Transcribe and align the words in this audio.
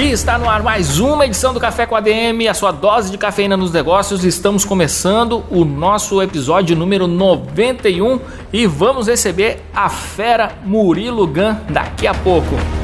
E 0.00 0.12
está 0.12 0.38
no 0.38 0.48
ar 0.48 0.62
mais 0.62 0.98
uma 0.98 1.26
edição 1.26 1.52
do 1.52 1.60
Café 1.60 1.84
com 1.84 1.94
a 1.94 2.00
DM, 2.00 2.48
a 2.48 2.54
sua 2.54 2.72
dose 2.72 3.10
de 3.10 3.18
cafeína 3.18 3.54
nos 3.54 3.70
negócios. 3.70 4.24
Estamos 4.24 4.64
começando 4.64 5.44
o 5.50 5.62
nosso 5.62 6.22
episódio 6.22 6.74
número 6.74 7.06
91 7.06 8.18
e 8.50 8.66
vamos 8.66 9.08
receber 9.08 9.62
a 9.74 9.90
fera 9.90 10.52
Murilo 10.64 11.26
Gun 11.26 11.54
daqui 11.68 12.06
a 12.06 12.14
pouco. 12.14 12.79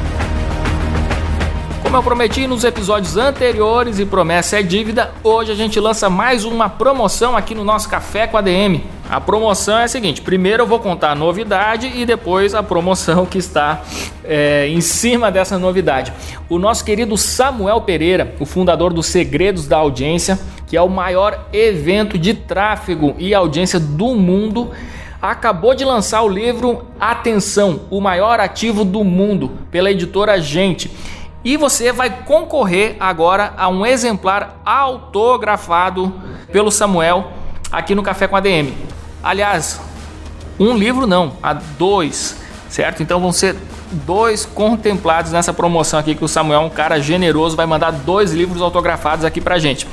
Como 1.87 1.95
eu 1.95 2.03
prometi 2.03 2.47
nos 2.47 2.65
episódios 2.65 3.15
anteriores 3.15 3.97
e 3.97 4.05
promessa 4.05 4.59
é 4.59 4.61
dívida, 4.61 5.09
hoje 5.23 5.53
a 5.53 5.55
gente 5.55 5.79
lança 5.79 6.09
mais 6.09 6.43
uma 6.43 6.67
promoção 6.67 7.37
aqui 7.37 7.55
no 7.55 7.63
nosso 7.63 7.87
Café 7.87 8.27
com 8.27 8.35
a 8.35 8.41
DM. 8.41 8.83
A 9.09 9.21
promoção 9.21 9.77
é 9.77 9.85
a 9.85 9.87
seguinte: 9.87 10.21
primeiro 10.21 10.63
eu 10.63 10.67
vou 10.67 10.81
contar 10.81 11.11
a 11.11 11.15
novidade 11.15 11.89
e 11.95 12.05
depois 12.05 12.53
a 12.53 12.61
promoção 12.61 13.25
que 13.25 13.37
está 13.37 13.83
é, 14.25 14.67
em 14.67 14.81
cima 14.81 15.31
dessa 15.31 15.57
novidade. 15.57 16.11
O 16.49 16.59
nosso 16.59 16.83
querido 16.83 17.15
Samuel 17.15 17.79
Pereira, 17.79 18.35
o 18.37 18.45
fundador 18.45 18.91
do 18.91 19.01
Segredos 19.01 19.65
da 19.65 19.77
Audiência, 19.77 20.37
que 20.67 20.75
é 20.75 20.81
o 20.81 20.89
maior 20.89 21.47
evento 21.53 22.17
de 22.17 22.33
tráfego 22.33 23.15
e 23.17 23.33
audiência 23.33 23.79
do 23.79 24.13
mundo, 24.13 24.71
acabou 25.21 25.73
de 25.73 25.85
lançar 25.85 26.21
o 26.21 26.27
livro 26.27 26.85
Atenção, 26.99 27.79
o 27.89 28.01
maior 28.01 28.41
ativo 28.41 28.83
do 28.83 29.05
mundo, 29.05 29.51
pela 29.71 29.89
editora 29.89 30.37
Gente. 30.41 30.91
E 31.47 31.55
você 31.55 31.93
vai 31.93 32.09
concorrer 32.09 32.97
agora 32.99 33.53
a 33.55 33.69
um 33.69 33.85
exemplar 33.85 34.59
autografado 34.65 36.13
pelo 36.51 36.69
Samuel 36.69 37.31
aqui 37.71 37.95
no 37.95 38.03
Café 38.03 38.27
com 38.27 38.35
a 38.35 38.41
DM. 38.41 38.73
Aliás, 39.23 39.79
um 40.59 40.75
livro 40.75 41.07
não, 41.07 41.37
há 41.41 41.53
dois, 41.53 42.35
certo? 42.67 43.01
Então 43.01 43.21
vão 43.21 43.31
ser 43.31 43.55
dois 43.93 44.45
contemplados 44.45 45.31
nessa 45.31 45.53
promoção 45.53 45.97
aqui 45.97 46.15
que 46.15 46.25
o 46.25 46.27
Samuel, 46.27 46.59
um 46.59 46.69
cara 46.69 46.99
generoso, 46.99 47.55
vai 47.55 47.65
mandar 47.65 47.91
dois 47.91 48.33
livros 48.33 48.61
autografados 48.61 49.23
aqui 49.23 49.39
pra 49.39 49.57
gente. 49.57 49.87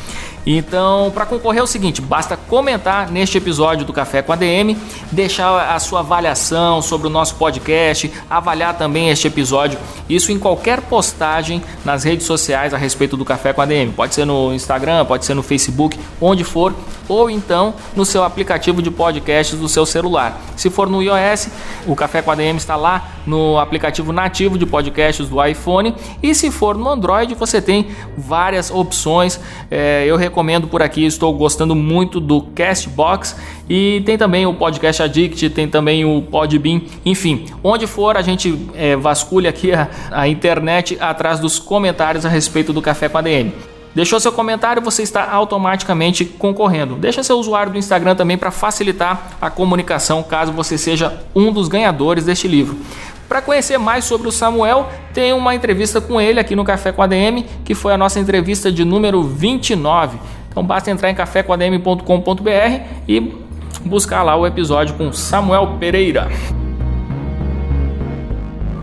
Então, 0.47 1.11
para 1.15 1.25
concorrer 1.25 1.61
é 1.61 1.63
o 1.63 1.67
seguinte, 1.67 2.03
basta 2.03 2.37
comentar 2.37 3.11
neste 3.11 3.39
episódio 3.39 3.87
do 3.87 3.93
Café 3.93 4.21
com 4.21 4.33
a 4.33 4.37
DM, 4.37 4.77
deixar 5.11 5.75
a 5.75 5.79
sua 5.79 6.01
avaliação 6.01 6.83
sobre 6.83 7.07
o 7.07 7.11
nosso 7.11 7.37
podcast, 7.37 8.13
avaliar 8.29 8.77
também 8.77 9.09
este 9.09 9.27
episódio, 9.27 9.79
isso 10.09 10.33
em 10.33 10.39
qualquer 10.39 10.83
postagem 10.83 11.63
nas 11.83 12.05
redes 12.05 12.27
sociais 12.27 12.75
a 12.75 12.77
respeito 12.77 13.17
do 13.17 13.25
Café 13.25 13.55
com 13.55 13.63
a 13.63 13.65
DM. 13.65 13.93
Pode 13.93 14.15
ser 14.15 14.27
no 14.27 14.53
Instagram, 14.53 15.07
pode 15.07 15.25
ser 15.25 15.33
no 15.33 15.43
Facebook, 15.43 15.99
onde 16.21 16.45
for, 16.45 16.75
ou 17.09 17.31
então 17.31 17.75
no 17.97 18.05
seu 18.05 18.23
aplicativo 18.23 18.83
de 18.83 18.91
podcasts 18.91 19.59
do 19.59 19.69
seu 19.69 19.87
celular. 19.87 20.39
Se 20.57 20.69
for 20.69 20.91
no 20.91 21.03
iOS, 21.03 21.49
o 21.87 21.97
Café 21.97 22.21
com 22.21 22.31
a 22.31 22.35
DM 22.35 22.59
está 22.59 22.77
lá 22.77 23.13
no 23.27 23.59
aplicativo 23.59 24.13
nativo 24.13 24.59
de 24.59 24.67
podcasts 24.67 25.27
do 25.27 25.43
iPhone, 25.43 25.95
e 26.23 26.35
se 26.35 26.51
for 26.51 26.77
no 26.77 26.91
Android, 26.91 27.35
você 27.35 27.63
tem 27.63 27.89
várias 28.17 28.71
opções. 28.71 29.41
É, 29.71 30.05
eu 30.07 30.17
recomendo 30.17 30.34
por 30.69 30.83
aqui, 30.83 31.05
estou 31.05 31.33
gostando 31.33 31.75
muito 31.75 32.19
do 32.19 32.43
Castbox 32.43 33.37
e 33.69 34.03
tem 34.05 34.19
também 34.19 34.47
o 34.47 34.55
Podcast 34.55 35.03
Addict, 35.03 35.51
tem 35.51 35.69
também 35.69 36.05
o 36.05 36.23
Podbean, 36.23 36.81
enfim, 37.05 37.47
onde 37.63 37.87
for 37.87 38.17
a 38.17 38.23
gente 38.23 38.59
é, 38.75 38.97
vasculha 38.97 39.51
aqui 39.51 39.73
a, 39.73 39.89
a 40.11 40.29
internet 40.29 40.97
atrás 41.01 41.39
dos 41.39 41.59
comentários 41.59 42.27
a 42.27 42.29
respeito 42.29 42.73
do 42.73 42.83
Café 42.83 43.09
com 43.09 43.19
a 43.19 43.23
DM. 43.23 43.53
Deixou 43.95 44.19
seu 44.19 44.33
comentário, 44.33 44.83
você 44.83 45.03
está 45.03 45.31
automaticamente 45.31 46.25
concorrendo. 46.25 46.97
Deixa 46.97 47.23
seu 47.23 47.39
usuário 47.39 47.71
do 47.71 47.79
Instagram 47.79 48.17
também 48.17 48.37
para 48.37 48.51
facilitar 48.51 49.37
a 49.41 49.49
comunicação, 49.49 50.21
caso 50.21 50.51
você 50.51 50.77
seja 50.77 51.17
um 51.33 51.53
dos 51.53 51.69
ganhadores 51.69 52.25
deste 52.25 52.49
livro. 52.49 52.77
Para 53.29 53.41
conhecer 53.43 53.79
mais 53.79 54.05
sobre 54.05 54.29
o 54.29 54.33
Samuel, 54.33 54.89
tem 55.13 55.33
uma 55.33 55.55
entrevista 55.55 56.01
com 56.01 56.21
ele 56.21 56.39
aqui 56.39 56.55
no 56.55 56.65
Café 56.65 56.93
com 56.93 57.03
a 57.03 57.07
DM, 57.07 57.45
que 57.65 57.75
foi 57.75 57.93
a 57.93 57.99
nossa 57.99 58.21
entrevista 58.21 58.71
de 58.71 58.85
número 58.85 59.23
29. 59.23 60.19
Então 60.49 60.63
basta 60.63 60.91
entrar 60.91 61.11
em 61.11 61.15
cafécomadm.com.br 61.15 62.81
e 63.09 63.35
buscar 63.85 64.23
lá 64.23 64.37
o 64.37 64.47
episódio 64.47 64.95
com 64.95 65.13
Samuel 65.13 65.77
Pereira. 65.81 66.29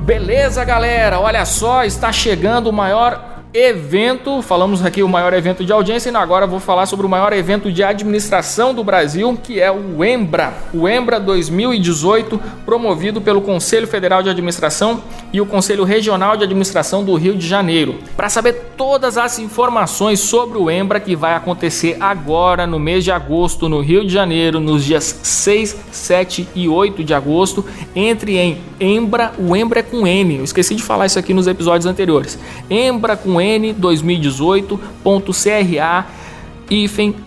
Beleza, 0.01 0.65
galera? 0.65 1.19
Olha 1.19 1.45
só, 1.45 1.85
está 1.85 2.11
chegando 2.11 2.67
o 2.67 2.73
maior 2.73 3.30
evento, 3.53 4.41
falamos 4.41 4.83
aqui 4.85 5.03
o 5.03 5.09
maior 5.09 5.33
evento 5.33 5.65
de 5.65 5.73
audiência 5.73 6.09
e 6.09 6.15
agora 6.15 6.47
vou 6.47 6.59
falar 6.59 6.85
sobre 6.85 7.05
o 7.05 7.09
maior 7.09 7.33
evento 7.33 7.69
de 7.69 7.83
administração 7.83 8.73
do 8.73 8.81
Brasil, 8.81 9.37
que 9.43 9.59
é 9.59 9.69
o 9.69 10.03
EMBRA. 10.05 10.53
O 10.73 10.87
EMBRA 10.87 11.19
2018, 11.19 12.39
promovido 12.65 13.19
pelo 13.19 13.41
Conselho 13.41 13.87
Federal 13.87 14.23
de 14.23 14.29
Administração 14.29 15.03
e 15.33 15.41
o 15.41 15.45
Conselho 15.45 15.83
Regional 15.83 16.37
de 16.37 16.45
Administração 16.45 17.03
do 17.03 17.13
Rio 17.15 17.35
de 17.35 17.45
Janeiro. 17.45 17.99
Para 18.15 18.29
saber 18.29 18.53
todas 18.77 19.17
as 19.17 19.37
informações 19.37 20.21
sobre 20.21 20.57
o 20.57 20.71
EMBRA 20.71 21.01
que 21.01 21.15
vai 21.15 21.33
acontecer 21.33 21.97
agora 21.99 22.65
no 22.65 22.79
mês 22.79 23.03
de 23.03 23.11
agosto 23.11 23.67
no 23.67 23.81
Rio 23.81 24.05
de 24.05 24.13
Janeiro, 24.13 24.61
nos 24.61 24.85
dias 24.85 25.19
6, 25.23 25.75
7 25.91 26.47
e 26.55 26.69
8 26.69 27.03
de 27.03 27.13
agosto, 27.13 27.65
entre 27.93 28.37
em 28.37 28.61
EMBRA, 28.79 29.33
o 29.37 29.55
EMBRA 29.55 29.79
é 29.79 29.83
com 29.83 30.07
N. 30.07 30.37
Eu 30.37 30.43
esqueci 30.45 30.73
de 30.73 30.83
falar 30.83 31.05
isso 31.05 31.19
aqui 31.19 31.33
nos 31.33 31.47
episódios 31.47 31.85
anteriores. 31.85 32.39
EMBRA 32.69 33.17
com 33.17 33.40
N 33.41 33.73
2018.cra 33.73 36.21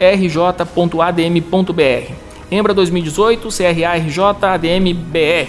rj.adm.br. 0.01 2.13
Embra 2.51 2.73
2018, 2.73 3.49
CRA-RJ-ADM-BR. 3.49 5.49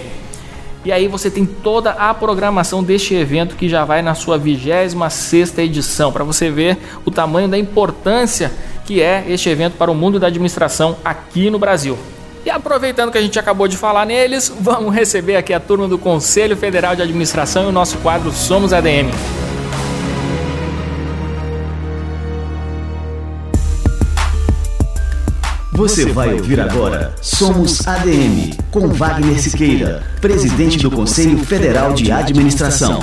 E 0.84 0.92
aí 0.92 1.08
você 1.08 1.30
tem 1.30 1.44
toda 1.44 1.90
a 1.90 2.14
programação 2.14 2.82
deste 2.82 3.14
evento 3.14 3.56
que 3.56 3.68
já 3.68 3.84
vai 3.84 4.02
na 4.02 4.14
sua 4.14 4.38
26ª 4.38 5.58
edição, 5.58 6.12
para 6.12 6.22
você 6.22 6.50
ver 6.50 6.78
o 7.04 7.10
tamanho 7.10 7.48
da 7.48 7.58
importância 7.58 8.52
que 8.84 9.02
é 9.02 9.24
este 9.28 9.48
evento 9.48 9.76
para 9.76 9.90
o 9.90 9.94
mundo 9.94 10.20
da 10.20 10.28
administração 10.28 10.96
aqui 11.04 11.50
no 11.50 11.58
Brasil. 11.58 11.98
E 12.44 12.50
aproveitando 12.50 13.10
que 13.10 13.18
a 13.18 13.22
gente 13.22 13.36
acabou 13.36 13.66
de 13.66 13.76
falar 13.76 14.06
neles, 14.06 14.52
vamos 14.60 14.94
receber 14.94 15.34
aqui 15.34 15.52
a 15.52 15.58
turma 15.58 15.88
do 15.88 15.98
Conselho 15.98 16.56
Federal 16.56 16.94
de 16.94 17.02
Administração 17.02 17.64
e 17.64 17.66
o 17.66 17.72
nosso 17.72 17.98
quadro 17.98 18.30
Somos 18.30 18.72
ADM. 18.72 19.10
Você 25.76 26.06
vai 26.06 26.32
ouvir 26.32 26.58
agora 26.58 27.14
Somos 27.20 27.86
ADM, 27.86 28.56
com 28.70 28.88
Wagner 28.88 29.38
Siqueira, 29.38 30.02
presidente 30.22 30.78
do 30.78 30.90
Conselho 30.90 31.36
Federal 31.44 31.92
de 31.92 32.10
Administração. 32.10 32.98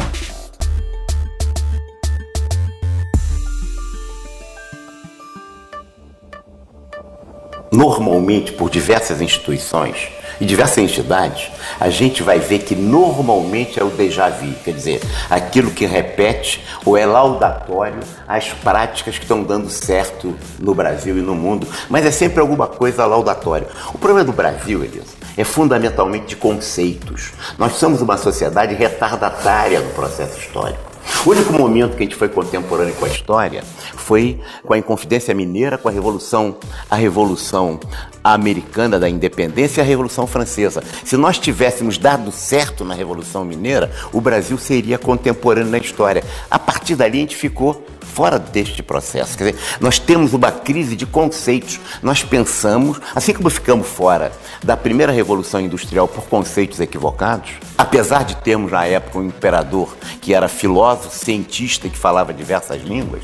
Normalmente, 7.72 8.52
por 8.54 8.72
diversas 8.72 9.22
instituições, 9.22 10.10
e 10.44 10.46
diversas 10.46 10.78
entidades, 10.80 11.50
a 11.80 11.90
gente 11.90 12.22
vai 12.22 12.38
ver 12.38 12.60
que 12.60 12.76
normalmente 12.76 13.80
é 13.80 13.84
o 13.84 13.90
déjà 13.90 14.30
vu, 14.30 14.54
quer 14.64 14.74
dizer, 14.74 15.02
aquilo 15.30 15.72
que 15.72 15.86
repete 15.86 16.62
ou 16.86 16.98
é 16.98 17.06
laudatório 17.06 18.02
às 18.28 18.50
práticas 18.50 19.18
que 19.18 19.24
estão 19.24 19.42
dando 19.42 19.70
certo 19.70 20.36
no 20.60 20.76
Brasil 20.76 21.18
e 21.18 21.22
no 21.22 21.34
mundo, 21.34 21.66
mas 21.90 22.06
é 22.06 22.12
sempre 22.12 22.42
alguma 22.42 22.68
coisa 22.68 23.06
laudatória. 23.06 23.68
O 23.94 23.98
problema 23.98 24.26
do 24.26 24.34
Brasil, 24.34 24.84
Elisa, 24.84 25.16
é 25.38 25.46
fundamentalmente 25.46 26.28
de 26.28 26.36
conceitos. 26.36 27.32
Nós 27.58 27.76
somos 27.76 28.02
uma 28.02 28.18
sociedade 28.18 28.76
retardatária 28.76 29.80
no 29.80 29.92
processo 29.92 30.38
histórico. 30.38 30.93
O 31.26 31.30
único 31.30 31.54
momento 31.54 31.96
que 31.96 32.04
a 32.04 32.06
gente 32.06 32.16
foi 32.16 32.28
contemporâneo 32.28 32.94
com 32.96 33.06
a 33.06 33.08
história 33.08 33.64
foi 33.96 34.40
com 34.64 34.74
a 34.74 34.78
Inconfidência 34.78 35.34
Mineira, 35.34 35.78
com 35.78 35.88
a 35.88 35.92
Revolução, 35.92 36.58
a 36.90 36.96
Revolução 36.96 37.80
Americana 38.22 39.00
da 39.00 39.08
Independência 39.08 39.82
e 39.82 39.84
a 39.84 39.86
Revolução 39.86 40.28
Francesa. 40.28 40.84
Se 41.06 41.16
nós 41.16 41.40
tivéssemos 41.40 41.98
dado 41.98 42.32
certo 42.32 42.84
na 42.84 42.94
Revolução 42.94 43.46
Mineira, 43.46 43.92
o 44.12 44.20
Brasil 44.20 44.58
seria 44.58 44.98
contemporâneo 44.98 45.72
na 45.72 45.78
história. 45.78 46.24
A 46.52 46.60
partir 46.60 46.96
dali 46.96 47.18
a 47.20 47.22
gente 47.22 47.36
ficou 47.36 47.86
fora 48.04 48.38
deste 48.38 48.84
processo. 48.84 49.38
Quer 49.38 49.52
dizer, 49.52 49.64
nós 49.80 50.00
temos 50.00 50.34
uma 50.34 50.52
crise 50.52 50.96
de 50.96 51.06
conceitos. 51.06 51.80
Nós 52.02 52.24
pensamos, 52.24 53.00
assim 53.16 53.34
como 53.34 53.50
ficamos 53.50 53.88
fora 53.88 54.32
da 54.64 54.78
primeira 54.78 55.12
revolução 55.12 55.62
industrial 55.62 56.08
por 56.08 56.26
conceitos 56.26 56.80
equivocados, 56.80 57.52
apesar 57.78 58.24
de 58.24 58.36
termos 58.38 58.72
na 58.72 58.86
época 58.86 59.20
um 59.20 59.26
imperador 59.26 59.96
que 60.22 60.34
era 60.34 60.48
filósofo, 60.48 61.16
cientista 61.16 61.90
que 61.90 61.98
falava 61.98 62.34
diversas 62.34 62.82
línguas, 62.82 63.24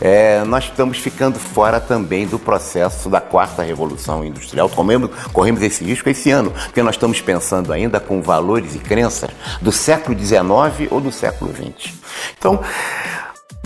é, 0.00 0.42
nós 0.44 0.64
estamos 0.64 0.98
ficando 0.98 1.38
fora 1.38 1.80
também 1.80 2.26
do 2.26 2.38
processo 2.38 3.08
da 3.08 3.20
quarta 3.20 3.62
revolução 3.62 4.24
industrial. 4.24 4.68
Corremos, 4.68 5.10
corremos 5.32 5.62
esse 5.62 5.84
risco 5.84 6.08
esse 6.08 6.30
ano, 6.30 6.50
porque 6.50 6.82
nós 6.82 6.94
estamos 6.94 7.20
pensando 7.20 7.72
ainda 7.72 8.00
com 8.00 8.22
valores 8.22 8.74
e 8.74 8.78
crenças 8.78 9.30
do 9.60 9.72
século 9.72 10.18
XIX 10.18 10.90
ou 10.90 11.00
do 11.00 11.12
século 11.12 11.52
XX. 11.52 11.92
Então, 12.38 12.60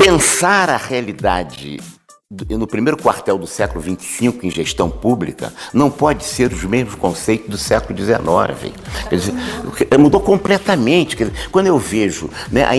pensar 0.02 0.70
a 0.70 0.78
realidade 0.78 1.78
no 2.50 2.64
primeiro 2.64 2.96
quartel 2.96 3.36
do 3.36 3.46
século 3.48 3.82
XXV, 3.82 4.38
em 4.44 4.50
gestão 4.52 4.88
pública, 4.88 5.52
não 5.74 5.90
pode 5.90 6.24
ser 6.24 6.52
os 6.52 6.62
mesmos 6.62 6.94
conceitos 6.94 7.48
do 7.48 7.58
século 7.58 7.98
XIX. 7.98 8.72
Dizer, 9.10 9.98
mudou 9.98 10.20
completamente. 10.20 11.16
Quando 11.50 11.66
eu 11.66 11.76
vejo 11.76 12.30
né, 12.52 12.62
a, 12.62 12.70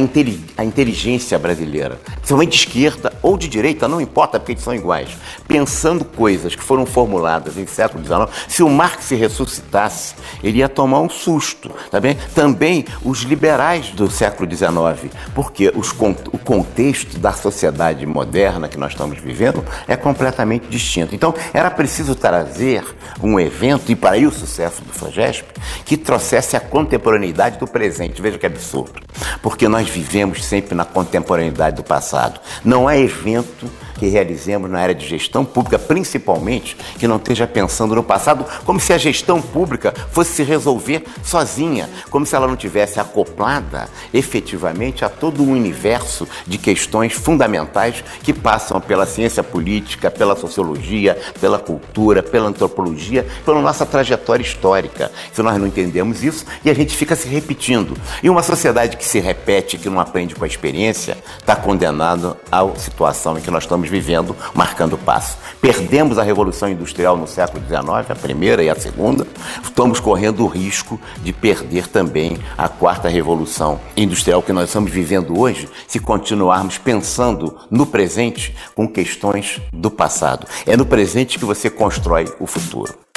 a, 0.61 0.63
inteligência 0.63 1.37
brasileira, 1.37 1.99
principalmente 2.15 2.51
de 2.51 2.55
esquerda 2.59 3.11
ou 3.21 3.37
de 3.37 3.49
direita, 3.49 3.89
não 3.89 3.99
importa, 3.99 4.39
porque 4.39 4.53
eles 4.53 4.63
são 4.63 4.73
iguais, 4.73 5.09
pensando 5.49 6.05
coisas 6.05 6.55
que 6.55 6.63
foram 6.63 6.85
formuladas 6.85 7.57
em 7.57 7.67
século 7.67 8.01
XIX, 8.05 8.29
se 8.47 8.63
o 8.63 8.69
Marx 8.69 9.03
se 9.03 9.15
ressuscitasse, 9.15 10.15
ele 10.41 10.59
ia 10.59 10.69
tomar 10.69 11.01
um 11.01 11.09
susto. 11.09 11.69
Tá 11.91 11.99
bem? 11.99 12.17
Também 12.33 12.85
os 13.03 13.23
liberais 13.23 13.89
do 13.89 14.09
século 14.09 14.49
XIX, 14.49 15.11
porque 15.35 15.73
os, 15.75 15.91
o 16.31 16.37
contexto 16.37 17.19
da 17.19 17.33
sociedade 17.33 18.05
moderna 18.05 18.69
que 18.69 18.77
nós 18.77 18.93
estamos 18.93 19.19
vivendo, 19.19 19.40
é 19.87 19.95
completamente 19.95 20.67
distinto. 20.67 21.15
Então, 21.15 21.33
era 21.53 21.69
preciso 21.69 22.15
trazer 22.15 22.83
um 23.21 23.39
evento, 23.39 23.91
e 23.91 23.95
para 23.95 24.11
aí 24.11 24.25
o 24.25 24.31
sucesso 24.31 24.81
do 24.83 24.93
FAGESP, 24.93 25.45
que 25.85 25.97
trouxesse 25.97 26.55
a 26.55 26.59
contemporaneidade 26.59 27.57
do 27.57 27.67
presente. 27.67 28.21
Veja 28.21 28.37
que 28.37 28.45
absurdo. 28.45 29.01
Porque 29.41 29.67
nós 29.67 29.89
vivemos 29.89 30.43
sempre 30.43 30.75
na 30.75 30.85
contemporaneidade 30.85 31.75
do 31.75 31.83
passado. 31.83 32.39
Não 32.63 32.87
há 32.87 32.97
evento 32.97 33.69
que 34.01 34.07
realizemos 34.07 34.67
na 34.67 34.79
área 34.79 34.95
de 34.95 35.07
gestão 35.07 35.45
pública, 35.45 35.77
principalmente, 35.77 36.75
que 36.97 37.07
não 37.07 37.17
esteja 37.17 37.45
pensando 37.45 37.93
no 37.93 38.01
passado, 38.01 38.43
como 38.65 38.79
se 38.79 38.91
a 38.91 38.97
gestão 38.97 39.39
pública 39.39 39.93
fosse 40.11 40.33
se 40.33 40.41
resolver 40.41 41.03
sozinha, 41.23 41.87
como 42.09 42.25
se 42.25 42.35
ela 42.35 42.47
não 42.47 42.55
tivesse 42.55 42.99
acoplada 42.99 43.87
efetivamente 44.11 45.05
a 45.05 45.09
todo 45.09 45.43
um 45.43 45.51
universo 45.51 46.27
de 46.47 46.57
questões 46.57 47.13
fundamentais 47.13 48.03
que 48.23 48.33
passam 48.33 48.81
pela 48.81 49.05
ciência 49.05 49.43
política, 49.43 50.09
pela 50.09 50.35
sociologia, 50.35 51.15
pela 51.39 51.59
cultura, 51.59 52.23
pela 52.23 52.49
antropologia, 52.49 53.27
pela 53.45 53.61
nossa 53.61 53.85
trajetória 53.85 54.41
histórica. 54.41 55.11
Se 55.31 55.43
nós 55.43 55.59
não 55.59 55.67
entendemos 55.67 56.23
isso, 56.23 56.43
e 56.65 56.71
a 56.71 56.73
gente 56.73 56.97
fica 56.97 57.15
se 57.15 57.27
repetindo. 57.27 57.95
E 58.23 58.31
uma 58.31 58.41
sociedade 58.41 58.97
que 58.97 59.05
se 59.05 59.19
repete, 59.19 59.77
que 59.77 59.91
não 59.91 59.99
aprende 59.99 60.33
com 60.33 60.43
a 60.43 60.47
experiência, 60.47 61.19
está 61.37 61.55
condenado 61.55 62.35
à 62.51 62.67
situação 62.79 63.37
em 63.37 63.41
que 63.41 63.51
nós 63.51 63.61
estamos 63.61 63.90
vivendo, 63.91 64.35
marcando 64.55 64.97
passo. 64.97 65.37
Perdemos 65.59 66.17
a 66.17 66.23
Revolução 66.23 66.69
Industrial 66.69 67.17
no 67.17 67.27
século 67.27 67.63
XIX, 67.65 68.09
a 68.09 68.15
primeira 68.15 68.63
e 68.63 68.69
a 68.69 68.75
segunda, 68.75 69.27
estamos 69.61 69.99
correndo 69.99 70.43
o 70.43 70.47
risco 70.47 70.99
de 71.21 71.33
perder 71.33 71.87
também 71.87 72.39
a 72.57 72.69
quarta 72.69 73.09
Revolução 73.09 73.79
Industrial 73.95 74.41
que 74.41 74.53
nós 74.53 74.69
estamos 74.69 74.91
vivendo 74.91 75.37
hoje, 75.37 75.69
se 75.87 75.99
continuarmos 75.99 76.77
pensando 76.77 77.57
no 77.69 77.85
presente 77.85 78.55
com 78.73 78.87
questões 78.87 79.59
do 79.73 79.91
passado. 79.91 80.47
É 80.65 80.77
no 80.77 80.85
presente 80.85 81.37
que 81.37 81.45
você 81.45 81.69
constrói 81.69 82.33
o 82.39 82.47
futuro. 82.47 83.10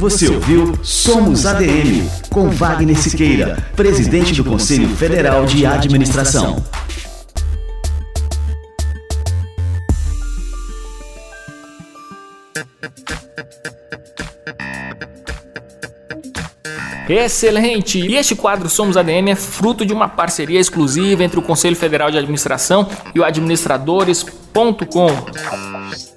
Você 0.00 0.28
ouviu 0.30 0.78
Somos 0.82 1.44
ADM, 1.44 2.08
com 2.30 2.48
Wagner 2.48 2.96
Siqueira, 2.96 3.62
presidente 3.76 4.32
do 4.32 4.42
Conselho 4.42 4.88
Federal 4.96 5.44
de 5.44 5.66
Administração. 5.66 6.64
Excelente! 17.06 17.98
E 17.98 18.16
este 18.16 18.34
quadro 18.34 18.70
Somos 18.70 18.96
ADM 18.96 19.28
é 19.28 19.34
fruto 19.34 19.84
de 19.84 19.92
uma 19.92 20.08
parceria 20.08 20.58
exclusiva 20.58 21.22
entre 21.22 21.38
o 21.38 21.42
Conselho 21.42 21.76
Federal 21.76 22.10
de 22.10 22.16
Administração 22.16 22.88
e 23.14 23.20
o 23.20 23.24
administradores.com. 23.24 26.09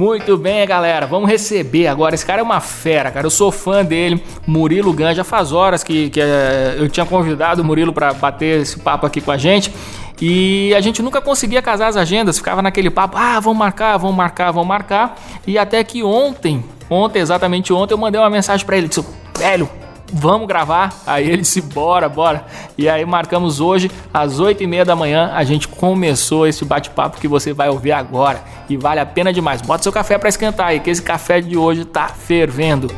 Muito 0.00 0.38
bem, 0.38 0.66
galera. 0.66 1.06
Vamos 1.06 1.28
receber 1.28 1.86
agora. 1.86 2.14
Esse 2.14 2.24
cara 2.24 2.40
é 2.40 2.42
uma 2.42 2.58
fera, 2.58 3.10
cara. 3.10 3.26
Eu 3.26 3.30
sou 3.30 3.52
fã 3.52 3.84
dele. 3.84 4.24
Murilo 4.46 4.94
Ganja. 4.94 5.22
Faz 5.22 5.52
horas 5.52 5.84
que, 5.84 6.08
que 6.08 6.18
é, 6.18 6.76
eu 6.78 6.88
tinha 6.88 7.04
convidado 7.04 7.60
o 7.60 7.64
Murilo 7.66 7.92
para 7.92 8.14
bater 8.14 8.62
esse 8.62 8.78
papo 8.78 9.04
aqui 9.04 9.20
com 9.20 9.30
a 9.30 9.36
gente. 9.36 9.70
E 10.18 10.74
a 10.74 10.80
gente 10.80 11.02
nunca 11.02 11.20
conseguia 11.20 11.60
casar 11.60 11.88
as 11.88 11.98
agendas, 11.98 12.38
ficava 12.38 12.62
naquele 12.62 12.88
papo, 12.88 13.18
ah, 13.18 13.40
vamos 13.40 13.58
marcar, 13.58 13.98
vamos 13.98 14.16
marcar, 14.16 14.50
vamos 14.52 14.68
marcar. 14.68 15.18
E 15.46 15.58
até 15.58 15.84
que 15.84 16.02
ontem, 16.02 16.64
ontem, 16.88 17.20
exatamente 17.20 17.70
ontem, 17.70 17.92
eu 17.92 17.98
mandei 17.98 18.18
uma 18.18 18.30
mensagem 18.30 18.64
para 18.64 18.78
ele, 18.78 18.88
disse, 18.88 19.04
velho, 19.38 19.68
vamos 20.12 20.46
gravar? 20.46 20.92
Aí 21.06 21.28
ele 21.28 21.42
disse, 21.42 21.60
bora, 21.60 22.08
bora. 22.08 22.44
E 22.76 22.88
aí 22.88 23.04
marcamos 23.04 23.60
hoje, 23.60 23.90
às 24.12 24.40
8 24.40 24.62
e 24.62 24.66
meia 24.66 24.84
da 24.84 24.96
manhã, 24.96 25.30
a 25.34 25.44
gente 25.44 25.68
começou 25.68 26.46
esse 26.46 26.64
bate-papo 26.64 27.20
que 27.20 27.28
você 27.28 27.52
vai 27.52 27.68
ouvir 27.68 27.92
agora. 27.92 28.42
E 28.68 28.76
vale 28.76 29.00
a 29.00 29.06
pena 29.06 29.32
demais. 29.32 29.62
Bota 29.62 29.82
seu 29.82 29.92
café 29.92 30.18
para 30.18 30.28
esquentar 30.28 30.68
aí, 30.68 30.80
que 30.80 30.90
esse 30.90 31.02
café 31.02 31.40
de 31.40 31.56
hoje 31.56 31.84
tá 31.84 32.08
fervendo. 32.08 32.90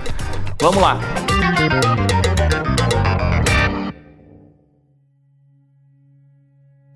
Vamos 0.61 0.83
lá. 0.83 1.01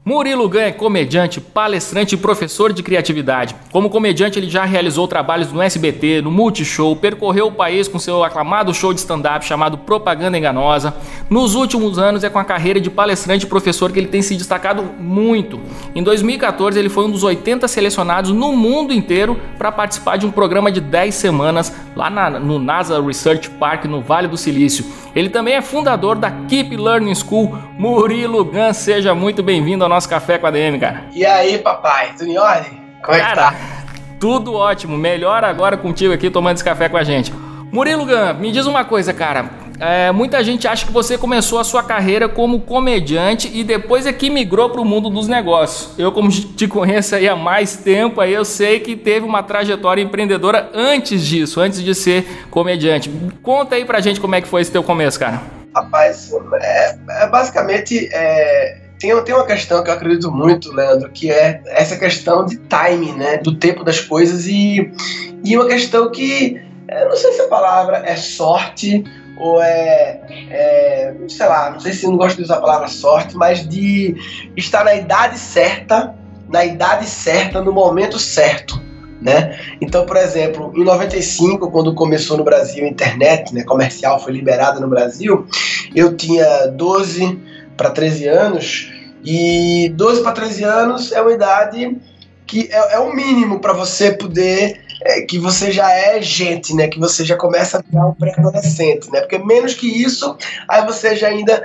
Murilo 0.08 0.48
Gan 0.48 0.60
é 0.60 0.70
comediante, 0.70 1.40
palestrante 1.40 2.14
e 2.14 2.18
professor 2.18 2.72
de 2.72 2.80
criatividade. 2.80 3.56
Como 3.72 3.90
comediante, 3.90 4.38
ele 4.38 4.48
já 4.48 4.64
realizou 4.64 5.08
trabalhos 5.08 5.50
no 5.50 5.60
SBT, 5.60 6.22
no 6.22 6.30
Multishow, 6.30 6.94
percorreu 6.94 7.48
o 7.48 7.52
país 7.52 7.88
com 7.88 7.98
seu 7.98 8.22
aclamado 8.22 8.72
show 8.72 8.94
de 8.94 9.00
stand-up 9.00 9.44
chamado 9.44 9.76
Propaganda 9.78 10.38
Enganosa. 10.38 10.94
Nos 11.28 11.56
últimos 11.56 11.98
anos, 11.98 12.22
é 12.22 12.30
com 12.30 12.38
a 12.38 12.44
carreira 12.44 12.80
de 12.80 12.88
palestrante 12.88 13.46
e 13.46 13.48
professor 13.48 13.90
que 13.90 13.98
ele 13.98 14.06
tem 14.06 14.22
se 14.22 14.36
destacado 14.36 14.84
muito. 14.96 15.58
Em 15.92 16.04
2014, 16.04 16.78
ele 16.78 16.88
foi 16.88 17.04
um 17.06 17.10
dos 17.10 17.24
80 17.24 17.66
selecionados 17.66 18.30
no 18.30 18.52
mundo 18.52 18.94
inteiro 18.94 19.36
para 19.58 19.72
participar 19.72 20.18
de 20.18 20.24
um 20.24 20.30
programa 20.30 20.70
de 20.70 20.80
10 20.80 21.16
semanas 21.16 21.74
lá 21.96 22.08
na, 22.08 22.30
no 22.30 22.60
NASA 22.60 23.02
Research 23.02 23.50
Park, 23.50 23.86
no 23.86 24.00
Vale 24.00 24.28
do 24.28 24.36
Silício. 24.36 24.86
Ele 25.16 25.30
também 25.30 25.54
é 25.54 25.62
fundador 25.62 26.14
da 26.14 26.30
Keep 26.30 26.76
Learning 26.76 27.14
School. 27.14 27.58
Murilo 27.78 28.44
Gan, 28.44 28.74
seja 28.74 29.14
muito 29.14 29.42
bem-vindo 29.42 29.82
ao 29.82 29.88
nosso 29.88 29.95
Café 30.04 30.36
com 30.36 30.46
a 30.46 30.50
DM, 30.50 30.78
cara. 30.80 31.04
E 31.14 31.24
aí, 31.24 31.58
papai, 31.58 32.12
tudo 32.18 32.28
em 32.28 32.36
ordem? 32.36 32.72
Como 33.02 33.16
cara, 33.16 33.26
é 33.26 33.30
que 33.30 33.34
tá? 33.36 33.54
Tudo 34.18 34.54
ótimo, 34.54 34.98
melhor 34.98 35.44
agora 35.44 35.76
contigo 35.76 36.12
aqui 36.12 36.28
tomando 36.28 36.56
esse 36.56 36.64
café 36.64 36.88
com 36.88 36.96
a 36.96 37.04
gente. 37.04 37.32
Murilo 37.70 38.04
Gan, 38.04 38.34
me 38.34 38.50
diz 38.50 38.66
uma 38.66 38.84
coisa, 38.84 39.12
cara. 39.12 39.50
É, 39.78 40.10
muita 40.10 40.42
gente 40.42 40.66
acha 40.66 40.86
que 40.86 40.92
você 40.92 41.18
começou 41.18 41.58
a 41.58 41.64
sua 41.64 41.82
carreira 41.82 42.28
como 42.28 42.60
comediante 42.60 43.50
e 43.52 43.62
depois 43.62 44.06
é 44.06 44.12
que 44.12 44.30
migrou 44.30 44.70
para 44.70 44.80
o 44.80 44.84
mundo 44.84 45.10
dos 45.10 45.28
negócios. 45.28 45.98
Eu, 45.98 46.10
como 46.12 46.30
te 46.30 46.66
conheço 46.66 47.14
aí 47.14 47.28
há 47.28 47.36
mais 47.36 47.76
tempo, 47.76 48.20
aí 48.20 48.32
eu 48.32 48.44
sei 48.44 48.80
que 48.80 48.96
teve 48.96 49.26
uma 49.26 49.42
trajetória 49.42 50.00
empreendedora 50.00 50.70
antes 50.72 51.22
disso, 51.26 51.60
antes 51.60 51.82
de 51.82 51.94
ser 51.94 52.46
comediante. 52.50 53.10
Conta 53.42 53.74
aí 53.74 53.84
pra 53.84 54.00
gente 54.00 54.20
como 54.20 54.34
é 54.34 54.40
que 54.40 54.48
foi 54.48 54.62
esse 54.62 54.72
teu 54.72 54.82
começo, 54.82 55.20
cara. 55.20 55.42
Rapaz, 55.74 56.32
é, 56.62 56.96
é 57.24 57.26
basicamente 57.26 58.08
é, 58.10 58.78
tem, 58.98 59.22
tem 59.24 59.34
uma 59.34 59.46
questão 59.46 59.82
que 59.82 59.90
eu 59.90 59.94
acredito 59.94 60.30
muito, 60.30 60.72
Leandro, 60.72 61.10
que 61.10 61.30
é 61.30 61.60
essa 61.66 61.96
questão 61.96 62.44
de 62.44 62.56
timing, 62.56 63.12
né? 63.12 63.36
Do 63.38 63.56
tempo 63.56 63.84
das 63.84 64.00
coisas 64.00 64.46
e, 64.46 64.90
e 65.44 65.56
uma 65.56 65.66
questão 65.66 66.10
que 66.10 66.60
eu 66.88 67.08
não 67.08 67.16
sei 67.16 67.32
se 67.32 67.42
a 67.42 67.48
palavra 67.48 68.02
é 68.06 68.16
sorte 68.16 69.04
ou 69.38 69.60
é, 69.60 70.20
é, 70.50 71.14
sei 71.28 71.46
lá, 71.46 71.70
não 71.70 71.80
sei 71.80 71.92
se 71.92 72.06
não 72.06 72.16
gosto 72.16 72.36
de 72.36 72.44
usar 72.44 72.56
a 72.56 72.60
palavra 72.60 72.88
sorte, 72.88 73.36
mas 73.36 73.68
de 73.68 74.16
estar 74.56 74.84
na 74.84 74.94
idade 74.94 75.38
certa, 75.38 76.14
na 76.48 76.64
idade 76.64 77.06
certa, 77.06 77.60
no 77.60 77.72
momento 77.72 78.18
certo. 78.18 78.80
Né? 79.20 79.58
Então, 79.80 80.04
por 80.06 80.16
exemplo, 80.16 80.72
em 80.74 80.84
95, 80.84 81.70
quando 81.70 81.94
começou 81.94 82.36
no 82.36 82.44
Brasil 82.44 82.84
a 82.84 82.88
internet 82.88 83.52
né, 83.54 83.64
comercial, 83.64 84.20
foi 84.20 84.32
liberada 84.32 84.78
no 84.78 84.88
Brasil, 84.88 85.46
eu 85.94 86.14
tinha 86.16 86.66
12 86.66 87.55
para 87.76 87.90
13 87.90 88.28
anos, 88.28 88.92
e 89.24 89.92
12 89.96 90.22
para 90.22 90.32
13 90.32 90.64
anos 90.64 91.12
é 91.12 91.20
uma 91.20 91.32
idade 91.32 91.96
que 92.46 92.68
é, 92.70 92.94
é 92.94 92.98
o 92.98 93.12
mínimo 93.12 93.58
para 93.60 93.72
você 93.72 94.12
poder 94.12 94.80
é, 95.02 95.22
que 95.22 95.38
você 95.38 95.72
já 95.72 95.90
é 95.90 96.22
gente, 96.22 96.74
né? 96.74 96.88
Que 96.88 96.98
você 96.98 97.24
já 97.24 97.36
começa 97.36 97.78
a 97.78 97.82
virar 97.82 98.06
um 98.06 98.14
pré-adolescente, 98.14 99.10
né? 99.10 99.20
Porque 99.20 99.38
menos 99.38 99.74
que 99.74 99.86
isso, 99.86 100.36
aí 100.68 100.84
você 100.86 101.16
já 101.16 101.28
ainda. 101.28 101.62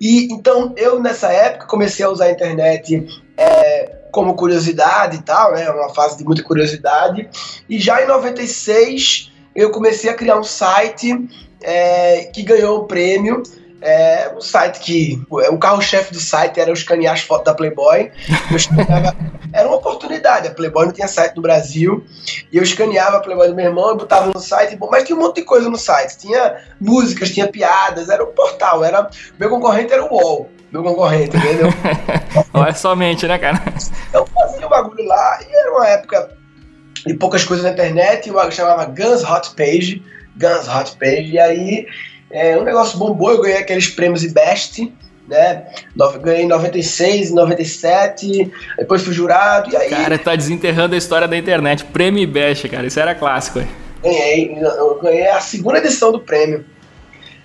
E 0.00 0.32
então 0.32 0.74
eu 0.76 1.00
nessa 1.00 1.32
época 1.32 1.66
comecei 1.66 2.04
a 2.04 2.10
usar 2.10 2.26
a 2.26 2.32
internet 2.32 3.06
é, 3.36 3.92
como 4.10 4.34
curiosidade 4.34 5.16
e 5.16 5.22
tal, 5.22 5.52
né? 5.52 5.70
Uma 5.70 5.94
fase 5.94 6.18
de 6.18 6.24
muita 6.24 6.42
curiosidade. 6.42 7.28
E 7.68 7.78
já 7.78 8.02
em 8.02 8.08
96 8.08 9.32
eu 9.54 9.70
comecei 9.70 10.10
a 10.10 10.14
criar 10.14 10.36
um 10.36 10.44
site 10.44 11.28
é, 11.62 12.24
que 12.24 12.42
ganhou 12.42 12.80
o 12.80 12.84
prêmio 12.84 13.42
É 13.86 14.32
um 14.34 14.40
site 14.40 14.80
que. 14.80 15.22
O 15.28 15.58
carro-chefe 15.58 16.10
do 16.10 16.18
site 16.18 16.58
era 16.58 16.70
eu 16.70 16.74
escanear 16.74 17.12
as 17.12 17.20
fotos 17.20 17.44
da 17.44 17.52
Playboy. 17.52 18.10
Escaneava, 18.50 19.14
era 19.52 19.68
uma 19.68 19.76
oportunidade. 19.76 20.48
A 20.48 20.50
Playboy 20.54 20.86
não 20.86 20.92
tinha 20.92 21.06
site 21.06 21.36
no 21.36 21.42
Brasil. 21.42 22.02
E 22.50 22.56
eu 22.56 22.62
escaneava 22.62 23.18
a 23.18 23.20
Playboy 23.20 23.48
do 23.48 23.54
meu 23.54 23.66
irmão 23.66 23.92
e 23.92 23.98
botava 23.98 24.32
no 24.32 24.40
site. 24.40 24.78
Mas 24.90 25.04
tinha 25.04 25.14
um 25.14 25.20
monte 25.20 25.36
de 25.36 25.42
coisa 25.42 25.68
no 25.68 25.76
site. 25.76 26.16
Tinha 26.16 26.56
músicas, 26.80 27.30
tinha 27.30 27.46
piadas. 27.46 28.08
Era 28.08 28.24
um 28.24 28.32
portal. 28.32 28.82
Era, 28.82 29.10
meu 29.38 29.50
concorrente 29.50 29.92
era 29.92 30.02
o 30.02 30.14
UOL. 30.14 30.50
Meu 30.72 30.82
concorrente, 30.82 31.36
entendeu? 31.36 31.68
Olha 32.54 32.74
somente, 32.74 33.28
né, 33.28 33.38
cara? 33.38 33.62
Eu 34.14 34.26
fazia 34.26 34.66
o 34.66 34.70
bagulho 34.70 35.04
lá 35.04 35.40
e 35.46 35.54
era 35.54 35.72
uma 35.72 35.86
época 35.88 36.30
de 37.06 37.12
poucas 37.12 37.44
coisas 37.44 37.66
na 37.66 37.72
internet. 37.72 38.30
Eu 38.30 38.50
chamava 38.50 38.86
Guns 38.86 39.22
Hot 39.22 39.54
Page. 39.54 40.02
Guns 40.38 40.68
Hot 40.68 40.96
Page. 40.96 41.32
E 41.32 41.38
aí 41.38 41.86
é, 42.30 42.56
um 42.56 42.64
negócio 42.64 42.98
bombou, 42.98 43.30
eu 43.30 43.40
ganhei 43.40 43.58
aqueles 43.58 43.88
prêmios 43.88 44.24
Best, 44.24 44.92
né? 45.28 45.66
Ganhei 46.20 46.42
em 46.42 46.48
96, 46.48 47.30
97, 47.32 48.52
depois 48.78 49.02
fui 49.02 49.14
jurado, 49.14 49.72
e 49.72 49.76
aí... 49.76 49.90
Cara, 49.90 50.18
tá 50.18 50.34
desenterrando 50.34 50.94
a 50.94 50.98
história 50.98 51.28
da 51.28 51.36
internet. 51.36 51.84
Prêmio 51.84 52.26
Best, 52.28 52.68
cara, 52.68 52.86
isso 52.86 53.00
era 53.00 53.14
clássico, 53.14 53.60
hein? 53.60 53.68
Ganhei, 54.02 54.58
eu 54.60 54.98
ganhei 55.00 55.28
a 55.28 55.40
segunda 55.40 55.78
edição 55.78 56.12
do 56.12 56.20
prêmio. 56.20 56.64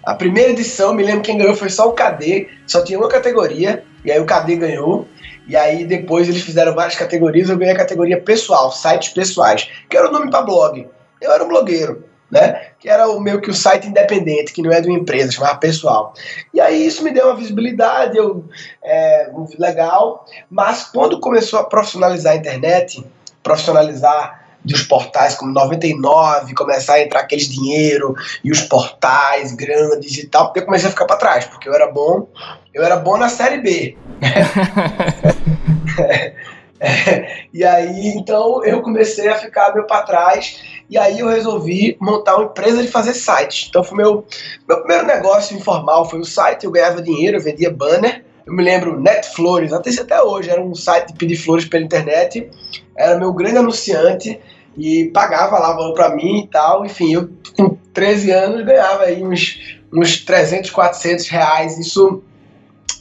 A 0.03 0.13
primeira 0.15 0.51
edição, 0.51 0.93
me 0.93 1.03
lembro 1.03 1.21
quem 1.21 1.37
ganhou 1.37 1.55
foi 1.55 1.69
só 1.69 1.87
o 1.87 1.93
KD, 1.93 2.47
só 2.65 2.83
tinha 2.83 2.97
uma 2.97 3.07
categoria, 3.07 3.83
e 4.03 4.11
aí 4.11 4.19
o 4.19 4.25
KD 4.25 4.55
ganhou. 4.55 5.07
E 5.47 5.55
aí 5.55 5.85
depois 5.85 6.27
eles 6.27 6.41
fizeram 6.41 6.75
várias 6.75 6.95
categorias, 6.95 7.49
eu 7.49 7.57
ganhei 7.57 7.73
a 7.73 7.77
categoria 7.77 8.19
pessoal, 8.21 8.71
sites 8.71 9.09
pessoais, 9.09 9.69
que 9.89 9.97
era 9.97 10.07
o 10.07 10.11
nome 10.11 10.29
para 10.29 10.43
blog. 10.43 10.87
Eu 11.21 11.31
era 11.31 11.43
um 11.43 11.47
blogueiro 11.47 12.08
né? 12.31 12.71
Que 12.79 12.89
era 12.89 13.09
o 13.09 13.19
meio 13.19 13.41
que 13.41 13.49
o 13.49 13.53
site 13.53 13.87
independente, 13.87 14.53
que 14.53 14.61
não 14.61 14.71
é 14.71 14.79
de 14.81 14.87
uma 14.87 14.97
empresa, 14.97 15.31
chamava 15.31 15.57
pessoal. 15.57 16.13
E 16.53 16.61
aí 16.61 16.85
isso 16.85 17.03
me 17.03 17.11
deu 17.11 17.27
uma 17.27 17.35
visibilidade, 17.35 18.17
eu, 18.17 18.45
é, 18.83 19.31
legal. 19.57 20.25
Mas 20.49 20.83
quando 20.83 21.19
começou 21.19 21.59
a 21.59 21.63
profissionalizar 21.63 22.33
a 22.33 22.37
internet, 22.37 23.03
profissionalizar 23.43 24.39
dos 24.63 24.83
portais 24.83 25.35
como 25.35 25.51
99, 25.53 26.53
começar 26.53 26.95
a 26.95 27.01
entrar 27.01 27.21
aqueles 27.21 27.47
dinheiro 27.47 28.13
e 28.43 28.51
os 28.51 28.61
portais 28.61 29.53
grandes 29.53 30.17
e 30.17 30.27
tal, 30.27 30.51
eu 30.55 30.65
comecei 30.65 30.87
a 30.89 30.91
ficar 30.91 31.05
para 31.05 31.17
trás, 31.17 31.45
porque 31.45 31.69
eu 31.69 31.73
era 31.73 31.87
bom, 31.89 32.27
eu 32.73 32.83
era 32.83 32.97
bom 32.97 33.17
na 33.17 33.29
série 33.29 33.59
B. 33.61 33.97
é, 36.79 37.45
e 37.53 37.63
aí 37.63 38.09
então 38.15 38.63
eu 38.63 38.81
comecei 38.81 39.27
a 39.27 39.35
ficar 39.35 39.73
meio 39.73 39.87
para 39.87 40.03
trás 40.03 40.61
e 40.89 40.97
aí 40.97 41.19
eu 41.19 41.27
resolvi 41.27 41.95
montar 41.99 42.35
uma 42.35 42.45
empresa 42.45 42.81
de 42.81 42.87
fazer 42.87 43.13
sites. 43.13 43.67
Então 43.69 43.83
foi 43.83 43.97
meu, 43.97 44.25
meu 44.67 44.77
primeiro 44.79 45.05
negócio 45.05 45.55
informal, 45.55 46.09
foi 46.09 46.19
o 46.19 46.25
site, 46.25 46.65
eu 46.65 46.71
ganhava 46.71 47.01
dinheiro, 47.01 47.37
eu 47.37 47.41
vendia 47.41 47.69
banner. 47.69 48.25
Eu 48.45 48.53
me 48.53 48.63
lembro, 48.63 48.99
Netflores, 48.99 49.71
até 49.71 49.91
até 49.91 50.21
hoje, 50.23 50.49
era 50.49 50.59
um 50.59 50.73
site 50.73 51.09
de 51.09 51.13
pedir 51.13 51.35
flores 51.35 51.65
pela 51.65 51.83
internet. 51.83 52.49
Era 52.97 53.19
meu 53.19 53.31
grande 53.31 53.57
anunciante 53.57 54.39
e 54.75 55.05
pagava 55.13 55.59
lá 55.59 55.73
valor 55.73 55.93
para 55.93 56.15
mim 56.15 56.39
e 56.39 56.47
tal. 56.47 56.83
Enfim, 56.83 57.13
eu 57.13 57.29
com 57.55 57.77
13 57.93 58.31
anos 58.31 58.65
ganhava 58.65 59.03
aí 59.03 59.23
uns, 59.23 59.79
uns 59.93 60.25
300, 60.25 60.71
400 60.71 61.27
reais, 61.27 61.77
isso 61.77 62.23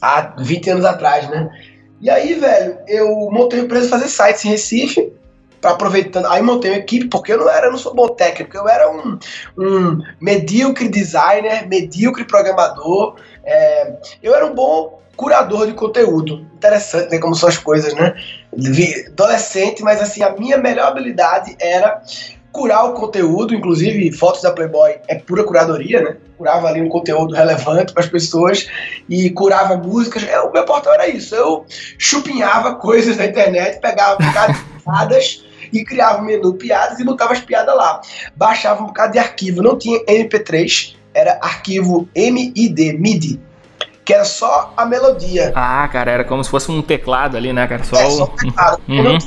há 0.03 0.35
20 0.39 0.71
anos 0.71 0.85
atrás, 0.85 1.27
né? 1.31 1.49
E 2.03 2.11
aí, 2.11 2.35
velho, 2.35 2.79
eu 2.87 3.09
montei 3.31 3.59
uma 3.59 3.65
empresa 3.65 3.85
de 3.87 3.91
fazer 3.91 4.09
sites 4.09 4.45
em 4.45 4.51
Recife 4.51 5.18
para 5.61 5.73
aproveitando. 5.73 6.27
Aí 6.27 6.43
montei 6.43 6.71
uma 6.71 6.79
equipe, 6.79 7.09
porque 7.09 7.33
eu 7.33 7.39
não 7.39 7.49
era, 7.49 7.67
eu 7.67 7.73
não 7.73 7.79
sou 7.79 7.95
bom 7.95 8.09
técnico, 8.09 8.57
eu 8.57 8.69
era 8.69 8.91
um, 8.91 9.19
um 9.59 10.03
medíocre 10.21 10.89
designer, 10.89 11.67
medíocre 11.69 12.25
programador. 12.25 13.17
É, 13.45 13.97
eu 14.23 14.35
era 14.35 14.47
um 14.47 14.55
bom 14.55 14.99
curador 15.17 15.67
de 15.67 15.73
conteúdo. 15.73 16.47
Interessante, 16.55 17.11
né? 17.11 17.19
Como 17.19 17.35
são 17.35 17.49
as 17.49 17.59
coisas, 17.59 17.93
né? 17.95 18.15
Adolescente, 19.09 19.83
mas 19.83 20.01
assim, 20.01 20.23
a 20.23 20.31
minha 20.31 20.57
melhor 20.57 20.89
habilidade 20.89 21.57
era 21.61 22.01
curar 22.53 22.87
o 22.87 22.95
conteúdo, 22.95 23.55
inclusive 23.55 24.11
fotos 24.13 24.43
da 24.43 24.53
Playboy 24.53 24.97
é 25.07 25.17
pura 25.17 25.45
curadoria, 25.45 26.01
né? 26.03 26.17
Curava 26.37 26.69
ali 26.69 26.81
um 26.81 26.89
conteúdo 26.89 27.35
relevante 27.35 27.93
para 27.93 28.03
as 28.03 28.09
pessoas 28.09 28.69
e 29.09 29.29
curava 29.31 29.77
músicas. 29.77 30.23
É, 30.23 30.41
o 30.41 30.53
meu 30.53 30.65
portal 30.65 30.95
era 30.95 31.09
isso. 31.09 31.35
Eu 31.35 31.67
chupinhava 31.99 32.77
coisas 32.77 33.17
da 33.17 33.27
internet, 33.27 33.81
pegava 33.81 34.17
piadas 34.17 35.45
e 35.73 35.85
criava 35.85 36.21
um 36.21 36.25
menu 36.25 36.55
piadas 36.55 36.99
e 36.99 37.05
botava 37.05 37.33
as 37.33 37.41
piadas 37.41 37.75
lá. 37.75 38.01
Baixava 38.37 38.83
um 38.83 38.87
bocado 38.87 39.13
de 39.13 39.19
arquivo, 39.19 39.63
não 39.63 39.79
tinha 39.79 40.05
MP3, 40.05 40.95
era 41.15 41.39
arquivo 41.43 42.09
MID, 42.15 42.93
MIDI, 42.99 43.41
que 44.05 44.15
era 44.15 44.25
só 44.25 44.73
a 44.77 44.87
melodia. 44.87 45.53
Ah, 45.55 45.89
cara, 45.89 46.11
era 46.11 46.25
como 46.25 46.43
se 46.43 46.51
fosse 46.51 46.71
um 46.71 46.81
teclado 46.81 47.37
ali, 47.37 47.53
né, 47.53 47.67
cara? 47.67 47.85
Só, 47.85 47.97
é, 47.97 48.11
só 48.11 48.25
um 48.25 48.37
teclado. 48.37 48.83
Uhum. 48.89 49.19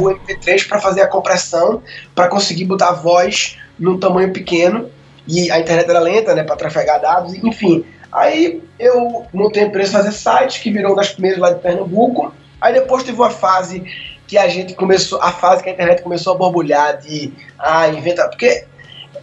O 0.00 0.10
MP3 0.10 0.68
para 0.68 0.80
fazer 0.80 1.02
a 1.02 1.06
compressão, 1.06 1.82
para 2.14 2.28
conseguir 2.28 2.64
botar 2.64 2.88
a 2.88 2.92
voz 2.92 3.56
num 3.78 3.98
tamanho 3.98 4.32
pequeno. 4.32 4.90
E 5.26 5.50
a 5.50 5.58
internet 5.58 5.88
era 5.88 5.98
lenta, 5.98 6.34
né, 6.34 6.42
para 6.42 6.56
trafegar 6.56 7.00
dados, 7.00 7.34
enfim. 7.34 7.84
Aí 8.10 8.62
eu 8.78 9.26
montei 9.32 9.62
a 9.62 9.66
empresa 9.66 9.92
fazer 9.92 10.12
sites, 10.12 10.58
que 10.58 10.70
virou 10.70 10.92
uma 10.92 10.96
das 10.96 11.10
primeiras 11.10 11.38
lá 11.38 11.50
de 11.50 11.60
Pernambuco. 11.60 12.32
Aí 12.60 12.72
depois 12.72 13.02
teve 13.02 13.18
uma 13.18 13.30
fase 13.30 13.84
que 14.28 14.36
a 14.36 14.46
gente 14.46 14.74
começou, 14.74 15.20
a 15.22 15.32
fase 15.32 15.62
que 15.62 15.70
a 15.70 15.72
internet 15.72 16.02
começou 16.02 16.34
a 16.34 16.36
borbulhar 16.36 16.98
de 16.98 17.32
ah, 17.58 17.88
inventar. 17.88 18.28
Porque 18.28 18.66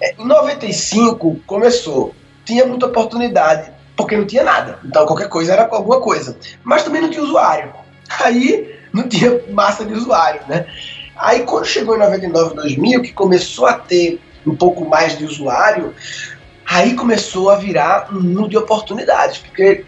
é, 0.02 0.16
em 0.20 0.26
95 0.26 1.42
começou, 1.46 2.14
tinha 2.44 2.66
muita 2.66 2.88
oportunidade, 2.88 3.72
porque 3.96 4.18
não 4.18 4.26
tinha 4.26 4.44
nada. 4.44 4.80
Então 4.84 5.06
qualquer 5.06 5.30
coisa 5.30 5.54
era 5.54 5.68
alguma 5.70 6.02
coisa. 6.02 6.36
Mas 6.64 6.84
também 6.84 7.04
não 7.04 7.12
tinha 7.12 7.24
usuário. 7.24 7.72
Aí 8.20 8.76
não 8.92 9.08
tinha 9.08 9.40
massa 9.52 9.86
de 9.86 9.94
usuário, 9.94 10.42
né? 10.48 10.66
Aí 11.16 11.44
quando 11.44 11.66
chegou 11.66 11.96
em 11.96 12.00
99, 12.00 12.56
2000, 12.56 13.02
que 13.04 13.14
começou 13.14 13.68
a 13.68 13.74
ter 13.74 14.20
um 14.46 14.56
pouco 14.56 14.86
mais 14.86 15.18
de 15.18 15.24
usuário, 15.24 15.94
aí 16.66 16.96
começou 16.96 17.52
a 17.52 17.58
virar 17.58 18.08
um 18.12 18.22
mundo 18.22 18.50
de 18.50 18.58
oportunidades, 18.58 19.38
porque 19.38 19.86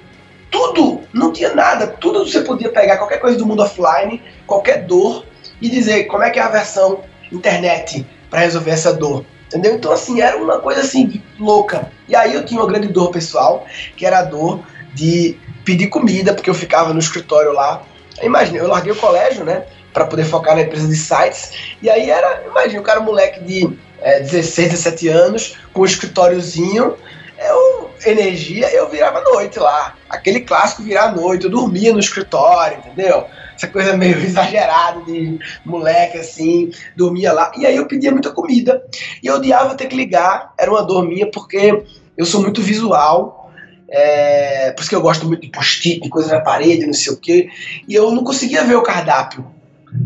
tudo, 0.49 1.01
não 1.13 1.31
tinha 1.31 1.53
nada, 1.53 1.87
tudo 1.87 2.25
você 2.25 2.41
podia 2.41 2.69
pegar 2.69 2.97
qualquer 2.97 3.19
coisa 3.19 3.37
do 3.37 3.45
mundo 3.45 3.63
offline, 3.63 4.21
qualquer 4.45 4.85
dor, 4.85 5.25
e 5.61 5.69
dizer 5.69 6.05
como 6.05 6.23
é 6.23 6.29
que 6.29 6.39
é 6.39 6.41
a 6.41 6.49
versão 6.49 7.01
internet 7.31 8.05
para 8.29 8.41
resolver 8.41 8.71
essa 8.71 8.93
dor. 8.93 9.25
Entendeu? 9.47 9.75
Então, 9.75 9.91
assim, 9.91 10.21
era 10.21 10.37
uma 10.37 10.59
coisa 10.59 10.81
assim, 10.81 11.21
louca. 11.39 11.89
E 12.07 12.15
aí 12.15 12.33
eu 12.33 12.45
tinha 12.45 12.59
uma 12.59 12.67
grande 12.67 12.89
dor 12.89 13.11
pessoal, 13.11 13.65
que 13.95 14.05
era 14.05 14.19
a 14.19 14.23
dor 14.23 14.59
de 14.93 15.37
pedir 15.63 15.87
comida, 15.87 16.33
porque 16.33 16.49
eu 16.49 16.53
ficava 16.53 16.93
no 16.93 16.99
escritório 16.99 17.53
lá. 17.53 17.81
Imagina, 18.21 18.57
eu 18.57 18.67
larguei 18.67 18.91
o 18.91 18.95
colégio, 18.95 19.45
né? 19.45 19.63
para 19.97 20.05
poder 20.05 20.25
focar 20.25 20.55
na 20.55 20.61
empresa 20.61 20.87
de 20.87 20.95
sites. 20.95 21.51
E 21.81 21.89
aí 21.89 22.11
era, 22.11 22.43
imagina, 22.45 22.79
o 22.79 22.83
cara 22.83 22.99
moleque 22.99 23.43
de 23.43 23.67
é, 23.99 24.19
16, 24.19 24.69
17 24.69 25.07
anos, 25.07 25.57
com 25.73 25.81
um 25.81 25.85
escritóriozinho, 25.85 26.95
eu, 27.39 27.86
energia, 28.05 28.69
eu 28.73 28.89
virava 28.89 29.21
noite 29.21 29.59
lá. 29.59 29.95
Aquele 30.09 30.41
clássico 30.41 30.83
virar 30.83 31.15
noite, 31.15 31.45
eu 31.45 31.51
dormia 31.51 31.93
no 31.93 31.99
escritório, 31.99 32.79
entendeu? 32.79 33.25
Essa 33.55 33.67
coisa 33.67 33.95
meio 33.95 34.17
exagerada 34.21 35.01
de 35.01 35.39
moleque 35.65 36.17
assim, 36.17 36.71
dormia 36.95 37.33
lá. 37.33 37.51
E 37.57 37.65
aí 37.65 37.75
eu 37.75 37.87
pedia 37.87 38.11
muita 38.11 38.31
comida. 38.31 38.83
E 39.21 39.27
eu 39.27 39.35
odiava 39.35 39.75
ter 39.75 39.87
que 39.87 39.95
ligar, 39.95 40.53
era 40.57 40.69
uma 40.69 40.83
dor 40.83 41.03
minha, 41.03 41.29
porque 41.31 41.83
eu 42.15 42.25
sou 42.25 42.41
muito 42.41 42.61
visual. 42.61 43.51
É, 43.89 44.71
por 44.71 44.81
isso 44.81 44.89
que 44.89 44.95
eu 44.95 45.01
gosto 45.01 45.25
muito 45.25 45.41
de 45.41 45.49
post-it, 45.49 46.09
coisa 46.09 46.35
na 46.35 46.41
parede, 46.41 46.85
não 46.85 46.93
sei 46.93 47.13
o 47.13 47.17
quê. 47.17 47.49
E 47.87 47.95
eu 47.95 48.11
não 48.11 48.23
conseguia 48.23 48.63
ver 48.63 48.75
o 48.75 48.83
cardápio. 48.83 49.45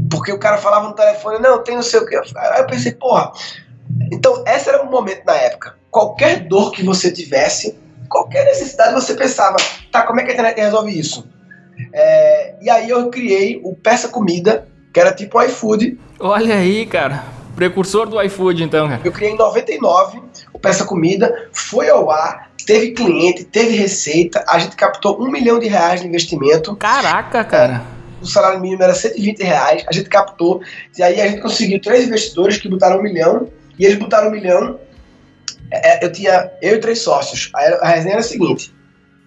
Porque 0.09 0.31
o 0.31 0.37
cara 0.37 0.57
falava 0.57 0.87
no 0.87 0.93
telefone, 0.93 1.39
não, 1.39 1.63
tem 1.63 1.75
não 1.75 1.81
sei 1.81 1.99
o 1.99 2.05
quê. 2.05 2.19
Aí 2.35 2.61
eu 2.61 2.67
pensei, 2.67 2.93
porra. 2.93 3.31
Então, 4.11 4.43
esse 4.47 4.69
era 4.69 4.83
o 4.83 4.89
momento 4.89 5.25
na 5.25 5.35
época 5.35 5.81
qualquer 5.91 6.47
dor 6.47 6.71
que 6.71 6.83
você 6.83 7.11
tivesse, 7.11 7.77
qualquer 8.11 8.45
necessidade, 8.45 8.93
você 8.93 9.15
pensava, 9.15 9.55
tá, 9.91 10.03
como 10.03 10.19
é 10.19 10.23
que 10.23 10.31
a 10.31 10.33
internet 10.33 10.59
resolve 10.59 10.99
isso? 10.99 11.27
É, 11.93 12.55
e 12.61 12.69
aí 12.69 12.89
eu 12.89 13.09
criei 13.09 13.59
o 13.63 13.73
Peça 13.73 14.09
Comida, 14.09 14.67
que 14.93 14.99
era 14.99 15.13
tipo 15.13 15.39
o 15.39 15.43
iFood. 15.43 15.97
Olha 16.19 16.55
aí, 16.55 16.85
cara. 16.85 17.23
Precursor 17.55 18.07
do 18.07 18.21
iFood, 18.21 18.63
então, 18.63 18.87
cara. 18.87 19.01
Eu 19.03 19.11
criei 19.11 19.31
em 19.31 19.37
99 19.37 20.21
o 20.53 20.59
Peça 20.59 20.85
Comida, 20.85 21.49
foi 21.51 21.89
ao 21.89 22.11
ar, 22.11 22.51
teve 22.65 22.91
cliente, 22.91 23.45
teve 23.45 23.75
receita, 23.75 24.43
a 24.47 24.59
gente 24.59 24.75
captou 24.75 25.19
um 25.21 25.31
milhão 25.31 25.57
de 25.57 25.67
reais 25.67 26.01
de 26.01 26.07
investimento. 26.07 26.75
Caraca, 26.75 27.43
cara. 27.43 27.81
o 28.21 28.25
salário 28.27 28.59
mínimo 28.59 28.83
era 28.83 28.93
120 28.93 29.41
reais, 29.41 29.83
a 29.87 29.93
gente 29.93 30.09
captou, 30.09 30.61
e 30.97 31.01
aí 31.01 31.19
a 31.19 31.27
gente 31.27 31.41
conseguiu 31.41 31.81
três 31.81 32.05
investidores 32.05 32.57
que 32.57 32.69
botaram 32.69 32.99
um 32.99 33.01
milhão, 33.01 33.47
e 33.79 33.85
eles 33.85 33.97
botaram 33.97 34.27
um 34.27 34.31
milhão 34.31 34.79
eu 36.01 36.11
tinha 36.11 36.51
eu 36.61 36.75
e 36.75 36.79
três 36.79 36.99
sócios. 36.99 37.49
A, 37.55 37.87
a 37.87 37.89
resenha 37.89 38.13
era 38.13 38.21
a 38.21 38.23
seguinte: 38.23 38.73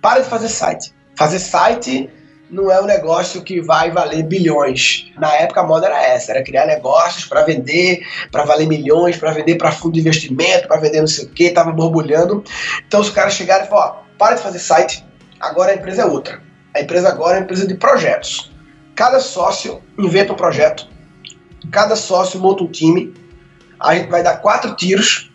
para 0.02 0.20
de 0.20 0.28
fazer 0.28 0.48
site. 0.48 0.94
Fazer 1.16 1.38
site 1.38 2.10
não 2.50 2.70
é 2.70 2.80
um 2.80 2.86
negócio 2.86 3.42
que 3.42 3.60
vai 3.60 3.90
valer 3.90 4.22
bilhões. 4.22 5.10
Na 5.18 5.32
época 5.34 5.60
a 5.60 5.64
moda 5.64 5.86
era 5.86 6.02
essa, 6.02 6.32
era 6.32 6.42
criar 6.42 6.66
negócios 6.66 7.24
para 7.24 7.42
vender, 7.42 8.06
para 8.30 8.44
valer 8.44 8.66
milhões, 8.66 9.16
para 9.16 9.32
vender 9.32 9.56
para 9.56 9.72
fundo 9.72 9.94
de 9.94 10.00
investimento, 10.00 10.68
para 10.68 10.80
vender 10.80 11.00
não 11.00 11.06
sei 11.06 11.24
o 11.24 11.28
que, 11.30 11.50
tava 11.50 11.72
borbulhando. 11.72 12.44
Então 12.86 13.00
os 13.00 13.10
caras 13.10 13.34
chegaram 13.34 13.64
e 13.64 13.68
falaram, 13.68 13.96
ó, 13.96 14.04
para 14.18 14.36
de 14.36 14.42
fazer 14.42 14.58
site, 14.58 15.04
agora 15.40 15.72
a 15.72 15.74
empresa 15.74 16.02
é 16.02 16.04
outra. 16.04 16.42
A 16.74 16.80
empresa 16.80 17.08
agora 17.08 17.36
é 17.36 17.38
uma 17.38 17.44
empresa 17.44 17.66
de 17.66 17.74
projetos. 17.74 18.52
Cada 18.94 19.20
sócio 19.20 19.82
inventa 19.98 20.32
um 20.32 20.36
projeto, 20.36 20.88
cada 21.72 21.96
sócio 21.96 22.38
monta 22.38 22.62
um 22.62 22.70
time, 22.70 23.12
a 23.80 23.94
gente 23.94 24.08
vai 24.08 24.22
dar 24.22 24.36
quatro 24.36 24.74
tiros 24.76 25.32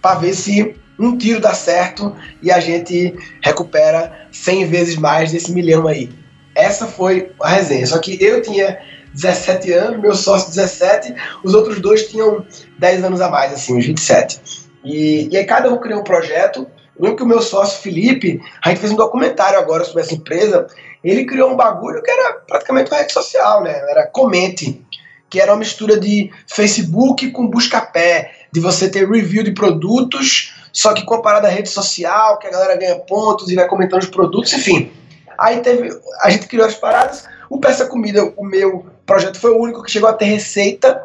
para 0.00 0.18
ver 0.18 0.34
se 0.34 0.76
um 0.98 1.16
tiro 1.16 1.40
dá 1.40 1.54
certo 1.54 2.14
e 2.42 2.50
a 2.50 2.58
gente 2.58 3.14
recupera 3.40 4.28
100 4.32 4.66
vezes 4.66 4.96
mais 4.96 5.30
desse 5.30 5.52
milhão 5.52 5.86
aí. 5.86 6.10
Essa 6.54 6.86
foi 6.86 7.30
a 7.40 7.48
resenha. 7.48 7.86
Só 7.86 7.98
que 7.98 8.22
eu 8.22 8.42
tinha 8.42 8.78
17 9.14 9.72
anos, 9.72 10.00
meu 10.00 10.14
sócio 10.14 10.48
17, 10.48 11.14
os 11.44 11.54
outros 11.54 11.80
dois 11.80 12.08
tinham 12.08 12.44
10 12.78 13.04
anos 13.04 13.20
a 13.20 13.30
mais, 13.30 13.52
assim, 13.52 13.76
uns 13.76 13.86
27. 13.86 14.40
E, 14.84 15.28
e 15.30 15.36
aí 15.36 15.44
cada 15.44 15.72
um 15.72 15.78
criou 15.78 16.00
um 16.00 16.04
projeto. 16.04 16.66
Eu 16.96 17.02
lembro 17.04 17.16
que 17.16 17.22
o 17.22 17.26
meu 17.26 17.40
sócio 17.40 17.80
Felipe, 17.80 18.40
a 18.64 18.70
gente 18.70 18.80
fez 18.80 18.92
um 18.92 18.96
documentário 18.96 19.58
agora 19.58 19.84
sobre 19.84 20.02
essa 20.02 20.14
empresa. 20.14 20.66
Ele 21.02 21.24
criou 21.24 21.52
um 21.52 21.56
bagulho 21.56 22.02
que 22.02 22.10
era 22.10 22.34
praticamente 22.46 22.90
uma 22.90 22.98
rede 22.98 23.12
social, 23.12 23.62
né? 23.62 23.72
Era 23.88 24.06
Comente, 24.06 24.84
que 25.30 25.40
era 25.40 25.52
uma 25.52 25.58
mistura 25.58 25.98
de 25.98 26.30
Facebook 26.46 27.30
com 27.30 27.46
busca-pé, 27.46 28.32
de 28.52 28.60
você 28.60 28.88
ter 28.88 29.08
review 29.08 29.42
de 29.42 29.52
produtos, 29.52 30.54
só 30.72 30.92
que 30.92 31.04
comparado 31.04 31.46
à 31.46 31.50
rede 31.50 31.68
social, 31.68 32.38
que 32.38 32.46
a 32.46 32.50
galera 32.50 32.76
ganha 32.76 32.96
pontos 32.96 33.50
e 33.50 33.54
vai 33.54 33.66
comentando 33.66 34.02
os 34.02 34.08
produtos, 34.08 34.52
enfim. 34.52 34.90
Aí 35.38 35.60
teve, 35.60 35.90
a 36.22 36.30
gente 36.30 36.46
criou 36.46 36.66
as 36.66 36.74
paradas. 36.74 37.24
O 37.48 37.58
Peça 37.58 37.86
Comida, 37.86 38.32
o 38.36 38.44
meu 38.44 38.86
projeto 39.06 39.38
foi 39.38 39.52
o 39.52 39.58
único 39.58 39.82
que 39.82 39.90
chegou 39.90 40.08
a 40.08 40.12
ter 40.12 40.26
receita, 40.26 41.00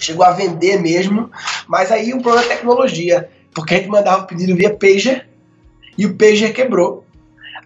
chegou 0.00 0.24
a 0.24 0.32
vender 0.32 0.80
mesmo, 0.80 1.30
mas 1.66 1.90
aí 1.92 2.12
o 2.12 2.20
problema 2.20 2.46
é 2.46 2.56
tecnologia, 2.56 3.28
porque 3.54 3.74
a 3.74 3.78
gente 3.78 3.88
mandava 3.88 4.24
o 4.24 4.26
pedido 4.26 4.54
via 4.54 4.74
pager 4.74 5.28
e 5.96 6.04
o 6.04 6.14
pager 6.16 6.52
quebrou. 6.52 7.04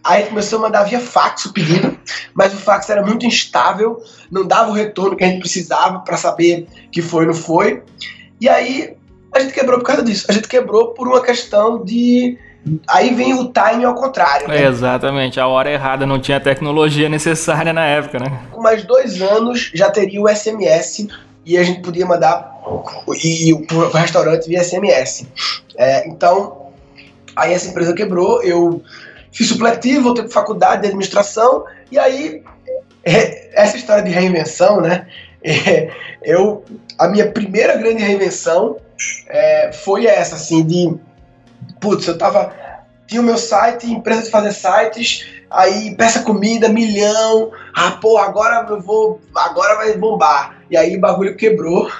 Aí 0.02 0.16
a 0.16 0.20
gente 0.20 0.30
começou 0.30 0.58
a 0.58 0.62
mandar 0.62 0.84
via 0.84 1.00
fax 1.00 1.44
o 1.46 1.52
pedido, 1.52 1.98
mas 2.32 2.54
o 2.54 2.56
fax 2.56 2.88
era 2.88 3.04
muito 3.04 3.26
instável, 3.26 4.02
não 4.30 4.46
dava 4.46 4.70
o 4.70 4.74
retorno 4.74 5.16
que 5.16 5.24
a 5.24 5.26
gente 5.26 5.40
precisava 5.40 5.98
para 6.00 6.16
saber 6.16 6.66
que 6.90 7.02
foi 7.02 7.26
ou 7.26 7.32
não 7.32 7.34
foi. 7.34 7.82
E 8.40 8.48
aí 8.48 8.96
a 9.34 9.40
gente 9.40 9.52
quebrou 9.52 9.78
por 9.78 9.86
causa 9.86 10.02
disso. 10.02 10.26
A 10.28 10.32
gente 10.32 10.48
quebrou 10.48 10.88
por 10.88 11.06
uma 11.06 11.22
questão 11.22 11.84
de. 11.84 12.38
Aí 12.88 13.14
vem 13.14 13.34
o 13.34 13.52
time 13.52 13.84
ao 13.84 13.94
contrário. 13.94 14.46
Né? 14.48 14.64
exatamente, 14.66 15.40
a 15.40 15.46
hora 15.46 15.70
errada, 15.70 16.04
não 16.04 16.20
tinha 16.20 16.36
a 16.36 16.40
tecnologia 16.40 17.08
necessária 17.08 17.72
na 17.72 17.86
época, 17.86 18.18
né? 18.18 18.40
Com 18.50 18.60
mais 18.60 18.84
dois 18.84 19.20
anos 19.22 19.70
já 19.74 19.90
teria 19.90 20.20
o 20.20 20.28
SMS 20.28 21.08
e 21.46 21.56
a 21.56 21.62
gente 21.62 21.80
podia 21.80 22.04
mandar 22.04 22.50
e 23.22 23.52
o 23.52 23.88
restaurante 23.94 24.46
via 24.46 24.62
SMS. 24.62 25.26
É, 25.76 26.06
então, 26.06 26.70
aí 27.34 27.54
essa 27.54 27.68
empresa 27.68 27.94
quebrou, 27.94 28.42
eu 28.42 28.82
fiz 29.32 29.48
supletivo, 29.48 30.04
voltei 30.04 30.24
para 30.24 30.32
faculdade 30.32 30.82
de 30.82 30.88
administração 30.88 31.64
e 31.90 31.98
aí 31.98 32.42
essa 33.54 33.76
história 33.76 34.02
de 34.02 34.10
reinvenção, 34.10 34.80
né? 34.80 35.06
É, 35.42 35.90
eu 36.22 36.64
a 36.98 37.08
minha 37.08 37.30
primeira 37.32 37.76
grande 37.76 38.02
reinvenção 38.02 38.76
é, 39.26 39.72
foi 39.72 40.06
essa, 40.06 40.34
assim, 40.34 40.62
de. 40.62 40.94
Putz, 41.80 42.06
eu 42.06 42.18
tava. 42.18 42.52
Tinha 43.06 43.22
o 43.22 43.24
meu 43.24 43.38
site, 43.38 43.90
empresa 43.90 44.22
de 44.22 44.30
fazer 44.30 44.52
sites, 44.52 45.26
aí 45.50 45.96
peça 45.96 46.20
comida, 46.20 46.68
milhão. 46.68 47.50
Ah, 47.74 47.92
pô, 47.92 48.18
agora 48.18 48.66
eu 48.68 48.80
vou. 48.80 49.20
Agora 49.34 49.76
vai 49.76 49.96
bombar. 49.96 50.58
E 50.70 50.76
aí 50.76 50.96
o 50.96 51.00
bagulho 51.00 51.36
quebrou. 51.36 51.90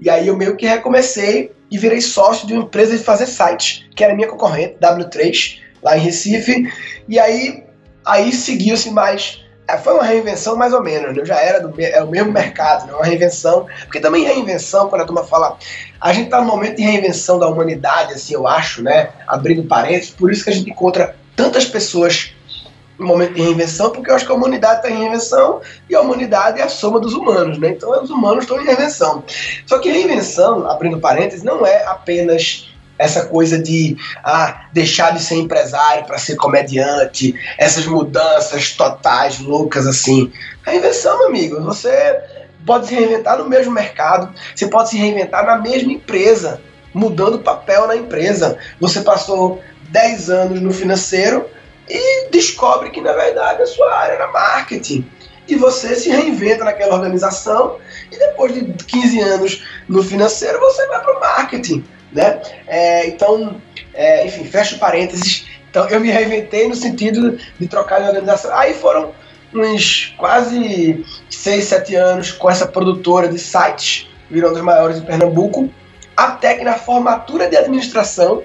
E 0.00 0.08
aí 0.08 0.26
eu 0.26 0.36
meio 0.36 0.56
que 0.56 0.66
recomecei 0.66 1.52
e 1.70 1.76
virei 1.76 2.00
sócio 2.00 2.46
de 2.46 2.54
uma 2.54 2.62
empresa 2.62 2.96
de 2.96 3.04
fazer 3.04 3.26
sites, 3.26 3.84
que 3.94 4.02
era 4.02 4.14
minha 4.14 4.26
concorrente, 4.26 4.78
W3, 4.80 5.58
lá 5.82 5.96
em 5.96 6.00
Recife. 6.00 6.72
E 7.06 7.18
aí, 7.18 7.64
aí 8.04 8.32
seguiu-se 8.32 8.90
mais 8.90 9.44
é, 9.68 9.76
foi 9.76 9.92
uma 9.92 10.02
reinvenção 10.02 10.56
mais 10.56 10.72
ou 10.72 10.82
menos, 10.82 11.14
né? 11.14 11.20
Eu 11.20 11.26
já 11.26 11.38
era 11.38 11.60
do 11.60 11.74
é 11.78 12.02
o 12.02 12.08
mesmo 12.08 12.32
mercado, 12.32 12.86
né? 12.86 12.94
uma 12.94 13.04
reinvenção, 13.04 13.66
porque 13.82 14.00
também 14.00 14.24
reinvenção, 14.24 14.88
quando 14.88 15.02
a 15.02 15.04
turma 15.04 15.24
fala, 15.24 15.58
a 16.00 16.10
gente 16.10 16.24
está 16.24 16.40
no 16.40 16.46
momento 16.46 16.76
de 16.76 16.82
reinvenção 16.82 17.38
da 17.38 17.46
humanidade, 17.46 18.14
assim, 18.14 18.32
eu 18.32 18.48
acho, 18.48 18.82
né? 18.82 19.10
Abrindo 19.26 19.62
parênteses, 19.64 20.10
por 20.10 20.32
isso 20.32 20.42
que 20.42 20.48
a 20.50 20.54
gente 20.54 20.70
encontra 20.70 21.14
tantas 21.36 21.66
pessoas 21.66 22.32
no 22.98 23.06
momento 23.06 23.34
de 23.34 23.42
reinvenção, 23.42 23.90
porque 23.90 24.10
eu 24.10 24.14
acho 24.14 24.24
que 24.24 24.32
a 24.32 24.34
humanidade 24.34 24.76
está 24.76 24.90
em 24.90 24.98
reinvenção 24.98 25.60
e 25.88 25.94
a 25.94 26.00
humanidade 26.00 26.60
é 26.60 26.64
a 26.64 26.68
soma 26.68 26.98
dos 26.98 27.12
humanos, 27.12 27.58
né? 27.58 27.68
Então 27.68 27.90
os 28.02 28.10
humanos 28.10 28.44
estão 28.44 28.60
em 28.60 28.64
reinvenção. 28.64 29.22
Só 29.66 29.78
que 29.78 29.90
reinvenção, 29.90 30.68
abrindo 30.68 30.98
parênteses, 30.98 31.44
não 31.44 31.64
é 31.66 31.84
apenas 31.84 32.67
essa 32.98 33.26
coisa 33.26 33.58
de 33.58 33.96
ah, 34.24 34.66
deixar 34.72 35.12
de 35.12 35.22
ser 35.22 35.36
empresário 35.36 36.04
para 36.04 36.18
ser 36.18 36.36
comediante, 36.36 37.34
essas 37.56 37.86
mudanças 37.86 38.72
totais, 38.72 39.38
loucas 39.38 39.86
assim. 39.86 40.32
A 40.66 40.74
invenção, 40.74 41.16
meu 41.18 41.28
amigo, 41.28 41.62
você 41.62 42.20
pode 42.66 42.88
se 42.88 42.94
reinventar 42.94 43.38
no 43.38 43.48
mesmo 43.48 43.72
mercado, 43.72 44.34
você 44.54 44.66
pode 44.66 44.90
se 44.90 44.98
reinventar 44.98 45.46
na 45.46 45.58
mesma 45.58 45.92
empresa, 45.92 46.60
mudando 46.92 47.38
papel 47.38 47.86
na 47.86 47.96
empresa. 47.96 48.58
Você 48.80 49.00
passou 49.00 49.62
10 49.90 50.30
anos 50.30 50.60
no 50.60 50.72
financeiro 50.72 51.46
e 51.88 52.28
descobre 52.30 52.90
que 52.90 53.00
na 53.00 53.12
verdade 53.12 53.62
a 53.62 53.66
sua 53.66 53.94
área 53.94 54.14
era 54.14 54.32
marketing. 54.32 55.08
E 55.46 55.54
você 55.54 55.94
se 55.96 56.10
reinventa 56.10 56.62
naquela 56.62 56.96
organização 56.96 57.78
e 58.12 58.18
depois 58.18 58.52
de 58.52 58.64
15 58.84 59.20
anos 59.20 59.64
no 59.88 60.02
financeiro 60.02 60.60
você 60.60 60.86
vai 60.88 61.00
para 61.00 61.16
o 61.16 61.20
marketing 61.20 61.84
né? 62.12 62.40
É, 62.66 63.06
então, 63.06 63.60
é, 63.94 64.26
enfim, 64.26 64.44
fecho 64.44 64.78
parênteses. 64.78 65.46
Então, 65.70 65.88
eu 65.88 66.00
me 66.00 66.10
reinventei 66.10 66.68
no 66.68 66.74
sentido 66.74 67.38
de 67.58 67.66
trocar 67.68 68.00
de 68.00 68.08
organização. 68.08 68.56
Aí 68.56 68.74
foram 68.74 69.12
uns 69.54 70.14
quase 70.16 71.04
6, 71.30 71.64
7 71.64 71.94
anos 71.94 72.32
com 72.32 72.50
essa 72.50 72.66
produtora 72.66 73.28
de 73.28 73.38
sites, 73.38 74.08
virou 74.30 74.50
um 74.50 74.54
dos 74.54 74.62
maiores 74.62 75.00
de 75.00 75.06
Pernambuco, 75.06 75.70
até 76.16 76.54
que 76.54 76.64
na 76.64 76.74
formatura 76.74 77.48
de 77.48 77.56
administração, 77.56 78.42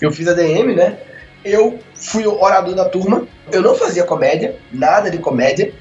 eu 0.00 0.12
fiz 0.12 0.28
a 0.28 0.32
DM, 0.32 0.74
né? 0.74 0.96
Eu 1.44 1.78
fui 1.94 2.26
o 2.26 2.40
orador 2.40 2.74
da 2.74 2.88
turma, 2.88 3.26
eu 3.52 3.60
não 3.60 3.74
fazia 3.74 4.04
comédia, 4.04 4.56
nada 4.72 5.10
de 5.10 5.18
comédia, 5.18 5.72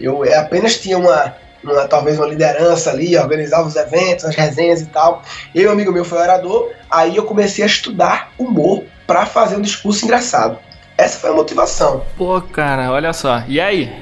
eu 0.00 0.22
apenas 0.38 0.78
tinha 0.78 0.98
uma 0.98 1.36
uma, 1.72 1.86
talvez 1.88 2.18
uma 2.18 2.26
liderança 2.26 2.90
ali, 2.90 3.16
organizava 3.16 3.66
os 3.66 3.76
eventos, 3.76 4.24
as 4.24 4.34
resenhas 4.34 4.80
e 4.80 4.86
tal. 4.86 5.22
Eu 5.54 5.64
e 5.64 5.66
um 5.68 5.72
amigo 5.72 5.92
meu 5.92 6.04
foi 6.04 6.18
orador, 6.18 6.70
aí 6.90 7.16
eu 7.16 7.24
comecei 7.24 7.64
a 7.64 7.66
estudar 7.66 8.32
humor 8.38 8.84
para 9.06 9.26
fazer 9.26 9.56
um 9.56 9.62
discurso 9.62 10.04
engraçado. 10.04 10.58
Essa 10.96 11.18
foi 11.18 11.30
a 11.30 11.34
motivação. 11.34 12.04
Pô, 12.16 12.40
cara, 12.40 12.90
olha 12.90 13.12
só. 13.12 13.42
E 13.46 13.60
aí? 13.60 13.92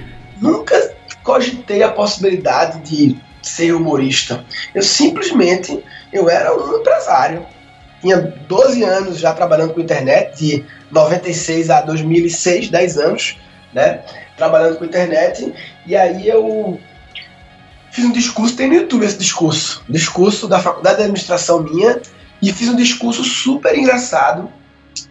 Nunca 0.40 0.94
cogitei 1.22 1.82
a 1.82 1.90
possibilidade 1.90 2.78
de 2.80 3.16
ser 3.42 3.72
humorista. 3.74 4.44
Eu 4.74 4.82
simplesmente 4.82 5.82
eu 6.12 6.30
era 6.30 6.56
um 6.56 6.78
empresário. 6.78 7.44
Tinha 8.00 8.18
12 8.18 8.84
anos 8.84 9.18
já 9.18 9.32
trabalhando 9.32 9.74
com 9.74 9.80
internet, 9.80 10.36
de 10.38 10.64
96 10.90 11.70
a 11.70 11.80
2006, 11.80 12.68
10 12.68 12.98
anos, 12.98 13.38
né? 13.72 14.00
Trabalhando 14.36 14.76
com 14.78 14.84
internet. 14.84 15.52
E 15.86 15.96
aí 15.96 16.28
eu 16.28 16.78
fiz 17.94 18.04
um 18.04 18.10
discurso, 18.10 18.56
tem 18.56 18.66
no 18.66 18.74
YouTube 18.74 19.06
esse 19.06 19.16
discurso, 19.16 19.84
discurso 19.88 20.48
da 20.48 20.58
faculdade 20.58 20.96
de 20.96 21.02
administração 21.04 21.62
minha, 21.62 22.02
e 22.42 22.52
fiz 22.52 22.68
um 22.68 22.74
discurso 22.74 23.22
super 23.22 23.78
engraçado, 23.78 24.50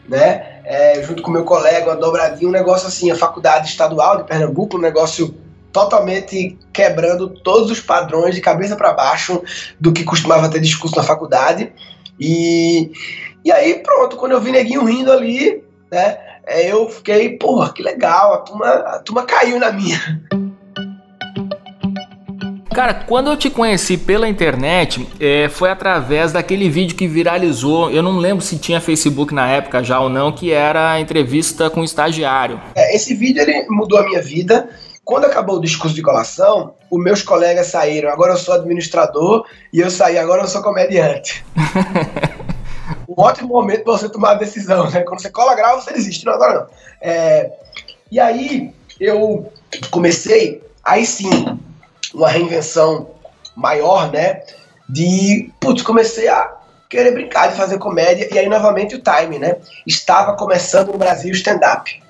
né? 0.08 0.60
É, 0.66 1.02
junto 1.02 1.24
com 1.24 1.32
meu 1.32 1.46
colega, 1.46 1.90
uma 1.90 1.96
dobradinha, 1.96 2.50
um 2.50 2.52
negócio 2.52 2.86
assim, 2.90 3.10
a 3.10 3.16
faculdade 3.16 3.70
estadual 3.70 4.18
de 4.18 4.26
Pernambuco, 4.26 4.76
um 4.76 4.82
negócio 4.82 5.34
totalmente 5.72 6.58
quebrando 6.74 7.30
todos 7.30 7.72
os 7.72 7.80
padrões 7.80 8.36
de 8.36 8.42
cabeça 8.42 8.76
para 8.76 8.92
baixo 8.92 9.42
do 9.80 9.94
que 9.94 10.04
costumava 10.04 10.50
ter 10.50 10.60
discurso 10.60 10.98
na 10.98 11.04
faculdade. 11.04 11.72
E, 12.20 12.92
e 13.46 13.52
aí, 13.52 13.76
pronto, 13.76 14.18
quando 14.18 14.34
eu 14.34 14.42
vi 14.42 14.52
neguinho 14.52 14.84
rindo 14.84 15.12
ali, 15.12 15.64
né? 15.90 16.18
É, 16.46 16.70
eu 16.70 16.90
fiquei, 16.90 17.38
porra, 17.38 17.72
que 17.72 17.82
legal, 17.82 18.34
a 18.34 18.38
turma, 18.40 18.68
a 18.68 19.00
turma 19.00 19.24
caiu 19.24 19.58
na 19.58 19.72
minha. 19.72 20.22
Cara, 22.74 22.96
quando 22.96 23.30
eu 23.30 23.38
te 23.38 23.52
conheci 23.52 23.98
pela 23.98 24.28
internet, 24.28 25.08
é, 25.20 25.48
foi 25.48 25.70
através 25.70 26.32
daquele 26.32 26.68
vídeo 26.68 26.96
que 26.96 27.08
viralizou. 27.08 27.92
Eu 27.92 28.02
não 28.02 28.18
lembro 28.18 28.44
se 28.44 28.58
tinha 28.58 28.82
Facebook 28.82 29.32
na 29.32 29.48
época 29.48 29.84
já 29.84 30.00
ou 30.00 30.10
não, 30.10 30.32
que 30.32 30.52
era 30.52 30.92
a 30.92 31.00
entrevista 31.00 31.70
com 31.70 31.82
o 31.82 31.84
estagiário. 31.84 32.60
É, 32.74 32.96
esse 32.96 33.14
vídeo 33.14 33.44
ele 33.44 33.68
mudou 33.70 34.00
a 34.00 34.04
minha 34.04 34.22
vida. 34.24 34.68
Quando 35.06 35.26
acabou 35.26 35.58
o 35.58 35.62
discurso 35.62 35.96
de 35.96 36.02
colação, 36.02 36.74
os 36.90 37.04
meus 37.04 37.22
colegas 37.22 37.68
saíram. 37.68 38.10
Agora 38.10 38.34
eu 38.34 38.38
sou 38.38 38.56
administrador 38.56 39.46
e 39.72 39.80
eu 39.80 39.92
saí. 39.92 40.18
Agora 40.18 40.42
eu 40.42 40.48
sou 40.48 40.64
comediante. 40.64 41.46
um 43.08 43.22
ótimo 43.22 43.50
momento 43.50 43.84
para 43.84 43.94
você 43.94 44.10
tomar 44.10 44.32
a 44.32 44.36
decisão, 44.36 44.90
né? 44.90 45.02
Quando 45.02 45.22
você 45.22 45.30
cola 45.30 45.54
grau, 45.54 45.80
você 45.80 45.94
desiste. 45.94 46.26
Não, 46.26 46.34
agora 46.34 46.62
não. 46.62 46.68
É, 47.00 47.52
e 48.12 48.20
aí 48.20 48.74
eu 49.00 49.52
comecei, 49.92 50.64
aí 50.84 51.06
sim, 51.06 51.60
uma 52.14 52.30
reinvenção 52.30 53.10
maior, 53.56 54.12
né? 54.12 54.42
De, 54.88 55.52
putz, 55.60 55.82
comecei 55.82 56.28
a 56.28 56.52
querer 56.90 57.12
brincar 57.12 57.48
de 57.48 57.56
fazer 57.56 57.80
comédia 57.80 58.28
e 58.32 58.38
aí 58.38 58.48
novamente 58.48 58.96
o 58.96 59.02
time, 59.02 59.40
né? 59.40 59.58
Estava 59.86 60.36
começando 60.36 60.92
no 60.92 60.98
Brasil 60.98 61.32
stand-up. 61.32 62.02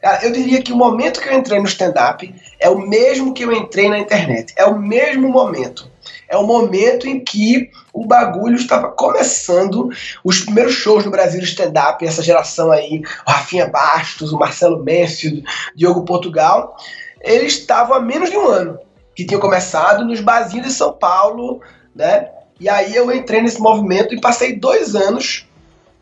Cara, 0.00 0.24
eu 0.24 0.30
diria 0.30 0.62
que 0.62 0.72
o 0.72 0.76
momento 0.76 1.20
que 1.20 1.28
eu 1.28 1.32
entrei 1.32 1.58
no 1.58 1.66
stand-up 1.66 2.32
é 2.60 2.68
o 2.68 2.78
mesmo 2.78 3.34
que 3.34 3.42
eu 3.42 3.52
entrei 3.52 3.88
na 3.88 3.98
internet. 3.98 4.52
É 4.56 4.64
o 4.64 4.78
mesmo 4.78 5.28
momento. 5.28 5.90
É 6.28 6.36
o 6.36 6.46
momento 6.46 7.08
em 7.08 7.18
que 7.18 7.70
o 7.92 8.06
bagulho 8.06 8.54
estava 8.54 8.92
começando. 8.92 9.88
Os 10.22 10.40
primeiros 10.40 10.74
shows 10.74 11.04
no 11.04 11.10
Brasil 11.10 11.42
stand-up, 11.42 12.06
essa 12.06 12.22
geração 12.22 12.70
aí, 12.70 13.02
o 13.26 13.30
Rafinha 13.30 13.66
Bastos, 13.66 14.32
o 14.32 14.38
Marcelo 14.38 14.84
Messi, 14.84 15.28
o 15.28 15.76
Diogo 15.76 16.04
Portugal, 16.04 16.76
eles 17.20 17.54
estavam 17.54 17.96
há 17.96 18.00
menos 18.00 18.30
de 18.30 18.36
um 18.36 18.46
ano 18.46 18.78
que 19.18 19.24
tinham 19.24 19.40
começado 19.40 20.04
nos 20.04 20.20
barzinhos 20.20 20.68
de 20.68 20.72
São 20.72 20.92
Paulo, 20.92 21.60
né? 21.92 22.28
E 22.60 22.68
aí 22.68 22.94
eu 22.94 23.12
entrei 23.12 23.42
nesse 23.42 23.60
movimento 23.60 24.14
e 24.14 24.20
passei 24.20 24.54
dois 24.54 24.94
anos 24.94 25.44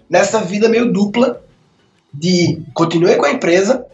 nessa 0.08 0.38
vida 0.42 0.68
meio 0.68 0.92
dupla 0.92 1.40
de 2.12 2.62
continuei 2.74 3.16
com 3.16 3.24
a 3.24 3.30
empresa 3.30 3.86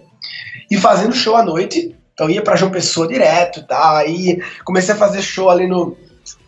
e 0.69 0.77
fazendo 0.77 1.15
show 1.15 1.37
à 1.37 1.45
noite. 1.45 1.95
Então 2.13 2.29
ia 2.29 2.43
para 2.43 2.57
João 2.57 2.73
Pessoa 2.73 3.07
direto, 3.07 3.65
tá? 3.65 3.99
Aí 3.99 4.43
comecei 4.65 4.93
a 4.93 4.99
fazer 4.99 5.23
show 5.23 5.49
ali 5.49 5.69
no 5.69 5.97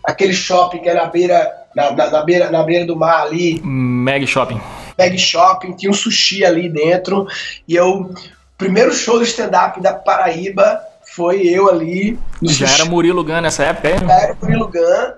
aquele 0.03 0.33
shopping 0.33 0.79
que 0.79 0.89
era 0.89 1.05
na 1.05 1.07
beira 1.07 1.53
na, 1.77 1.93
na, 1.93 2.11
na 2.11 2.23
beira 2.23 2.51
na 2.51 2.65
beira 2.65 2.85
do 2.85 2.97
mar 2.97 3.23
ali. 3.23 3.61
Mag 3.63 4.27
Shopping. 4.27 4.61
Mag 4.99 5.17
Shopping, 5.17 5.77
tinha 5.77 5.93
um 5.93 5.95
sushi 5.95 6.45
ali 6.45 6.69
dentro 6.69 7.29
e 7.69 7.77
eu 7.77 8.13
primeiro 8.59 8.93
show 8.93 9.17
do 9.17 9.25
stand 9.25 9.53
up 9.65 9.81
da 9.81 9.93
Paraíba 9.93 10.81
foi 11.14 11.46
eu 11.46 11.68
ali. 11.68 12.18
Já 12.42 12.68
era 12.70 12.85
Murilo 12.85 13.22
Gun 13.22 13.40
nessa 13.40 13.64
época, 13.64 13.90
hein? 13.90 13.96
Já 14.07 14.14
era 14.14 14.37
Murilo 14.40 14.68
Gun, 14.68 15.12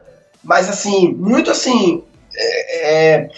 mas 0.45 0.69
assim, 0.69 1.13
muito 1.15 1.51
assim, 1.51 2.03
é, 2.35 3.15
é 3.15 3.31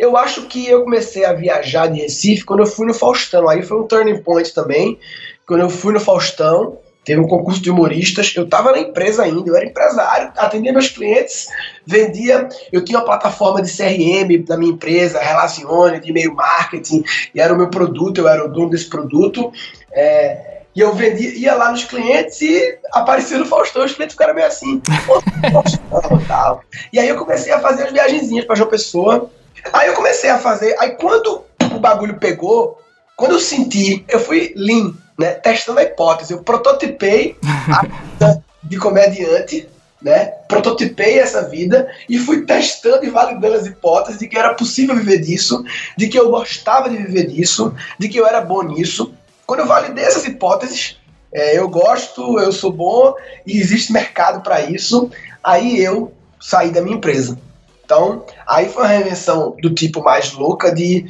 eu 0.00 0.16
acho 0.16 0.46
que 0.46 0.66
eu 0.66 0.82
comecei 0.82 1.26
a 1.26 1.34
viajar 1.34 1.86
de 1.86 2.00
Recife 2.00 2.42
quando 2.42 2.60
eu 2.60 2.66
fui 2.66 2.86
no 2.86 2.94
Faustão. 2.94 3.46
Aí 3.46 3.62
foi 3.62 3.78
um 3.78 3.86
turning 3.86 4.22
point 4.22 4.52
também. 4.54 4.98
Quando 5.46 5.60
eu 5.60 5.68
fui 5.68 5.92
no 5.92 6.00
Faustão, 6.00 6.78
teve 7.04 7.20
um 7.20 7.28
concurso 7.28 7.60
de 7.60 7.70
humoristas. 7.70 8.32
Eu 8.34 8.44
estava 8.44 8.72
na 8.72 8.78
empresa 8.78 9.22
ainda, 9.22 9.50
eu 9.50 9.54
era 9.54 9.66
empresário, 9.66 10.32
atendia 10.38 10.72
meus 10.72 10.88
clientes, 10.88 11.48
vendia. 11.84 12.48
Eu 12.72 12.82
tinha 12.82 12.98
uma 12.98 13.04
plataforma 13.04 13.60
de 13.60 13.70
CRM 13.70 14.42
da 14.48 14.56
minha 14.56 14.72
empresa, 14.72 15.20
Relacione, 15.20 16.00
de 16.00 16.08
e-mail 16.08 16.34
marketing, 16.34 17.04
e 17.34 17.40
era 17.40 17.52
o 17.52 17.56
meu 17.58 17.68
produto, 17.68 18.18
eu 18.18 18.28
era 18.28 18.42
o 18.42 18.48
dono 18.48 18.70
desse 18.70 18.88
produto. 18.88 19.52
É, 19.92 20.59
e 20.74 20.80
eu 20.80 20.94
vendia, 20.94 21.34
ia 21.34 21.54
lá 21.54 21.70
nos 21.70 21.84
clientes 21.84 22.40
e 22.40 22.78
aparecia 22.92 23.38
no 23.38 23.46
Faustão, 23.46 23.84
os 23.84 23.92
clientes 23.92 24.14
ficaram 24.14 24.34
meio 24.34 24.46
assim, 24.46 24.80
Faustão 25.06 26.20
e 26.20 26.24
tal. 26.28 26.62
E 26.92 26.98
aí 26.98 27.08
eu 27.08 27.18
comecei 27.18 27.52
a 27.52 27.60
fazer 27.60 27.84
as 27.84 27.92
viagenzinhas 27.92 28.44
para 28.44 28.56
João 28.56 28.70
Pessoa 28.70 29.30
Aí 29.72 29.88
eu 29.88 29.94
comecei 29.94 30.30
a 30.30 30.38
fazer, 30.38 30.74
aí 30.78 30.90
quando 30.90 31.44
o 31.74 31.78
bagulho 31.78 32.18
pegou, 32.18 32.80
quando 33.16 33.32
eu 33.32 33.40
senti, 33.40 34.04
eu 34.08 34.18
fui 34.18 34.52
lean, 34.56 34.94
né, 35.18 35.32
testando 35.32 35.80
a 35.80 35.82
hipótese, 35.82 36.32
eu 36.32 36.42
prototipei 36.42 37.36
a 37.44 37.82
vida 37.82 38.42
de 38.62 38.78
comediante, 38.78 39.68
né, 40.00 40.26
prototipei 40.48 41.18
essa 41.18 41.46
vida 41.46 41.88
e 42.08 42.18
fui 42.18 42.46
testando 42.46 43.04
e 43.04 43.10
validando 43.10 43.54
as 43.54 43.66
hipóteses 43.66 44.18
de 44.18 44.26
que 44.26 44.38
era 44.38 44.54
possível 44.54 44.96
viver 44.96 45.18
disso, 45.18 45.62
de 45.96 46.08
que 46.08 46.18
eu 46.18 46.30
gostava 46.30 46.88
de 46.88 46.96
viver 46.96 47.26
disso, 47.26 47.74
de 47.98 48.08
que 48.08 48.18
eu 48.18 48.26
era 48.26 48.40
bom 48.40 48.62
nisso. 48.62 49.12
Quando 49.50 49.60
eu 49.62 49.66
validei 49.66 50.04
essas 50.04 50.24
hipóteses, 50.26 50.96
é, 51.32 51.58
eu 51.58 51.68
gosto, 51.68 52.38
eu 52.38 52.52
sou 52.52 52.70
bom 52.70 53.16
e 53.44 53.58
existe 53.58 53.92
mercado 53.92 54.44
para 54.44 54.60
isso, 54.60 55.10
aí 55.42 55.82
eu 55.82 56.12
saí 56.40 56.70
da 56.70 56.80
minha 56.80 56.96
empresa. 56.96 57.36
Então, 57.84 58.24
aí 58.46 58.68
foi 58.68 58.84
uma 58.84 58.88
reinvenção 58.88 59.56
do 59.60 59.74
tipo 59.74 60.04
mais 60.04 60.34
louca 60.34 60.72
de. 60.72 61.04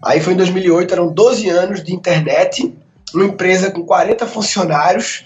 Aí 0.00 0.20
foi 0.20 0.34
em 0.34 0.36
2008, 0.36 0.94
eram 0.94 1.12
12 1.12 1.48
anos 1.48 1.82
de 1.82 1.92
internet, 1.92 2.72
uma 3.12 3.24
empresa 3.24 3.68
com 3.72 3.84
40 3.84 4.28
funcionários, 4.28 5.24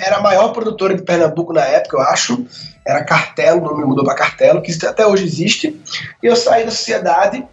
era 0.00 0.16
a 0.16 0.20
maior 0.20 0.48
produtora 0.48 0.96
de 0.96 1.02
Pernambuco 1.02 1.52
na 1.52 1.62
época, 1.62 1.96
eu 1.96 2.00
acho. 2.00 2.44
Era 2.84 3.04
Cartelo, 3.04 3.60
o 3.60 3.64
nome 3.66 3.84
mudou 3.84 4.04
para 4.04 4.16
Cartelo, 4.16 4.60
que 4.60 4.72
até 4.84 5.06
hoje 5.06 5.24
existe. 5.24 5.80
E 6.20 6.26
eu 6.26 6.34
saí 6.34 6.64
da 6.64 6.72
sociedade 6.72 7.46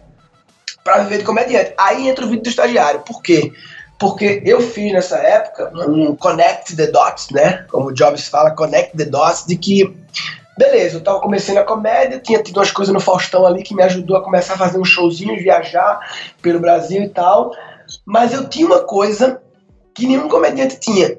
para 0.82 1.04
viver 1.04 1.18
de 1.18 1.24
comediante. 1.24 1.72
Aí 1.78 2.08
entra 2.08 2.24
o 2.24 2.28
vídeo 2.28 2.42
do 2.42 2.48
estagiário. 2.48 3.00
Por 3.00 3.22
quê? 3.22 3.52
Porque 4.00 4.42
eu 4.46 4.62
fiz 4.62 4.92
nessa 4.92 5.18
época 5.18 5.70
um 5.86 6.16
connect 6.16 6.74
the 6.74 6.86
dots, 6.86 7.28
né? 7.30 7.66
Como 7.70 7.88
o 7.88 7.92
Jobs 7.92 8.28
fala, 8.28 8.50
connect 8.52 8.96
the 8.96 9.04
dots, 9.04 9.44
de 9.46 9.56
que 9.56 9.94
Beleza, 10.58 10.98
eu 10.98 11.00
tava 11.00 11.20
começando 11.20 11.56
a 11.56 11.64
comédia, 11.64 12.18
tinha 12.18 12.42
tido 12.42 12.58
umas 12.58 12.70
coisas 12.70 12.92
no 12.92 13.00
Faustão 13.00 13.46
ali 13.46 13.62
que 13.62 13.74
me 13.74 13.82
ajudou 13.82 14.16
a 14.16 14.22
começar 14.22 14.54
a 14.54 14.58
fazer 14.58 14.78
uns 14.78 14.90
showzinhos, 14.90 15.42
viajar 15.42 16.00
pelo 16.42 16.60
Brasil 16.60 17.02
e 17.02 17.08
tal. 17.08 17.52
Mas 18.04 18.34
eu 18.34 18.46
tinha 18.46 18.66
uma 18.66 18.80
coisa 18.80 19.40
que 19.94 20.06
nenhum 20.06 20.28
comediante 20.28 20.78
tinha, 20.78 21.16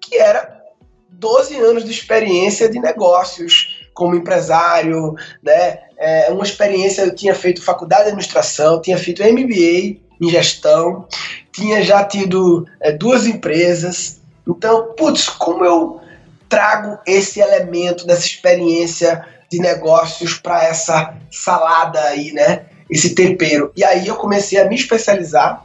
que 0.00 0.16
era 0.16 0.62
12 1.10 1.54
anos 1.58 1.84
de 1.84 1.90
experiência 1.90 2.66
de 2.66 2.78
negócios 2.78 3.71
como 3.94 4.14
empresário, 4.14 5.14
né? 5.42 5.78
É, 5.98 6.28
uma 6.30 6.44
experiência, 6.44 7.02
eu 7.02 7.14
tinha 7.14 7.34
feito 7.34 7.62
faculdade 7.62 8.02
de 8.02 8.08
administração, 8.08 8.80
tinha 8.80 8.98
feito 8.98 9.22
MBA 9.22 10.00
em 10.20 10.28
gestão, 10.30 11.06
tinha 11.52 11.82
já 11.82 12.04
tido 12.04 12.66
é, 12.80 12.92
duas 12.92 13.26
empresas. 13.26 14.20
Então, 14.46 14.94
putz, 14.96 15.28
como 15.28 15.64
eu 15.64 16.00
trago 16.48 16.98
esse 17.06 17.40
elemento 17.40 18.06
dessa 18.06 18.26
experiência 18.26 19.24
de 19.50 19.58
negócios 19.58 20.34
para 20.34 20.64
essa 20.64 21.14
salada 21.30 22.00
aí, 22.00 22.32
né? 22.32 22.66
Esse 22.90 23.14
tempero. 23.14 23.72
E 23.76 23.84
aí 23.84 24.06
eu 24.06 24.16
comecei 24.16 24.60
a 24.60 24.68
me 24.68 24.74
especializar 24.74 25.64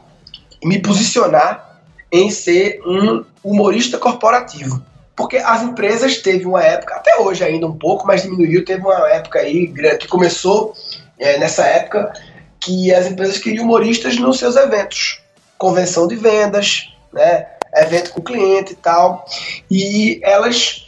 me 0.64 0.80
posicionar 0.80 1.80
em 2.10 2.30
ser 2.30 2.80
um 2.86 3.24
humorista 3.44 3.98
corporativo. 3.98 4.82
Porque 5.18 5.36
as 5.38 5.62
empresas 5.64 6.18
teve 6.18 6.46
uma 6.46 6.62
época, 6.62 6.94
até 6.94 7.18
hoje 7.18 7.42
ainda 7.42 7.66
um 7.66 7.76
pouco, 7.76 8.06
mas 8.06 8.22
diminuiu, 8.22 8.64
teve 8.64 8.82
uma 8.82 9.10
época 9.10 9.40
aí 9.40 9.66
que 9.98 10.06
começou 10.06 10.76
é, 11.18 11.36
nessa 11.38 11.66
época 11.66 12.12
que 12.60 12.94
as 12.94 13.08
empresas 13.08 13.36
queriam 13.38 13.64
humoristas 13.64 14.16
nos 14.16 14.38
seus 14.38 14.54
eventos. 14.54 15.20
Convenção 15.58 16.06
de 16.06 16.14
vendas, 16.14 16.92
né? 17.12 17.48
evento 17.74 18.12
com 18.12 18.22
cliente 18.22 18.74
e 18.74 18.76
tal. 18.76 19.26
E 19.68 20.20
elas 20.22 20.86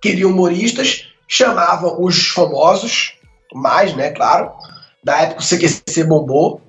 queriam 0.00 0.30
humoristas, 0.30 1.12
chamavam 1.28 2.00
os 2.00 2.28
famosos, 2.28 3.12
mais, 3.52 3.94
né, 3.94 4.10
claro. 4.12 4.52
Na 5.04 5.20
época 5.20 5.42
o 5.42 5.44
CQC 5.44 6.04
bombou. 6.04 6.62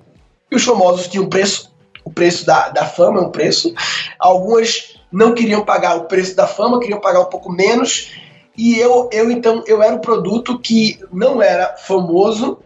E 0.50 0.56
os 0.56 0.62
famosos 0.62 1.08
tinham 1.08 1.26
preço, 1.26 1.74
o 2.04 2.12
preço 2.12 2.44
da, 2.44 2.68
da 2.68 2.84
fama 2.84 3.20
é 3.20 3.22
um 3.22 3.30
preço. 3.30 3.72
Algumas 4.18 4.95
não 5.10 5.34
queriam 5.34 5.64
pagar 5.64 5.96
o 5.96 6.04
preço 6.04 6.34
da 6.34 6.46
fama, 6.46 6.80
queriam 6.80 7.00
pagar 7.00 7.20
um 7.20 7.26
pouco 7.26 7.50
menos. 7.50 8.12
E 8.56 8.78
eu, 8.78 9.08
eu 9.12 9.30
então, 9.30 9.62
eu 9.66 9.82
era 9.82 9.94
um 9.94 10.00
produto 10.00 10.58
que 10.58 10.98
não 11.12 11.42
era 11.42 11.76
famoso, 11.76 12.58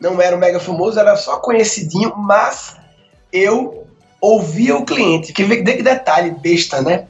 não 0.00 0.20
era 0.20 0.36
um 0.36 0.38
mega 0.38 0.60
famoso, 0.60 0.98
era 0.98 1.16
só 1.16 1.38
conhecidinho, 1.38 2.14
mas 2.16 2.76
eu 3.32 3.86
ouvia 4.20 4.76
o 4.76 4.84
cliente. 4.84 5.32
Que, 5.32 5.44
que 5.44 5.82
detalhe 5.82 6.30
besta, 6.30 6.80
né? 6.80 7.06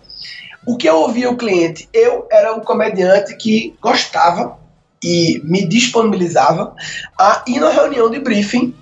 O 0.67 0.77
que 0.77 0.89
eu 0.89 0.97
ouvia 0.97 1.31
o 1.31 1.37
cliente? 1.37 1.89
Eu 1.93 2.27
era 2.31 2.55
um 2.55 2.61
comediante 2.61 3.37
que 3.37 3.77
gostava 3.81 4.59
e 5.03 5.41
me 5.45 5.67
disponibilizava 5.67 6.75
a 7.19 7.45
ir 7.47 7.61
na 7.61 7.69
reunião 7.69 8.11
de 8.11 8.19
briefing 8.19 8.75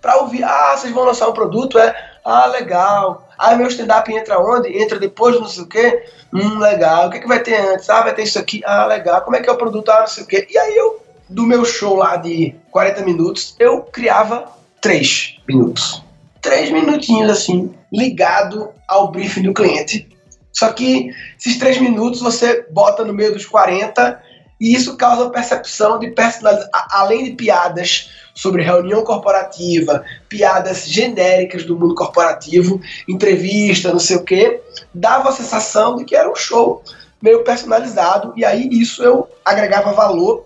para 0.00 0.16
ouvir. 0.16 0.42
Ah, 0.42 0.74
vocês 0.74 0.92
vão 0.92 1.04
lançar 1.04 1.28
um 1.28 1.34
produto? 1.34 1.78
É. 1.78 1.94
Ah, 2.24 2.46
legal. 2.46 3.27
Ah, 3.38 3.54
meu 3.54 3.68
stand-up 3.68 4.12
entra 4.12 4.40
onde? 4.40 4.76
Entra 4.76 4.98
depois 4.98 5.34
do 5.34 5.40
não 5.40 5.48
sei 5.48 5.62
o 5.62 5.66
quê? 5.66 6.04
Hum, 6.34 6.58
legal. 6.58 7.06
O 7.06 7.10
que, 7.10 7.20
que 7.20 7.28
vai 7.28 7.40
ter 7.40 7.54
antes? 7.54 7.88
Ah, 7.88 8.02
vai 8.02 8.14
ter 8.14 8.24
isso 8.24 8.38
aqui. 8.38 8.60
Ah, 8.64 8.84
legal. 8.86 9.20
Como 9.20 9.36
é 9.36 9.40
que 9.40 9.48
é 9.48 9.52
o 9.52 9.56
produto? 9.56 9.90
Ah, 9.90 10.00
não 10.00 10.06
sei 10.08 10.24
o 10.24 10.26
quê. 10.26 10.46
E 10.50 10.58
aí 10.58 10.76
eu, 10.76 11.00
do 11.28 11.44
meu 11.44 11.64
show 11.64 11.94
lá 11.94 12.16
de 12.16 12.54
40 12.70 13.02
minutos, 13.04 13.54
eu 13.58 13.82
criava 13.82 14.50
3 14.80 15.36
minutos. 15.48 16.02
3 16.42 16.70
minutinhos 16.70 17.30
assim, 17.30 17.72
ligado 17.92 18.70
ao 18.88 19.10
briefing 19.10 19.42
do 19.42 19.54
cliente. 19.54 20.08
Só 20.52 20.72
que 20.72 21.10
esses 21.38 21.56
três 21.58 21.80
minutos 21.80 22.20
você 22.20 22.66
bota 22.70 23.04
no 23.04 23.12
meio 23.12 23.32
dos 23.32 23.46
40 23.46 24.20
e 24.60 24.74
isso 24.74 24.96
causa 24.96 25.30
percepção 25.30 25.98
de 25.98 26.10
personalidade, 26.10 26.70
além 26.90 27.24
de 27.24 27.32
piadas 27.32 28.10
sobre 28.34 28.62
reunião 28.62 29.02
corporativa, 29.02 30.04
piadas 30.28 30.86
genéricas 30.88 31.64
do 31.64 31.78
mundo 31.78 31.94
corporativo, 31.94 32.80
entrevista, 33.08 33.92
não 33.92 33.98
sei 33.98 34.16
o 34.16 34.24
que, 34.24 34.60
dava 34.94 35.28
a 35.28 35.32
sensação 35.32 35.96
de 35.96 36.04
que 36.04 36.14
era 36.14 36.30
um 36.30 36.36
show 36.36 36.82
meio 37.20 37.42
personalizado 37.42 38.32
e 38.36 38.44
aí 38.44 38.68
isso 38.70 39.02
eu 39.02 39.28
agregava 39.44 39.92
valor, 39.92 40.44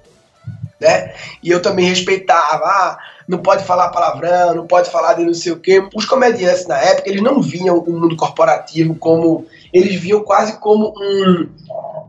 né? 0.81 1.15
E 1.43 1.51
eu 1.51 1.61
também 1.61 1.87
respeitava, 1.87 2.65
ah, 2.65 2.99
não 3.29 3.39
pode 3.39 3.65
falar 3.65 3.91
palavrão, 3.91 4.55
não 4.55 4.67
pode 4.67 4.91
falar 4.91 5.15
de 5.15 5.25
não 5.25 5.35
sei 5.35 5.53
o 5.53 5.59
que. 5.59 5.87
Os 5.95 6.05
comediantes 6.05 6.67
na 6.67 6.79
época, 6.79 7.09
eles 7.09 7.23
não 7.23 7.41
viam 7.41 7.79
o 7.79 7.93
mundo 7.93 8.17
corporativo 8.17 8.95
como 8.97 9.47
eles 9.73 9.95
viam 10.01 10.23
quase 10.23 10.59
como 10.59 10.93
um. 10.99 11.49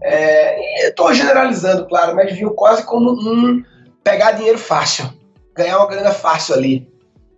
É, 0.04 0.88
Estou 0.88 1.14
generalizando, 1.14 1.88
claro, 1.88 2.16
mas 2.16 2.34
viam 2.34 2.54
quase 2.54 2.84
como 2.84 3.12
um 3.12 3.64
pegar 4.04 4.34
dinheiro 4.34 4.58
fácil, 4.58 5.12
ganhar 5.56 5.78
uma 5.78 5.88
grana 5.88 6.12
fácil 6.12 6.56
ali. 6.56 6.88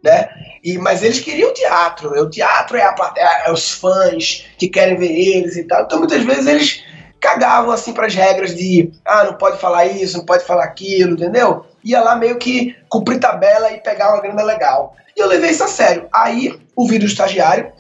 né? 0.04 0.30
E, 0.64 0.78
mas 0.78 1.04
eles 1.04 1.20
queriam 1.20 1.54
teatro. 1.54 2.10
O 2.10 2.30
teatro 2.30 2.78
é, 2.78 2.82
a, 2.84 2.96
é, 3.18 3.50
é 3.50 3.52
os 3.52 3.72
fãs 3.72 4.46
que 4.58 4.68
querem 4.68 4.98
ver 4.98 5.12
eles 5.12 5.56
e 5.58 5.64
tal. 5.64 5.84
Então 5.84 6.00
muitas 6.00 6.24
vezes 6.24 6.48
eles 6.48 6.84
cagavam 7.20 7.72
assim 7.72 7.94
para 7.94 8.06
as 8.08 8.14
regras 8.16 8.56
de 8.56 8.92
ah, 9.06 9.24
não 9.24 9.34
pode 9.34 9.60
falar 9.60 9.86
isso, 9.86 10.18
não 10.18 10.26
pode 10.26 10.44
falar 10.46 10.64
aquilo, 10.64 11.14
entendeu? 11.14 11.66
Ia 11.84 12.02
lá 12.02 12.16
meio 12.16 12.38
que 12.38 12.76
cumprir 12.90 13.20
tabela 13.20 13.72
e 13.72 13.80
pegar 13.80 14.14
uma 14.14 14.22
grana 14.22 14.44
legal. 14.44 14.96
E 15.16 15.20
eu 15.20 15.28
levei 15.28 15.52
isso 15.52 15.64
a 15.64 15.68
sério. 15.68 16.08
Aí 16.14 16.60
o 16.76 16.88
vídeo 16.88 17.06
estagiário 17.08 17.72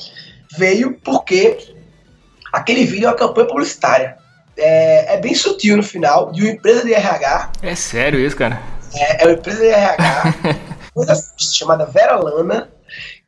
veio 0.57 0.99
porque 1.03 1.57
aquele 2.53 2.85
vídeo 2.85 3.07
é 3.07 3.09
uma 3.09 3.17
campanha 3.17 3.47
publicitária. 3.47 4.17
É, 4.57 5.15
é 5.15 5.17
bem 5.17 5.33
sutil 5.33 5.77
no 5.77 5.83
final, 5.83 6.31
de 6.31 6.41
uma 6.41 6.51
empresa 6.51 6.83
de 6.83 6.93
RH. 6.93 7.51
É 7.61 7.75
sério 7.75 8.19
isso, 8.19 8.35
cara? 8.35 8.61
É, 8.93 9.23
é 9.23 9.27
uma 9.27 9.33
empresa 9.33 9.59
de 9.59 9.67
RH, 9.67 10.23
chamada 11.37 11.85
Vera 11.85 12.15
Lana, 12.15 12.69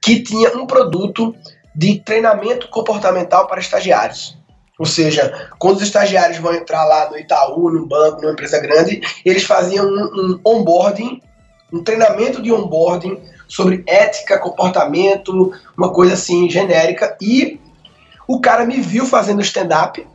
que 0.01 0.21
tinha 0.21 0.55
um 0.57 0.65
produto 0.65 1.35
de 1.75 1.99
treinamento 1.99 2.69
comportamental 2.69 3.47
para 3.47 3.59
estagiários. 3.59 4.37
Ou 4.79 4.85
seja, 4.85 5.49
quando 5.57 5.77
os 5.77 5.83
estagiários 5.83 6.37
vão 6.37 6.53
entrar 6.53 6.85
lá 6.85 7.09
no 7.09 7.17
Itaú, 7.17 7.71
no 7.71 7.85
banco, 7.85 8.21
numa 8.21 8.33
empresa 8.33 8.59
grande, 8.59 9.01
eles 9.25 9.43
faziam 9.43 9.85
um, 9.85 10.39
um 10.45 10.59
onboarding, 10.59 11.21
um 11.73 11.83
treinamento 11.83 12.41
de 12.41 12.51
onboarding 12.51 13.19
sobre 13.47 13.83
ética, 13.87 14.37
comportamento, 14.37 15.51
uma 15.75 15.91
coisa 15.91 16.13
assim 16.13 16.49
genérica. 16.49 17.17
E 17.19 17.59
o 18.27 18.39
cara 18.39 18.65
me 18.65 18.79
viu 18.79 19.05
fazendo 19.05 19.41
stand-up, 19.41 20.05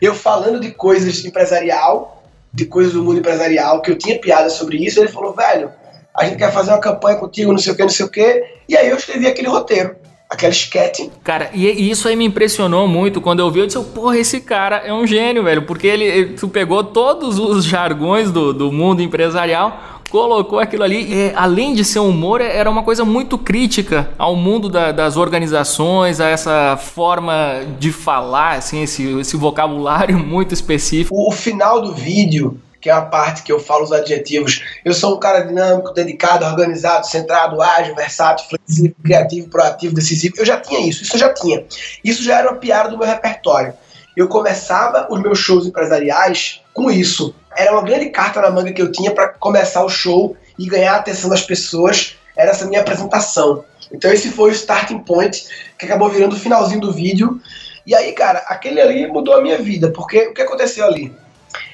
eu 0.00 0.14
falando 0.14 0.60
de 0.60 0.70
coisas 0.70 1.24
empresarial, 1.24 2.22
de 2.52 2.64
coisas 2.66 2.92
do 2.92 3.02
mundo 3.02 3.18
empresarial, 3.18 3.82
que 3.82 3.90
eu 3.90 3.98
tinha 3.98 4.18
piada 4.18 4.50
sobre 4.50 4.78
isso. 4.78 5.00
Ele 5.00 5.08
falou, 5.08 5.34
velho, 5.34 5.70
a 6.16 6.24
gente 6.24 6.38
quer 6.38 6.52
fazer 6.52 6.70
uma 6.70 6.80
campanha 6.80 7.18
contigo, 7.18 7.52
não 7.52 7.58
sei 7.58 7.72
o 7.72 7.76
que, 7.76 7.82
não 7.82 7.88
sei 7.88 8.06
o 8.06 8.10
que. 8.10 8.44
E 8.68 8.76
aí 8.76 8.88
eu 8.88 8.96
escrevi 8.96 9.26
aquele 9.26 9.48
roteiro 9.48 9.96
aquela 10.28 10.52
sketch. 10.52 11.08
Cara, 11.24 11.50
e 11.54 11.90
isso 11.90 12.06
aí 12.06 12.14
me 12.14 12.24
impressionou 12.24 12.86
muito 12.86 13.20
quando 13.20 13.40
eu 13.40 13.50
vi. 13.50 13.60
Eu 13.60 13.66
disse, 13.66 13.82
porra, 13.82 14.18
esse 14.18 14.40
cara 14.40 14.76
é 14.84 14.92
um 14.92 15.06
gênio, 15.06 15.42
velho. 15.42 15.62
Porque 15.62 15.86
ele, 15.86 16.04
ele 16.04 16.34
tu 16.34 16.48
pegou 16.48 16.84
todos 16.84 17.38
os 17.38 17.64
jargões 17.64 18.30
do, 18.30 18.52
do 18.52 18.70
mundo 18.70 19.00
empresarial, 19.00 19.97
colocou 20.08 20.58
aquilo 20.58 20.82
ali. 20.82 21.12
É, 21.12 21.32
além 21.36 21.74
de 21.74 21.84
ser 21.84 22.00
humor, 22.00 22.40
é, 22.40 22.56
era 22.56 22.70
uma 22.70 22.82
coisa 22.82 23.04
muito 23.04 23.38
crítica 23.38 24.08
ao 24.18 24.34
mundo 24.34 24.68
da, 24.68 24.92
das 24.92 25.16
organizações, 25.16 26.20
a 26.20 26.28
essa 26.28 26.76
forma 26.76 27.62
de 27.78 27.92
falar, 27.92 28.56
assim, 28.56 28.82
esse, 28.82 29.18
esse 29.18 29.36
vocabulário 29.36 30.18
muito 30.20 30.52
específico. 30.54 31.14
O, 31.14 31.30
final 31.32 31.80
do 31.80 31.94
vídeo 31.94 32.60
que 32.80 32.88
é 32.88 32.92
a 32.92 33.02
parte 33.02 33.42
que 33.42 33.50
eu 33.50 33.58
falo 33.58 33.82
os 33.82 33.90
adjetivos. 33.90 34.62
Eu 34.84 34.94
sou 34.94 35.16
um 35.16 35.18
cara 35.18 35.40
dinâmico, 35.40 35.92
dedicado, 35.92 36.44
organizado, 36.44 37.08
centrado, 37.08 37.60
ágil, 37.60 37.92
versátil, 37.96 38.46
flexível, 38.48 38.94
criativo, 39.02 39.48
proativo, 39.48 39.94
decisivo. 39.94 40.34
Eu 40.38 40.46
já 40.46 40.60
tinha 40.60 40.80
isso, 40.86 41.02
isso 41.02 41.16
eu 41.16 41.18
já 41.18 41.34
tinha. 41.34 41.64
Isso 42.04 42.22
já 42.22 42.38
era 42.38 42.48
uma 42.48 42.56
piada 42.56 42.88
do 42.88 42.96
meu 42.96 43.06
repertório. 43.06 43.74
Eu 44.16 44.28
começava 44.28 45.08
os 45.10 45.20
meus 45.20 45.40
shows 45.40 45.66
empresariais 45.66 46.60
com 46.72 46.88
isso 46.88 47.34
era 47.58 47.72
uma 47.72 47.82
grande 47.82 48.08
carta 48.10 48.40
na 48.40 48.50
manga 48.50 48.72
que 48.72 48.80
eu 48.80 48.92
tinha 48.92 49.10
para 49.10 49.30
começar 49.30 49.84
o 49.84 49.88
show 49.88 50.36
e 50.56 50.66
ganhar 50.66 50.94
a 50.94 50.96
atenção 50.98 51.28
das 51.28 51.42
pessoas. 51.42 52.16
Era 52.36 52.52
essa 52.52 52.66
minha 52.66 52.80
apresentação. 52.80 53.64
Então 53.92 54.12
esse 54.12 54.30
foi 54.30 54.50
o 54.50 54.52
starting 54.52 55.00
point 55.00 55.44
que 55.76 55.84
acabou 55.84 56.08
virando 56.08 56.36
o 56.36 56.38
finalzinho 56.38 56.80
do 56.80 56.92
vídeo. 56.92 57.40
E 57.84 57.96
aí, 57.96 58.12
cara, 58.12 58.44
aquele 58.46 58.80
ali 58.80 59.08
mudou 59.08 59.34
a 59.34 59.42
minha 59.42 59.58
vida, 59.58 59.90
porque 59.90 60.28
o 60.28 60.34
que 60.34 60.42
aconteceu 60.42 60.86
ali? 60.86 61.12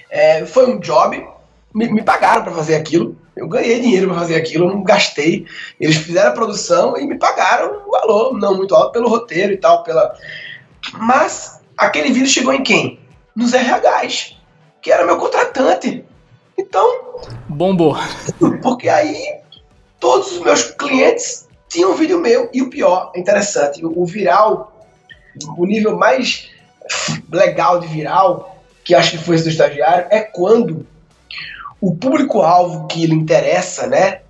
É, 0.08 0.46
foi 0.46 0.70
um 0.72 0.78
job, 0.78 1.22
me, 1.74 1.92
me 1.92 2.02
pagaram 2.02 2.44
para 2.44 2.52
fazer 2.52 2.76
aquilo. 2.76 3.14
Eu 3.36 3.46
ganhei 3.46 3.78
dinheiro 3.80 4.08
para 4.08 4.20
fazer 4.20 4.36
aquilo, 4.36 4.66
eu 4.66 4.72
não 4.72 4.82
gastei. 4.82 5.44
Eles 5.78 5.96
fizeram 5.96 6.30
a 6.30 6.34
produção 6.34 6.96
e 6.96 7.06
me 7.06 7.18
pagaram 7.18 7.82
um 7.86 7.90
valor 7.90 8.38
não 8.38 8.56
muito 8.56 8.74
alto 8.74 8.92
pelo 8.92 9.08
roteiro 9.08 9.52
e 9.52 9.58
tal, 9.58 9.82
pela. 9.82 10.14
Mas 10.94 11.60
aquele 11.76 12.10
vídeo 12.10 12.28
chegou 12.28 12.54
em 12.54 12.62
quem? 12.62 12.98
Nos 13.36 13.52
RHs 13.52 14.34
que 14.84 14.92
era 14.92 15.06
meu 15.06 15.16
contratante. 15.16 16.04
Então. 16.58 17.22
Bombou. 17.48 17.96
Porque 18.62 18.88
aí 18.88 19.40
todos 19.98 20.32
os 20.32 20.40
meus 20.40 20.70
clientes 20.72 21.48
tinham 21.70 21.92
um 21.92 21.94
vídeo 21.94 22.20
meu. 22.20 22.50
E 22.52 22.60
o 22.60 22.68
pior, 22.68 23.10
interessante, 23.16 23.80
o 23.82 24.04
viral, 24.04 24.86
o 25.56 25.64
nível 25.64 25.96
mais 25.96 26.50
legal 27.32 27.80
de 27.80 27.86
viral, 27.86 28.62
que 28.84 28.94
acho 28.94 29.12
que 29.12 29.18
foi 29.18 29.36
esse 29.36 29.44
do 29.44 29.50
estagiário, 29.50 30.06
é 30.10 30.20
quando 30.20 30.86
o 31.80 31.96
público-alvo 31.96 32.86
que 32.86 33.06
lhe 33.06 33.14
interessa, 33.14 33.86
né? 33.86 34.20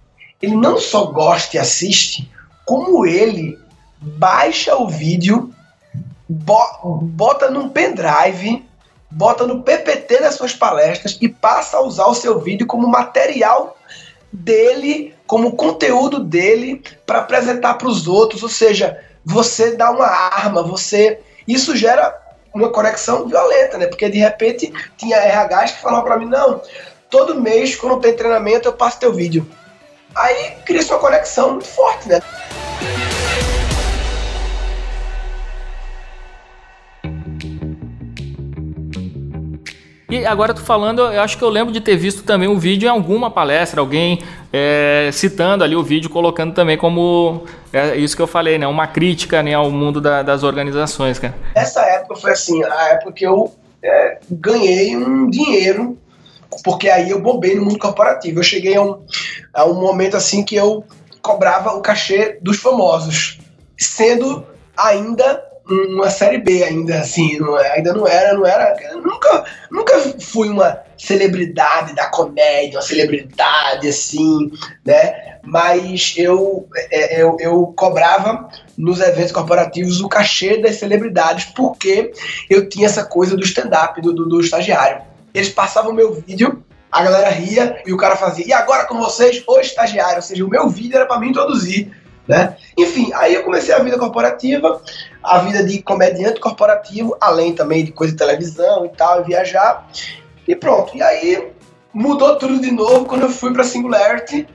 Ele 0.40 0.54
não 0.54 0.78
só 0.78 1.06
gosta 1.06 1.56
e 1.56 1.60
assiste, 1.60 2.30
como 2.64 3.04
ele 3.04 3.58
baixa 4.00 4.76
o 4.76 4.88
vídeo, 4.88 5.52
bota 6.28 7.50
num 7.50 7.68
pendrive 7.68 8.64
bota 9.10 9.46
no 9.46 9.62
PPT 9.62 10.20
das 10.20 10.34
suas 10.34 10.54
palestras 10.54 11.18
e 11.20 11.28
passa 11.28 11.76
a 11.76 11.82
usar 11.82 12.06
o 12.06 12.14
seu 12.14 12.38
vídeo 12.38 12.66
como 12.66 12.88
material 12.88 13.76
dele, 14.32 15.14
como 15.26 15.56
conteúdo 15.56 16.18
dele 16.18 16.82
para 17.06 17.20
apresentar 17.20 17.74
para 17.74 17.88
os 17.88 18.08
outros. 18.08 18.42
Ou 18.42 18.48
seja, 18.48 19.00
você 19.24 19.76
dá 19.76 19.90
uma 19.90 20.06
arma, 20.06 20.62
você. 20.62 21.20
Isso 21.46 21.76
gera 21.76 22.14
uma 22.52 22.70
conexão 22.70 23.26
violenta, 23.26 23.78
né? 23.78 23.86
Porque 23.86 24.08
de 24.08 24.18
repente 24.18 24.72
tinha 24.96 25.18
RHs 25.18 25.72
que 25.72 25.82
falavam 25.82 26.04
para 26.04 26.18
mim: 26.18 26.26
não, 26.26 26.60
todo 27.10 27.40
mês, 27.40 27.76
quando 27.76 28.00
tem 28.00 28.14
treinamento, 28.14 28.68
eu 28.68 28.72
passo 28.72 29.00
teu 29.00 29.12
vídeo. 29.12 29.48
Aí 30.14 30.56
cria 30.64 30.82
uma 30.82 30.98
conexão 30.98 31.52
muito 31.52 31.66
forte, 31.66 32.08
né? 32.08 32.20
E 40.14 40.24
agora 40.24 40.54
tu 40.54 40.60
falando, 40.60 41.00
eu 41.00 41.20
acho 41.20 41.36
que 41.36 41.42
eu 41.42 41.48
lembro 41.48 41.72
de 41.72 41.80
ter 41.80 41.96
visto 41.96 42.22
também 42.22 42.46
o 42.46 42.56
vídeo 42.56 42.86
em 42.86 42.88
alguma 42.88 43.32
palestra, 43.32 43.80
alguém 43.80 44.22
é, 44.52 45.10
citando 45.12 45.64
ali 45.64 45.74
o 45.74 45.82
vídeo, 45.82 46.08
colocando 46.08 46.54
também 46.54 46.78
como 46.78 47.42
é 47.72 47.96
isso 47.96 48.14
que 48.14 48.22
eu 48.22 48.28
falei, 48.28 48.56
né? 48.56 48.64
Uma 48.64 48.86
crítica 48.86 49.42
né, 49.42 49.54
ao 49.54 49.72
mundo 49.72 50.00
da, 50.00 50.22
das 50.22 50.44
organizações, 50.44 51.18
cara. 51.18 51.34
Essa 51.56 51.80
época 51.80 52.14
foi 52.14 52.30
assim, 52.30 52.62
a 52.62 52.90
época 52.90 53.10
que 53.10 53.26
eu 53.26 53.52
é, 53.82 54.18
ganhei 54.30 54.96
um 54.96 55.28
dinheiro, 55.28 55.98
porque 56.62 56.88
aí 56.88 57.10
eu 57.10 57.20
bombei 57.20 57.56
no 57.56 57.64
mundo 57.64 57.80
corporativo. 57.80 58.38
Eu 58.38 58.44
cheguei 58.44 58.76
a 58.76 58.82
um, 58.82 59.04
a 59.52 59.64
um 59.64 59.74
momento 59.74 60.16
assim 60.16 60.44
que 60.44 60.54
eu 60.54 60.84
cobrava 61.20 61.70
o 61.70 61.80
cachê 61.80 62.38
dos 62.40 62.58
famosos, 62.58 63.40
sendo 63.76 64.46
ainda 64.76 65.42
uma 65.66 66.10
série 66.10 66.38
B 66.38 66.62
ainda, 66.62 67.00
assim, 67.00 67.38
não, 67.38 67.58
é, 67.58 67.72
ainda 67.72 67.92
não 67.94 68.06
era, 68.06 68.34
não 68.34 68.44
era. 68.44 68.76
Nunca, 68.96 69.44
nunca 69.70 69.98
fui 70.20 70.48
uma 70.48 70.80
celebridade 70.98 71.94
da 71.94 72.06
comédia, 72.06 72.78
uma 72.78 72.82
celebridade 72.82 73.88
assim, 73.88 74.52
né? 74.84 75.38
Mas 75.42 76.14
eu, 76.16 76.68
é, 76.90 77.20
eu, 77.22 77.36
eu 77.40 77.72
cobrava 77.76 78.48
nos 78.76 79.00
eventos 79.00 79.32
corporativos 79.32 80.00
o 80.00 80.08
cachê 80.08 80.58
das 80.58 80.76
celebridades, 80.76 81.46
porque 81.46 82.12
eu 82.50 82.68
tinha 82.68 82.86
essa 82.86 83.04
coisa 83.04 83.36
do 83.36 83.42
stand-up, 83.42 84.00
do, 84.00 84.12
do, 84.12 84.28
do 84.28 84.40
estagiário. 84.40 85.02
Eles 85.32 85.48
passavam 85.48 85.92
o 85.92 85.94
meu 85.94 86.14
vídeo, 86.14 86.62
a 86.92 87.02
galera 87.02 87.30
ria 87.30 87.82
e 87.86 87.92
o 87.92 87.96
cara 87.96 88.16
fazia, 88.16 88.46
e 88.46 88.52
agora 88.52 88.84
com 88.84 88.98
vocês, 88.98 89.42
o 89.46 89.58
estagiário, 89.58 90.16
ou 90.16 90.22
seja, 90.22 90.44
o 90.44 90.48
meu 90.48 90.68
vídeo 90.68 90.96
era 90.96 91.06
para 91.06 91.18
mim 91.18 91.30
introduzir 91.30 91.90
né? 92.26 92.56
Enfim, 92.76 93.10
aí 93.14 93.34
eu 93.34 93.42
comecei 93.42 93.74
a 93.74 93.78
vida 93.78 93.98
corporativa, 93.98 94.80
a 95.22 95.38
vida 95.38 95.62
de 95.62 95.82
comediante 95.82 96.40
corporativo, 96.40 97.16
além 97.20 97.54
também 97.54 97.84
de 97.84 97.92
coisa 97.92 98.12
de 98.12 98.18
televisão 98.18 98.84
e 98.86 98.88
tal, 98.90 99.20
e 99.20 99.24
viajar. 99.24 99.86
E 100.46 100.56
pronto. 100.56 100.96
E 100.96 101.02
aí 101.02 101.52
mudou 101.92 102.36
tudo 102.36 102.60
de 102.60 102.70
novo 102.70 103.06
quando 103.06 103.22
eu 103.22 103.30
fui 103.30 103.52
para 103.52 103.64
Singularity. 103.64 104.46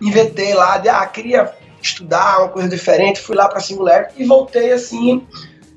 Inventei 0.00 0.54
lá 0.54 0.78
de, 0.78 0.88
ah, 0.88 1.04
queria 1.06 1.52
estudar 1.80 2.40
uma 2.40 2.48
coisa 2.48 2.68
diferente, 2.68 3.20
fui 3.20 3.36
lá 3.36 3.48
para 3.48 3.60
Singularity 3.60 4.14
e 4.16 4.24
voltei 4.24 4.72
assim. 4.72 5.26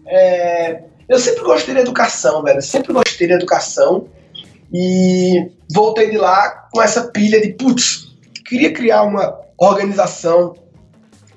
É... 0.07 0.83
Eu 1.07 1.19
sempre 1.19 1.43
gostei 1.43 1.73
da 1.73 1.81
educação, 1.81 2.43
velho. 2.43 2.61
Sempre 2.61 2.93
gostei 2.93 3.27
da 3.27 3.35
educação. 3.35 4.07
E 4.73 5.51
voltei 5.73 6.09
de 6.09 6.17
lá 6.17 6.67
com 6.71 6.81
essa 6.81 7.09
pilha 7.09 7.41
de, 7.41 7.53
putz, 7.53 8.15
queria 8.45 8.71
criar 8.71 9.03
uma 9.03 9.37
organização 9.57 10.55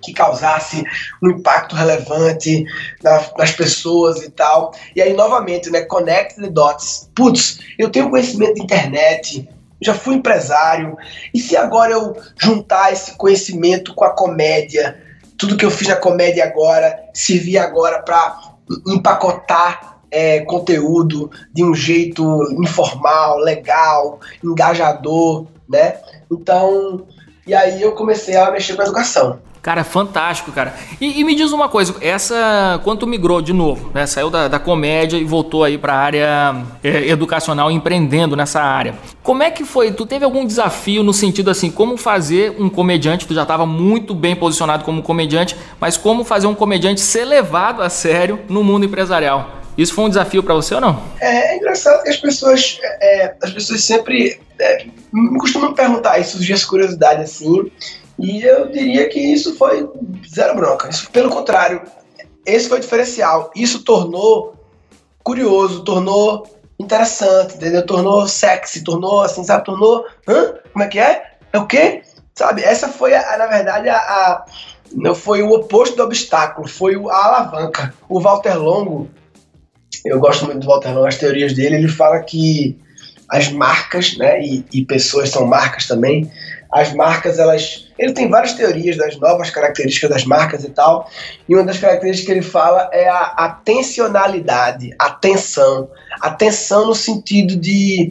que 0.05 0.13
causasse 0.13 0.85
um 1.23 1.31
impacto 1.31 1.75
relevante 1.75 2.65
na, 3.03 3.25
nas 3.39 3.53
pessoas 3.53 4.23
e 4.23 4.31
tal. 4.31 4.73
E 4.95 5.03
aí, 5.03 5.13
novamente, 5.15 5.71
né, 5.71 5.83
connect 5.83 6.41
the 6.41 6.49
dots. 6.49 7.11
Putz, 7.15 7.61
eu 7.79 7.91
tenho 7.91 8.11
conhecimento 8.11 8.55
de 8.55 8.63
internet, 8.63 9.49
já 9.81 9.95
fui 9.95 10.15
empresário, 10.15 10.97
e 11.33 11.39
se 11.39 11.57
agora 11.57 11.93
eu 11.93 12.17
juntar 12.39 12.93
esse 12.93 13.17
conhecimento 13.17 13.95
com 13.95 14.05
a 14.05 14.11
comédia, 14.11 14.99
tudo 15.37 15.57
que 15.57 15.65
eu 15.65 15.71
fiz 15.71 15.89
na 15.89 15.97
comédia 15.97 16.45
agora, 16.45 16.99
servir 17.13 17.59
agora 17.59 18.03
para 18.03 18.55
empacotar 18.87 19.99
é, 20.11 20.41
conteúdo 20.41 21.31
de 21.53 21.65
um 21.65 21.75
jeito 21.75 22.43
informal, 22.63 23.39
legal, 23.39 24.21
engajador, 24.43 25.47
né? 25.69 25.97
Então, 26.31 27.07
e 27.47 27.55
aí 27.55 27.83
eu 27.83 27.93
comecei 27.93 28.37
a 28.37 28.51
mexer 28.51 28.75
com 28.75 28.83
a 28.83 28.85
educação. 28.85 29.41
Cara, 29.65 29.83
fantástico, 29.83 30.53
cara. 30.53 30.75
E, 31.01 31.21
e, 31.21 31.25
me 31.25 31.35
diz 31.35 31.51
uma 31.51 31.71
coisa, 31.71 31.95
essa 32.03 32.79
quando 32.85 32.99
tu 32.99 33.07
migrou 33.07 33.41
de 33.41 33.55
novo, 33.55 33.91
né? 33.95 34.07
Saiu 34.07 34.29
da, 34.29 34.47
da 34.47 34.59
comédia 34.59 35.17
e 35.17 35.25
voltou 35.25 35.65
aí 35.65 35.79
para 35.79 35.95
a 35.95 35.99
área 35.99 36.67
é, 36.83 37.09
educacional, 37.09 37.71
empreendendo 37.71 38.37
nessa 38.37 38.61
área. 38.61 38.95
Como 39.23 39.43
é 39.43 39.51
que 39.51 39.65
foi? 39.65 39.91
Tu 39.91 40.05
teve 40.05 40.23
algum 40.23 40.45
desafio 40.45 41.03
no 41.03 41.15
sentido 41.15 41.51
assim, 41.51 41.71
como 41.71 41.97
fazer 41.97 42.55
um 42.59 42.69
comediante? 42.69 43.27
Tu 43.27 43.33
já 43.33 43.41
estava 43.41 43.65
muito 43.65 44.15
bem 44.15 44.37
posicionado 44.37 44.85
como 44.85 45.03
comediante, 45.03 45.57
mas 45.81 45.97
como 45.97 46.25
fazer 46.25 46.47
um 46.47 46.55
comediante 46.55 47.01
ser 47.01 47.25
levado 47.25 47.81
a 47.81 47.89
sério 47.89 48.41
no 48.51 48.63
mundo 48.63 48.85
empresarial? 48.85 49.64
Isso 49.77 49.95
foi 49.95 50.05
um 50.05 50.09
desafio 50.09 50.43
para 50.43 50.55
você 50.55 50.75
ou 50.75 50.81
não? 50.81 51.03
É, 51.21 51.55
é, 51.55 51.57
engraçado 51.57 52.03
que 52.03 52.11
as 52.11 52.17
pessoas, 52.17 52.79
é, 52.83 53.35
as 53.43 53.51
pessoas 53.51 53.83
sempre 53.83 54.41
é, 54.59 54.87
costumam 55.39 55.75
perguntar 55.75 56.19
isso, 56.19 56.37
surgir 56.37 56.53
essa 56.53 56.67
curiosidade 56.67 57.23
assim. 57.23 57.71
E 58.19 58.43
eu 58.43 58.71
diria 58.71 59.09
que 59.09 59.19
isso 59.19 59.57
foi 59.57 59.89
zero 60.33 60.55
bronca. 60.55 60.89
Isso, 60.89 61.11
pelo 61.11 61.31
contrário, 61.31 61.83
esse 62.47 62.69
foi 62.69 62.79
o 62.79 62.81
diferencial. 62.81 63.51
Isso 63.57 63.83
tornou 63.83 64.55
curioso, 65.23 65.83
tornou 65.83 66.47
interessante, 66.79 67.57
entendeu? 67.57 67.85
Tornou 67.85 68.27
sexy, 68.29 68.85
tornou 68.85 69.23
assim, 69.23 69.43
sabe? 69.43 69.65
Tornou. 69.65 70.05
Hã? 70.29 70.55
Como 70.73 70.85
é 70.85 70.89
que 70.89 70.99
é? 70.99 71.35
É 71.53 71.59
o 71.59 71.67
quê? 71.67 72.03
Sabe? 72.35 72.63
Essa 72.63 72.89
foi, 72.89 73.15
a, 73.15 73.39
na 73.39 73.47
verdade, 73.47 73.89
a, 73.89 73.97
a, 73.97 74.45
não 74.93 75.15
foi 75.15 75.43
o 75.43 75.51
oposto 75.51 75.97
do 75.97 76.03
obstáculo, 76.03 76.69
foi 76.69 76.95
a 76.95 77.27
alavanca. 77.27 77.95
O 78.09 78.21
Walter 78.21 78.55
Longo, 78.55 79.09
eu 80.05 80.21
gosto 80.21 80.45
muito 80.45 80.61
do 80.61 80.67
Walter 80.67 80.93
Longo, 80.93 81.07
as 81.07 81.17
teorias 81.17 81.55
dele, 81.55 81.77
ele 81.77 81.89
fala 81.89 82.21
que 82.21 82.79
as 83.29 83.49
marcas, 83.49 84.17
né, 84.19 84.41
e, 84.41 84.65
e 84.73 84.85
pessoas 84.85 85.31
são 85.31 85.47
marcas 85.47 85.87
também, 85.87 86.31
as 86.75 86.93
marcas, 86.93 87.39
elas. 87.39 87.87
Ele 87.97 88.13
tem 88.13 88.29
várias 88.29 88.55
teorias 88.55 88.97
das 88.97 89.17
novas 89.19 89.49
características 89.49 90.11
das 90.11 90.25
marcas 90.25 90.65
e 90.65 90.71
tal. 90.71 91.09
E 91.49 91.55
uma 91.55 91.63
das 91.63 91.79
características 91.79 92.27
que 92.27 92.33
ele 92.33 92.43
fala 92.43 92.91
é 92.93 93.09
a 93.09 93.23
atencionalidade, 93.37 94.91
atenção. 94.99 95.89
Atenção 96.21 96.89
no 96.89 96.95
sentido 96.95 97.57
de. 97.57 98.11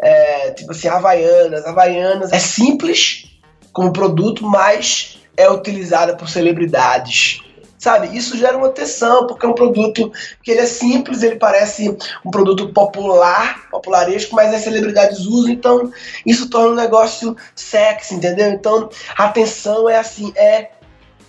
É, 0.00 0.52
tipo 0.52 0.70
assim, 0.70 0.88
Havaianas. 0.88 1.66
Havaianas 1.66 2.32
é 2.32 2.38
simples 2.38 3.26
como 3.74 3.92
produto, 3.92 4.42
mas 4.42 5.18
é 5.36 5.50
utilizada 5.50 6.16
por 6.16 6.30
celebridades 6.30 7.42
sabe? 7.78 8.16
Isso 8.16 8.36
gera 8.36 8.56
uma 8.56 8.66
atenção, 8.66 9.26
porque 9.26 9.46
é 9.46 9.48
um 9.48 9.54
produto 9.54 10.12
que 10.42 10.50
ele 10.50 10.60
é 10.60 10.66
simples, 10.66 11.22
ele 11.22 11.36
parece 11.36 11.96
um 12.24 12.30
produto 12.30 12.72
popular, 12.72 13.68
popularesco, 13.70 14.34
mas 14.34 14.52
as 14.52 14.62
celebridades 14.62 15.20
usam, 15.20 15.50
então 15.50 15.90
isso 16.26 16.50
torna 16.50 16.70
um 16.70 16.74
negócio 16.74 17.36
sexy, 17.54 18.14
entendeu? 18.14 18.50
Então 18.50 18.88
a 19.16 19.24
atenção 19.24 19.88
é 19.88 19.96
assim, 19.96 20.32
é 20.36 20.70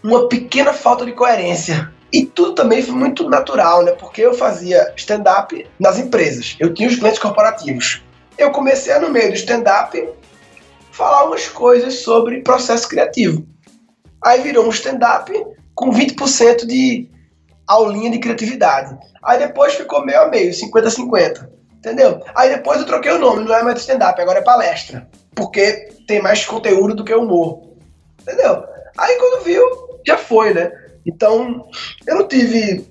uma 0.04 0.28
pequena 0.28 0.74
falta 0.74 1.06
de 1.06 1.12
coerência. 1.12 1.92
E 2.12 2.26
tudo 2.26 2.56
também 2.56 2.82
foi 2.82 2.96
muito 2.96 3.30
natural, 3.30 3.84
né? 3.84 3.92
Porque 3.92 4.22
eu 4.22 4.34
fazia 4.34 4.92
stand-up 4.96 5.68
nas 5.80 6.00
empresas. 6.00 6.56
Eu 6.60 6.74
tinha 6.74 6.90
os 6.90 6.96
clientes 6.96 7.20
corporativos. 7.20 8.02
Eu 8.36 8.52
comecei 8.52 8.98
no 8.98 9.12
meio 9.12 9.30
do 9.30 9.36
stand-up 9.36 10.10
falar 10.92 11.26
umas 11.26 11.48
coisas 11.48 12.00
sobre 12.00 12.42
processo 12.42 12.88
criativo. 12.90 13.46
Aí 14.26 14.42
virou 14.42 14.66
um 14.66 14.70
stand-up 14.70 15.32
com 15.80 15.92
20% 15.92 16.66
de 16.66 17.08
aulinha 17.66 18.12
de 18.12 18.20
criatividade. 18.20 18.98
Aí 19.24 19.40
depois 19.40 19.76
ficou 19.76 20.06
meio 20.06 20.24
a 20.24 20.28
meio, 20.28 20.52
50-50. 20.52 21.48
Entendeu? 21.78 22.22
Aí 22.36 22.50
depois 22.50 22.82
eu 22.82 22.86
troquei 22.86 23.14
o 23.14 23.18
nome, 23.18 23.46
não 23.46 23.56
é 23.56 23.64
mais 23.64 23.80
stand-up, 23.80 24.20
agora 24.20 24.40
é 24.40 24.44
palestra. 24.44 25.08
Porque 25.34 25.88
tem 26.06 26.22
mais 26.22 26.44
conteúdo 26.44 26.94
do 26.94 27.06
que 27.06 27.14
humor. 27.14 27.62
Entendeu? 28.22 28.62
Aí 28.98 29.16
quando 29.16 29.46
viu, 29.46 29.64
já 30.06 30.18
foi, 30.18 30.54
né? 30.54 30.70
Então, 31.06 31.66
eu 32.06 32.18
não 32.18 32.28
tive 32.28 32.86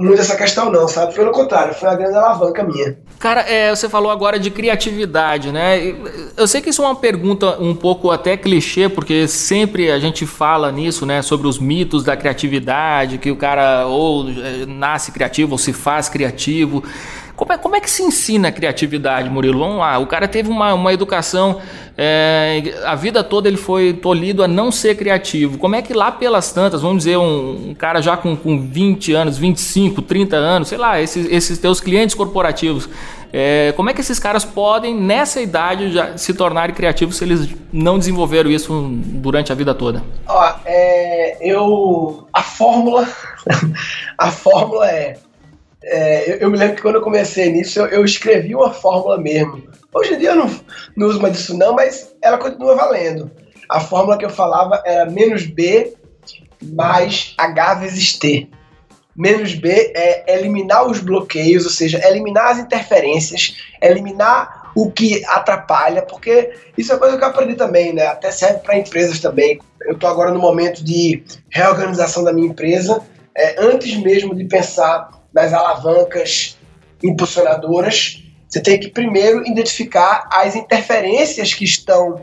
muito 0.00 0.18
essa 0.18 0.34
questão, 0.34 0.72
não, 0.72 0.88
sabe? 0.88 1.14
Pelo 1.14 1.30
contrário, 1.30 1.74
foi 1.74 1.88
uma 1.88 1.94
grande 1.94 2.16
alavanca 2.16 2.64
minha. 2.64 2.96
Cara, 3.18 3.42
é, 3.42 3.68
você 3.68 3.86
falou 3.86 4.10
agora 4.10 4.38
de 4.38 4.50
criatividade, 4.50 5.52
né? 5.52 5.94
Eu 6.36 6.48
sei 6.48 6.62
que 6.62 6.70
isso 6.70 6.82
é 6.82 6.86
uma 6.86 6.96
pergunta 6.96 7.58
um 7.60 7.74
pouco 7.74 8.10
até 8.10 8.34
clichê, 8.34 8.88
porque 8.88 9.28
sempre 9.28 9.90
a 9.90 9.98
gente 9.98 10.24
fala 10.24 10.72
nisso, 10.72 11.04
né? 11.04 11.20
Sobre 11.20 11.46
os 11.46 11.58
mitos 11.58 12.02
da 12.02 12.16
criatividade, 12.16 13.18
que 13.18 13.30
o 13.30 13.36
cara 13.36 13.86
ou 13.86 14.26
é, 14.30 14.64
nasce 14.66 15.12
criativo 15.12 15.52
ou 15.52 15.58
se 15.58 15.74
faz 15.74 16.08
criativo. 16.08 16.82
Como 17.36 17.52
é, 17.52 17.58
como 17.58 17.76
é 17.76 17.80
que 17.80 17.90
se 17.90 18.02
ensina 18.02 18.48
a 18.48 18.52
criatividade, 18.52 19.30
Murilo? 19.30 19.58
Vamos 19.60 19.78
lá, 19.78 19.98
o 19.98 20.06
cara 20.06 20.28
teve 20.28 20.50
uma, 20.50 20.74
uma 20.74 20.92
educação, 20.92 21.60
é, 22.02 22.80
a 22.86 22.94
vida 22.94 23.22
toda 23.22 23.46
ele 23.46 23.58
foi 23.58 23.92
tolhido 23.92 24.42
a 24.42 24.48
não 24.48 24.72
ser 24.72 24.96
criativo. 24.96 25.58
Como 25.58 25.76
é 25.76 25.82
que 25.82 25.92
lá 25.92 26.10
pelas 26.10 26.50
tantas, 26.50 26.80
vamos 26.80 27.04
dizer, 27.04 27.18
um, 27.18 27.68
um 27.68 27.74
cara 27.74 28.00
já 28.00 28.16
com, 28.16 28.34
com 28.34 28.58
20 28.58 29.12
anos, 29.12 29.36
25, 29.36 30.00
30 30.00 30.34
anos, 30.34 30.68
sei 30.68 30.78
lá, 30.78 30.98
esses, 30.98 31.30
esses 31.30 31.58
teus 31.58 31.78
clientes 31.78 32.14
corporativos, 32.14 32.88
é, 33.30 33.74
como 33.76 33.90
é 33.90 33.92
que 33.92 34.00
esses 34.00 34.18
caras 34.18 34.46
podem, 34.46 34.98
nessa 34.98 35.42
idade, 35.42 35.92
já 35.92 36.16
se 36.16 36.32
tornarem 36.32 36.74
criativos 36.74 37.18
se 37.18 37.24
eles 37.24 37.50
não 37.70 37.98
desenvolveram 37.98 38.50
isso 38.50 38.88
durante 38.92 39.52
a 39.52 39.54
vida 39.54 39.74
toda? 39.74 40.02
Ó, 40.26 40.54
é, 40.64 41.36
eu. 41.42 42.26
A 42.32 42.42
fórmula. 42.42 43.06
a 44.16 44.30
fórmula 44.30 44.90
é 44.90 45.18
é, 45.82 46.32
eu, 46.32 46.36
eu, 46.36 46.50
me 46.50 46.58
lembro 46.58 46.76
que 46.76 46.82
quando 46.82 46.96
eu 46.96 47.00
comecei 47.00 47.50
nisso, 47.50 47.78
eu, 47.80 47.86
eu, 47.86 48.04
escrevi 48.04 48.54
uma 48.54 48.70
fórmula 48.70 49.18
mesmo. 49.18 49.62
Hoje 49.92 50.14
em 50.14 50.18
dia 50.18 50.30
eu 50.30 50.36
não, 50.36 50.60
não 50.96 51.08
uso 51.08 51.20
mais 51.20 51.38
isso 51.38 51.56
não, 51.56 51.74
mas 51.74 52.14
ela 52.22 52.38
continua 52.38 52.76
valendo. 52.76 53.30
A 53.68 53.80
fórmula 53.80 54.16
que 54.16 54.24
eu 54.24 54.30
falava 54.30 54.82
era 54.84 55.10
menos 55.10 55.46
B 55.46 55.94
mais 56.62 57.34
H 57.36 57.74
vezes 57.74 58.18
T. 58.18 58.48
Menos 59.16 59.54
B 59.54 59.92
é 59.94 60.34
eliminar 60.34 60.86
os 60.86 61.00
bloqueios, 61.00 61.64
ou 61.64 61.70
seja, 61.70 62.00
eliminar 62.06 62.52
as 62.52 62.58
interferências, 62.58 63.56
eliminar 63.82 64.70
o 64.74 64.90
que 64.90 65.24
atrapalha, 65.26 66.02
porque 66.02 66.52
isso 66.78 66.92
é 66.92 66.96
coisa 66.96 67.18
que 67.18 67.24
eu 67.24 67.28
aprendi 67.28 67.54
também, 67.54 67.92
né? 67.92 68.06
Até 68.06 68.30
serve 68.30 68.60
para 68.60 68.78
empresas 68.78 69.18
também. 69.18 69.60
Eu 69.82 69.94
estou 69.94 70.08
agora 70.08 70.30
no 70.30 70.38
momento 70.38 70.84
de 70.84 71.24
reorganização 71.50 72.22
da 72.22 72.32
minha 72.32 72.48
empresa. 72.48 73.02
É, 73.36 73.56
antes 73.58 73.96
mesmo 73.96 74.34
de 74.34 74.44
pensar 74.44 75.10
das 75.32 75.52
alavancas 75.52 76.56
impulsionadoras, 77.02 78.22
você 78.50 78.60
tem 78.60 78.80
que 78.80 78.88
primeiro 78.88 79.46
identificar 79.46 80.28
as 80.32 80.56
interferências 80.56 81.54
que 81.54 81.64
estão 81.64 82.20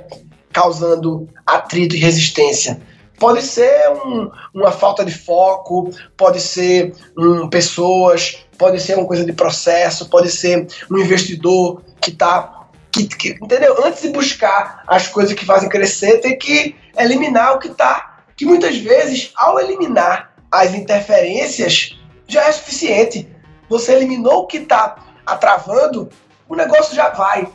causando 0.51 1.29
atrito 1.45 1.95
e 1.95 1.99
resistência. 1.99 2.81
Pode 3.17 3.41
ser 3.41 3.89
um, 3.91 4.29
uma 4.53 4.71
falta 4.71 5.05
de 5.05 5.11
foco, 5.11 5.89
pode 6.17 6.41
ser 6.41 6.93
um, 7.17 7.49
pessoas, 7.49 8.45
pode 8.57 8.79
ser 8.81 8.97
uma 8.97 9.07
coisa 9.07 9.23
de 9.23 9.31
processo, 9.31 10.09
pode 10.09 10.29
ser 10.29 10.67
um 10.91 10.97
investidor 10.97 11.81
que 12.01 12.11
está. 12.11 12.67
Que, 12.91 13.05
que, 13.07 13.29
entendeu? 13.41 13.83
Antes 13.85 14.01
de 14.01 14.09
buscar 14.09 14.83
as 14.87 15.07
coisas 15.07 15.33
que 15.33 15.45
fazem 15.45 15.69
crescer, 15.69 16.17
tem 16.17 16.37
que 16.37 16.75
eliminar 16.97 17.55
o 17.55 17.59
que 17.59 17.69
está. 17.69 18.23
Que 18.35 18.45
muitas 18.45 18.77
vezes, 18.77 19.31
ao 19.35 19.59
eliminar 19.59 20.33
as 20.51 20.73
interferências, 20.73 21.97
já 22.27 22.43
é 22.43 22.51
suficiente. 22.51 23.27
Você 23.69 23.93
eliminou 23.93 24.43
o 24.43 24.47
que 24.47 24.57
está 24.57 25.06
atravando, 25.27 26.09
o 26.47 26.55
negócio 26.55 26.95
já 26.95 27.09
vai. 27.09 27.47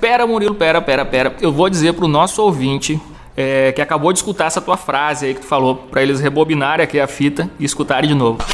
Pera, 0.00 0.26
Murilo, 0.26 0.54
pera, 0.56 0.82
pera, 0.82 1.04
pera. 1.04 1.36
Eu 1.40 1.52
vou 1.52 1.70
dizer 1.70 1.92
para 1.94 2.04
o 2.04 2.08
nosso 2.08 2.42
ouvinte 2.42 3.00
é, 3.36 3.70
que 3.72 3.80
acabou 3.80 4.12
de 4.12 4.18
escutar 4.18 4.46
essa 4.46 4.60
tua 4.60 4.76
frase 4.76 5.26
aí 5.26 5.34
que 5.34 5.40
tu 5.40 5.46
falou, 5.46 5.76
para 5.76 6.02
eles 6.02 6.20
rebobinarem 6.20 6.84
aqui 6.84 6.98
a 6.98 7.06
fita 7.06 7.48
e 7.58 7.64
escutarem 7.64 8.08
de 8.08 8.14
novo. 8.14 8.44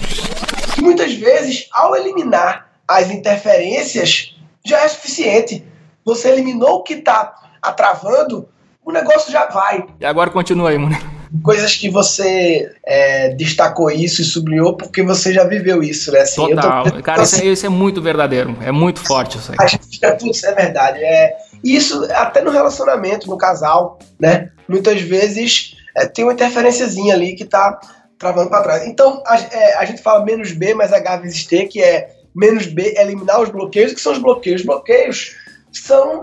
Muitas 0.79 1.15
vezes, 1.15 1.67
ao 1.73 1.97
eliminar 1.97 2.69
as 2.87 3.11
interferências, 3.11 4.37
já 4.65 4.81
é 4.81 4.89
suficiente. 4.89 5.65
Você 6.05 6.29
eliminou 6.29 6.77
o 6.77 6.83
que 6.83 6.95
está 6.95 7.35
atravando, 7.61 8.49
o 8.85 8.93
negócio 8.93 9.33
já 9.33 9.47
vai. 9.47 9.87
E 9.99 10.05
agora 10.05 10.31
continua 10.31 10.71
aí, 10.71 10.79
Murilo 10.79 11.18
coisas 11.43 11.75
que 11.75 11.91
você 11.91 12.71
é, 12.85 13.31
destacou 13.31 13.91
isso 13.91 14.23
e 14.23 14.25
sublinhou 14.25 14.77
porque 14.77 15.03
você 15.03 15.33
já 15.33 15.45
viveu 15.45 15.83
isso, 15.83 16.11
né? 16.13 16.21
Assim, 16.21 16.37
Total. 16.37 16.91
Tô... 16.91 17.03
Cara, 17.03 17.23
isso, 17.23 17.43
é, 17.43 17.45
isso, 17.47 17.67
é, 17.67 17.69
muito 17.69 18.01
verdadeiro. 18.01 18.57
É 18.63 18.73
muito 18.73 19.01
forte 19.01 19.39
isso 19.39 19.53
aí. 19.53 19.59
A 19.61 19.67
gente 19.67 19.87
fica, 19.87 20.13
putz, 20.13 20.43
é 20.45 20.55
verdade. 20.55 20.99
É, 21.03 21.37
isso 21.63 22.07
até 22.13 22.41
no 22.41 22.51
relacionamento, 22.51 23.29
no 23.29 23.37
casal, 23.37 23.99
né? 24.19 24.51
Muitas 24.69 25.01
vezes 25.01 25.77
é, 25.97 26.07
tem 26.07 26.25
uma 26.25 26.33
interferenciazinha 26.33 27.15
ali 27.15 27.35
que 27.35 27.45
tá 27.45 27.79
travando 28.19 28.51
para 28.51 28.63
trás. 28.63 28.87
Então, 28.87 29.23
a, 29.27 29.39
é, 29.39 29.75
a, 29.77 29.85
gente 29.85 30.03
fala 30.03 30.25
menos 30.25 30.53
B 30.53 30.75
mais 30.75 30.93
H 30.93 31.19
vezes 31.19 31.47
T, 31.47 31.67
que 31.67 31.83
é 31.83 32.11
menos 32.35 32.67
B, 32.67 32.95
eliminar 32.97 33.41
os 33.41 33.49
bloqueios. 33.49 33.93
O 33.93 33.95
que 33.95 34.01
são 34.01 34.13
os 34.13 34.19
bloqueios? 34.19 34.61
Os 34.61 34.67
bloqueios 34.67 35.37
são, 35.73 36.23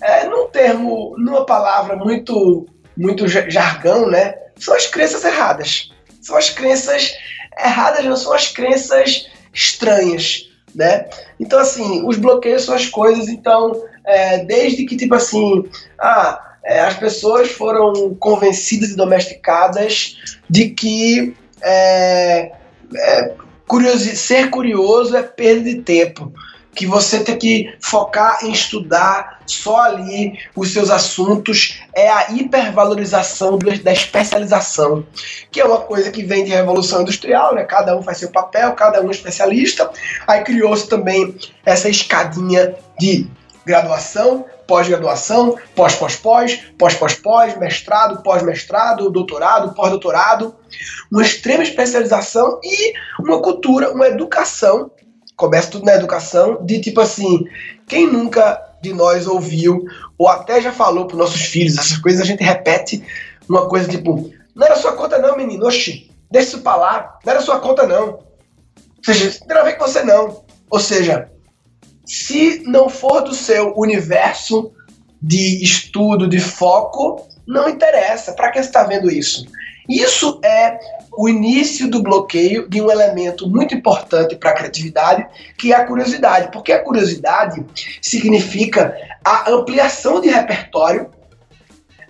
é, 0.00 0.24
num 0.24 0.48
termo, 0.48 1.14
numa 1.18 1.44
palavra 1.44 1.96
muito 1.96 2.66
muito 2.96 3.28
jargão, 3.28 4.08
né? 4.08 4.34
São 4.58 4.74
as 4.74 4.86
crenças 4.86 5.24
erradas. 5.24 5.90
São 6.20 6.36
as 6.36 6.50
crenças 6.50 7.12
erradas, 7.58 8.04
não 8.04 8.16
são 8.16 8.32
as 8.32 8.48
crenças 8.48 9.28
estranhas, 9.52 10.48
né? 10.74 11.06
Então, 11.38 11.58
assim, 11.58 12.06
os 12.06 12.16
bloqueios 12.16 12.64
são 12.64 12.74
as 12.74 12.86
coisas, 12.86 13.28
então, 13.28 13.82
é, 14.04 14.44
desde 14.44 14.84
que, 14.84 14.96
tipo 14.96 15.14
assim, 15.14 15.64
ah, 15.98 16.56
é, 16.64 16.80
as 16.80 16.94
pessoas 16.94 17.50
foram 17.50 18.14
convencidas 18.16 18.90
e 18.90 18.96
domesticadas 18.96 20.16
de 20.50 20.70
que 20.70 21.34
é, 21.62 22.52
é, 22.96 23.34
ser 24.14 24.50
curioso 24.50 25.16
é 25.16 25.22
perda 25.22 25.62
de 25.62 25.82
tempo 25.82 26.32
que 26.76 26.86
você 26.86 27.24
tem 27.24 27.38
que 27.38 27.74
focar 27.80 28.44
em 28.44 28.52
estudar 28.52 29.40
só 29.46 29.80
ali 29.80 30.38
os 30.54 30.72
seus 30.72 30.90
assuntos, 30.90 31.80
é 31.94 32.08
a 32.10 32.30
hipervalorização 32.32 33.58
da 33.82 33.92
especialização, 33.92 35.06
que 35.50 35.60
é 35.60 35.64
uma 35.64 35.80
coisa 35.80 36.10
que 36.10 36.22
vem 36.22 36.44
de 36.44 36.50
revolução 36.50 37.00
industrial, 37.00 37.54
né? 37.54 37.64
Cada 37.64 37.96
um 37.96 38.02
faz 38.02 38.18
seu 38.18 38.30
papel, 38.30 38.74
cada 38.74 39.00
um 39.00 39.08
é 39.08 39.10
especialista. 39.10 39.90
Aí 40.26 40.44
criou-se 40.44 40.86
também 40.86 41.34
essa 41.64 41.88
escadinha 41.88 42.74
de 42.98 43.26
graduação, 43.64 44.44
pós-graduação, 44.66 45.56
pós-pós-pós, 45.74 46.60
pós-pós-pós, 46.78 47.56
mestrado, 47.56 48.22
pós-mestrado, 48.22 49.10
doutorado, 49.10 49.74
pós-doutorado, 49.74 50.54
uma 51.10 51.22
extrema 51.22 51.62
especialização 51.62 52.60
e 52.62 52.92
uma 53.18 53.40
cultura, 53.40 53.92
uma 53.92 54.08
educação 54.08 54.90
começa 55.36 55.70
tudo 55.70 55.84
na 55.84 55.94
educação, 55.94 56.64
de 56.64 56.80
tipo 56.80 57.00
assim, 57.00 57.46
quem 57.86 58.10
nunca 58.10 58.62
de 58.82 58.92
nós 58.92 59.26
ouviu, 59.26 59.84
ou 60.16 60.28
até 60.28 60.60
já 60.60 60.72
falou 60.72 61.06
para 61.06 61.16
nossos 61.16 61.42
filhos, 61.42 61.76
essas 61.76 61.98
coisas 61.98 62.20
a 62.20 62.24
gente 62.24 62.42
repete, 62.42 63.04
uma 63.48 63.68
coisa 63.68 63.88
tipo, 63.88 64.30
não 64.54 64.66
era 64.66 64.76
sua 64.76 64.92
conta 64.92 65.18
não, 65.18 65.36
menino, 65.36 65.66
oxi, 65.66 66.10
deixa 66.30 66.48
isso 66.48 66.60
pra 66.60 66.76
lá, 66.76 67.18
não 67.24 67.32
era 67.32 67.42
sua 67.42 67.60
conta 67.60 67.86
não. 67.86 68.18
Ou 69.06 69.14
seja, 69.14 69.38
não 69.40 69.46
tem 69.46 69.56
a 69.56 69.62
ver 69.62 69.74
com 69.74 69.86
você 69.86 70.02
não. 70.02 70.44
Ou 70.70 70.80
seja, 70.80 71.30
se 72.04 72.62
não 72.66 72.88
for 72.88 73.22
do 73.22 73.34
seu 73.34 73.72
universo 73.76 74.72
de 75.22 75.62
estudo, 75.62 76.28
de 76.28 76.40
foco, 76.40 77.28
não 77.46 77.68
interessa. 77.68 78.32
Para 78.32 78.50
que 78.50 78.58
você 78.58 78.68
está 78.68 78.84
vendo 78.84 79.10
isso? 79.10 79.46
Isso 79.88 80.40
é 80.44 80.78
o 81.16 81.28
início 81.28 81.88
do 81.88 82.02
bloqueio 82.02 82.68
de 82.68 82.80
um 82.80 82.90
elemento 82.90 83.48
muito 83.48 83.74
importante 83.74 84.36
para 84.36 84.50
a 84.50 84.54
criatividade, 84.54 85.26
que 85.56 85.72
é 85.72 85.76
a 85.76 85.86
curiosidade. 85.86 86.50
Porque 86.52 86.72
a 86.72 86.82
curiosidade 86.82 87.64
significa 88.02 88.96
a 89.24 89.50
ampliação 89.50 90.20
de 90.20 90.28
repertório, 90.28 91.10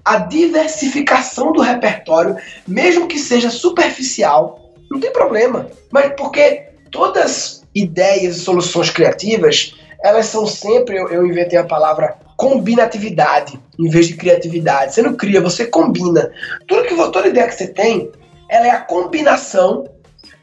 a 0.04 0.18
diversificação 0.18 1.52
do 1.52 1.60
repertório, 1.60 2.36
mesmo 2.66 3.06
que 3.06 3.18
seja 3.18 3.50
superficial, 3.50 4.72
não 4.90 5.00
tem 5.00 5.12
problema. 5.12 5.68
Mas 5.90 6.12
porque 6.16 6.68
todas 6.90 7.64
ideias 7.74 8.36
e 8.36 8.40
soluções 8.40 8.90
criativas, 8.90 9.74
elas 10.02 10.26
são 10.26 10.46
sempre, 10.46 10.96
eu, 10.96 11.08
eu 11.08 11.26
inventei 11.26 11.58
a 11.58 11.64
palavra 11.64 12.16
combinatividade 12.36 13.58
em 13.78 13.88
vez 13.88 14.08
de 14.08 14.16
criatividade. 14.16 14.94
Você 14.94 15.02
não 15.02 15.14
cria, 15.14 15.40
você 15.40 15.66
combina. 15.66 16.30
Tudo 16.66 16.84
que 16.84 16.94
toda 16.94 17.28
ideia 17.28 17.48
que 17.48 17.54
você 17.54 17.66
tem, 17.66 18.10
ela 18.48 18.66
é 18.66 18.70
a 18.70 18.80
combinação 18.80 19.88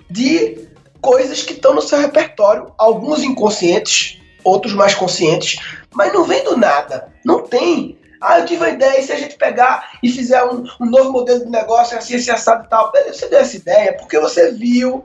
de 0.10 0.68
coisas 1.02 1.44
que 1.44 1.54
estão 1.54 1.74
no 1.74 1.82
seu 1.82 2.00
repertório, 2.00 2.72
alguns 2.78 3.24
inconscientes, 3.24 4.20
outros 4.44 4.74
mais 4.74 4.96
conscientes, 4.96 5.60
mas 5.94 6.14
não 6.14 6.24
vem 6.24 6.44
do 6.44 6.58
nada. 6.58 7.10
Não 7.26 7.42
tem. 7.42 7.98
Ah, 8.20 8.40
eu 8.40 8.46
tive 8.46 8.62
uma 8.62 8.70
ideia, 8.70 9.00
e 9.00 9.04
se 9.04 9.12
a 9.12 9.18
gente 9.18 9.36
pegar 9.36 9.98
e 10.02 10.10
fizer 10.10 10.44
um, 10.46 10.64
um 10.80 10.86
novo 10.86 11.12
modelo 11.12 11.44
de 11.44 11.52
negócio, 11.52 11.98
assim, 11.98 12.16
esse 12.16 12.32
assado 12.32 12.66
e 12.66 12.70
tal. 12.70 12.92
Você 13.08 13.28
deu 13.28 13.40
essa 13.40 13.58
ideia 13.58 13.94
porque 13.94 14.18
você 14.18 14.52
viu 14.52 15.04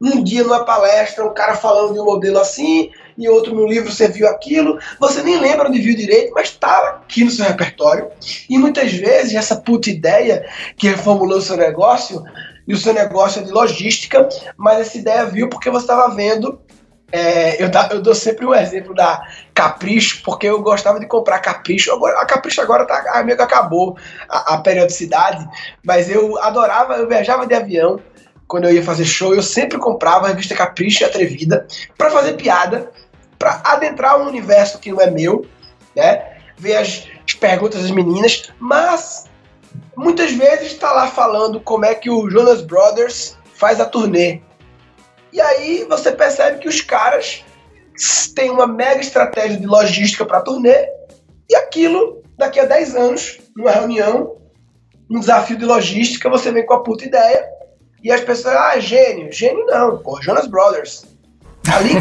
um 0.00 0.22
dia 0.22 0.42
numa 0.42 0.64
palestra 0.64 1.26
um 1.26 1.34
cara 1.34 1.54
falando 1.56 1.92
de 1.92 2.00
um 2.00 2.04
modelo 2.04 2.38
assim, 2.38 2.90
e 3.20 3.28
outro 3.28 3.54
no 3.54 3.66
livro 3.66 3.92
você 3.92 4.08
viu 4.08 4.26
aquilo, 4.26 4.78
você 4.98 5.22
nem 5.22 5.38
lembra 5.38 5.68
onde 5.68 5.80
viu 5.80 5.94
direito, 5.94 6.32
mas 6.34 6.48
estava 6.48 6.92
tá 6.92 6.96
aqui 6.96 7.22
no 7.24 7.30
seu 7.30 7.44
repertório. 7.44 8.08
E 8.48 8.58
muitas 8.58 8.92
vezes 8.92 9.34
essa 9.34 9.56
puta 9.56 9.90
ideia 9.90 10.48
que 10.76 10.88
reformulou 10.88 11.38
o 11.38 11.42
seu 11.42 11.56
negócio, 11.56 12.24
e 12.66 12.72
o 12.72 12.78
seu 12.78 12.94
negócio 12.94 13.40
é 13.40 13.44
de 13.44 13.50
logística, 13.50 14.28
mas 14.56 14.80
essa 14.80 14.96
ideia 14.96 15.26
viu 15.26 15.48
porque 15.48 15.70
você 15.70 15.84
estava 15.84 16.14
vendo. 16.14 16.60
É, 17.12 17.60
eu, 17.60 17.68
eu, 17.90 18.00
dou 18.00 18.14
sempre 18.14 18.46
o 18.46 18.50
um 18.50 18.54
exemplo 18.54 18.94
da 18.94 19.20
Capricho, 19.52 20.22
porque 20.24 20.46
eu 20.46 20.62
gostava 20.62 21.00
de 21.00 21.06
comprar 21.06 21.40
Capricho. 21.40 21.92
Agora, 21.92 22.20
a 22.20 22.24
Capricho 22.24 22.60
agora 22.60 22.86
tá, 22.86 23.02
ah, 23.08 23.24
meio 23.24 23.36
que 23.36 23.42
acabou 23.42 23.98
a, 24.28 24.54
a 24.54 24.58
periodicidade, 24.58 25.44
mas 25.84 26.08
eu 26.08 26.38
adorava, 26.40 26.94
eu 26.94 27.08
viajava 27.08 27.44
de 27.44 27.54
avião, 27.54 28.00
quando 28.46 28.64
eu 28.64 28.74
ia 28.74 28.82
fazer 28.82 29.04
show, 29.04 29.34
eu 29.34 29.42
sempre 29.42 29.78
comprava 29.78 30.26
a 30.26 30.28
revista 30.30 30.54
Capricho 30.54 31.02
e 31.02 31.06
Atrevida 31.06 31.66
para 31.96 32.10
fazer 32.10 32.34
piada 32.34 32.90
para 33.40 33.62
adentrar 33.64 34.20
um 34.20 34.28
universo 34.28 34.78
que 34.78 34.92
não 34.92 35.00
é 35.00 35.10
meu, 35.10 35.46
né? 35.96 36.36
Ver 36.58 36.76
as, 36.76 37.08
as 37.26 37.34
perguntas 37.34 37.80
das 37.80 37.90
meninas, 37.90 38.52
mas 38.60 39.24
muitas 39.96 40.30
vezes 40.32 40.72
está 40.72 40.92
lá 40.92 41.08
falando 41.08 41.58
como 41.58 41.86
é 41.86 41.94
que 41.94 42.10
o 42.10 42.28
Jonas 42.30 42.60
Brothers 42.60 43.38
faz 43.54 43.80
a 43.80 43.86
turnê. 43.86 44.42
E 45.32 45.40
aí 45.40 45.86
você 45.88 46.12
percebe 46.12 46.58
que 46.58 46.68
os 46.68 46.82
caras 46.82 47.42
têm 48.34 48.50
uma 48.50 48.66
mega 48.66 49.00
estratégia 49.00 49.56
de 49.56 49.66
logística 49.66 50.26
para 50.26 50.38
a 50.38 50.42
turnê 50.42 50.86
e 51.48 51.54
aquilo, 51.56 52.22
daqui 52.36 52.60
a 52.60 52.66
10 52.66 52.94
anos, 52.94 53.40
numa 53.56 53.70
reunião, 53.70 54.36
um 55.10 55.18
desafio 55.18 55.56
de 55.56 55.64
logística, 55.64 56.28
você 56.28 56.52
vem 56.52 56.66
com 56.66 56.74
a 56.74 56.82
puta 56.82 57.06
ideia 57.06 57.48
e 58.02 58.12
as 58.12 58.20
pessoas, 58.20 58.54
ah, 58.54 58.78
gênio. 58.78 59.32
Gênio 59.32 59.64
não, 59.64 59.96
pô, 59.98 60.20
Jonas 60.20 60.46
Brothers. 60.46 61.09
Ali 61.72 61.92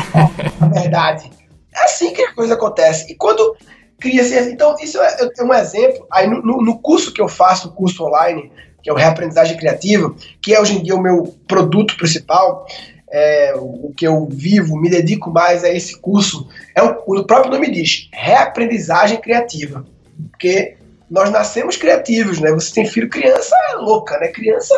a 0.59 0.67
verdade. 0.67 1.32
É 1.76 1.84
assim 1.84 2.13
que 2.13 2.22
a 2.22 2.34
coisa 2.34 2.55
acontece. 2.55 3.11
E 3.11 3.15
quando 3.15 3.55
cria-se. 3.99 4.51
Então, 4.51 4.76
isso 4.82 4.99
é, 4.99 5.30
é, 5.38 5.43
um 5.43 5.53
exemplo. 5.53 6.07
Aí, 6.11 6.28
no, 6.28 6.41
no 6.41 6.80
curso 6.80 7.13
que 7.13 7.22
eu 7.22 7.28
faço, 7.28 7.67
o 7.67 7.72
curso 7.72 8.05
online, 8.05 8.51
que 8.82 8.89
é 8.89 8.93
o 8.93 8.95
Reaprendizagem 8.95 9.57
Criativa, 9.57 10.13
que 10.41 10.53
é 10.53 10.59
hoje 10.59 10.78
em 10.78 10.84
dia 10.84 10.95
o 10.95 11.01
meu 11.01 11.36
produto 11.47 11.97
principal, 11.97 12.65
é, 13.11 13.53
o 13.57 13.91
que 13.95 14.07
eu 14.07 14.28
vivo, 14.32 14.78
me 14.78 14.89
dedico 14.89 15.30
mais 15.30 15.63
a 15.63 15.70
esse 15.70 15.99
curso, 15.99 16.47
é 16.76 16.82
o, 16.82 16.97
o 17.05 17.24
próprio 17.26 17.51
nome 17.51 17.70
diz, 17.72 18.09
reaprendizagem 18.13 19.20
criativa. 19.20 19.86
Porque 20.32 20.78
nós 21.09 21.32
nascemos 21.32 21.76
criativos, 21.76 22.39
né? 22.39 22.51
Você 22.51 22.74
tem 22.74 22.86
filho, 22.86 23.09
criança 23.09 23.55
é 23.72 23.76
louca, 23.76 24.17
né? 24.20 24.28
Criança 24.28 24.74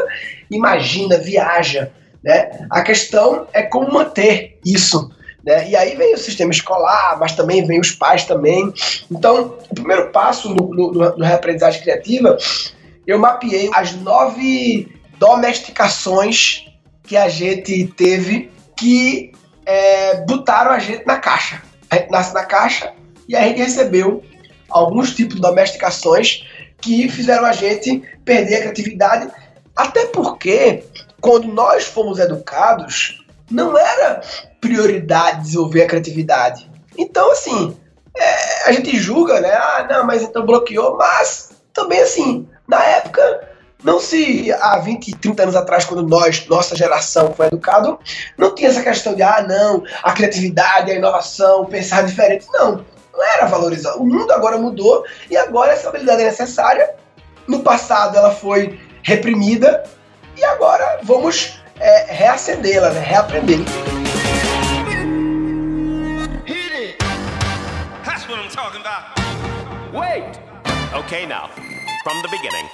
imagina, 0.50 1.18
viaja, 1.18 1.92
né? 2.24 2.68
A 2.70 2.82
questão 2.82 3.48
é 3.54 3.64
como 3.64 3.92
manter 3.92 4.60
isso. 4.66 5.12
Né? 5.44 5.70
E 5.70 5.76
aí 5.76 5.96
vem 5.96 6.14
o 6.14 6.18
sistema 6.18 6.52
escolar, 6.52 7.18
mas 7.20 7.36
também 7.36 7.66
vem 7.66 7.80
os 7.80 7.92
pais 7.92 8.26
também. 8.26 8.74
Então, 9.10 9.58
o 9.70 9.76
primeiro 9.76 10.10
passo 10.10 10.50
no, 10.50 10.70
no, 10.70 10.92
no 11.18 11.26
reaprendizagem 11.26 11.82
criativa, 11.82 12.38
eu 13.08 13.18
mapeei 13.18 13.70
as 13.74 13.94
nove 13.96 14.94
domesticações 15.18 16.66
que 17.04 17.18
a 17.18 17.28
gente 17.28 17.88
teve 17.98 18.52
que 18.78 19.32
é, 19.66 20.22
botaram 20.26 20.72
a 20.72 20.80
gente 20.80 21.06
na 21.06 21.18
caixa. 21.18 21.62
A 21.90 21.98
gente 21.98 22.12
nasce 22.12 22.34
na 22.34 22.46
caixa 22.46 22.94
e 23.28 23.36
a 23.36 23.42
gente 23.42 23.58
recebeu 23.58 24.24
alguns 24.70 25.14
tipos 25.16 25.36
de 25.36 25.42
domesticações 25.42 26.46
que 26.80 27.08
fizeram 27.10 27.46
a 27.46 27.52
gente 27.52 28.02
perder 28.26 28.56
a 28.56 28.62
criatividade. 28.62 29.32
Até 29.76 30.06
porque 30.08 30.84
quando 31.22 31.48
nós 31.48 31.86
fomos 31.86 32.20
educados, 32.20 33.24
não 33.50 33.78
era 33.78 34.22
prioridade 34.60 35.44
desenvolver 35.44 35.84
a 35.84 35.88
criatividade. 35.88 36.70
Então, 36.98 37.32
assim, 37.32 37.78
é, 38.18 38.70
a 38.70 38.72
gente 38.72 38.98
julga, 38.98 39.40
né? 39.40 39.52
Ah, 39.54 39.88
não, 39.90 40.06
mas 40.06 40.22
então 40.22 40.46
bloqueou, 40.46 40.98
mas 40.98 41.52
também, 41.74 42.02
assim, 42.02 42.48
na 42.68 42.84
época, 42.84 43.50
não 43.84 44.00
se 44.00 44.52
há 44.54 44.78
20, 44.80 45.16
30 45.18 45.44
anos 45.44 45.56
atrás, 45.56 45.86
quando 45.86 46.08
nós, 46.08 46.46
nossa 46.48 46.76
geração, 46.76 47.34
foi 47.34 47.48
educado, 47.48 48.00
não 48.38 48.54
tinha 48.54 48.70
essa 48.70 48.82
questão 48.82 49.16
de, 49.16 49.24
ah, 49.24 49.46
não, 49.48 49.84
a 50.04 50.12
criatividade, 50.14 50.92
a 50.92 50.96
inovação, 50.96 51.66
pensar 51.66 52.04
diferente. 52.04 52.46
Não, 52.52 52.86
não 53.14 53.24
era 53.24 53.46
valorizado. 53.46 54.00
O 54.00 54.06
mundo 54.06 54.32
agora 54.32 54.58
mudou 54.58 55.06
e 55.30 55.38
agora 55.38 55.72
essa 55.72 55.90
habilidade 55.90 56.22
é 56.22 56.26
necessária. 56.26 56.96
No 57.48 57.60
passado 57.60 58.18
ela 58.18 58.32
foi 58.32 58.80
reprimida 59.04 59.84
e 60.42 60.46
agora 60.46 61.00
vamos 61.04 61.62
é, 61.80 62.14
reacendê-la, 62.14 62.90
né? 62.90 63.00
reaprender. 63.00 63.60
Wait! 69.94 70.24
Okay, 70.98 71.26
now, 71.26 71.50
from 72.04 72.22
the 72.22 72.28
beginning. 72.30 72.66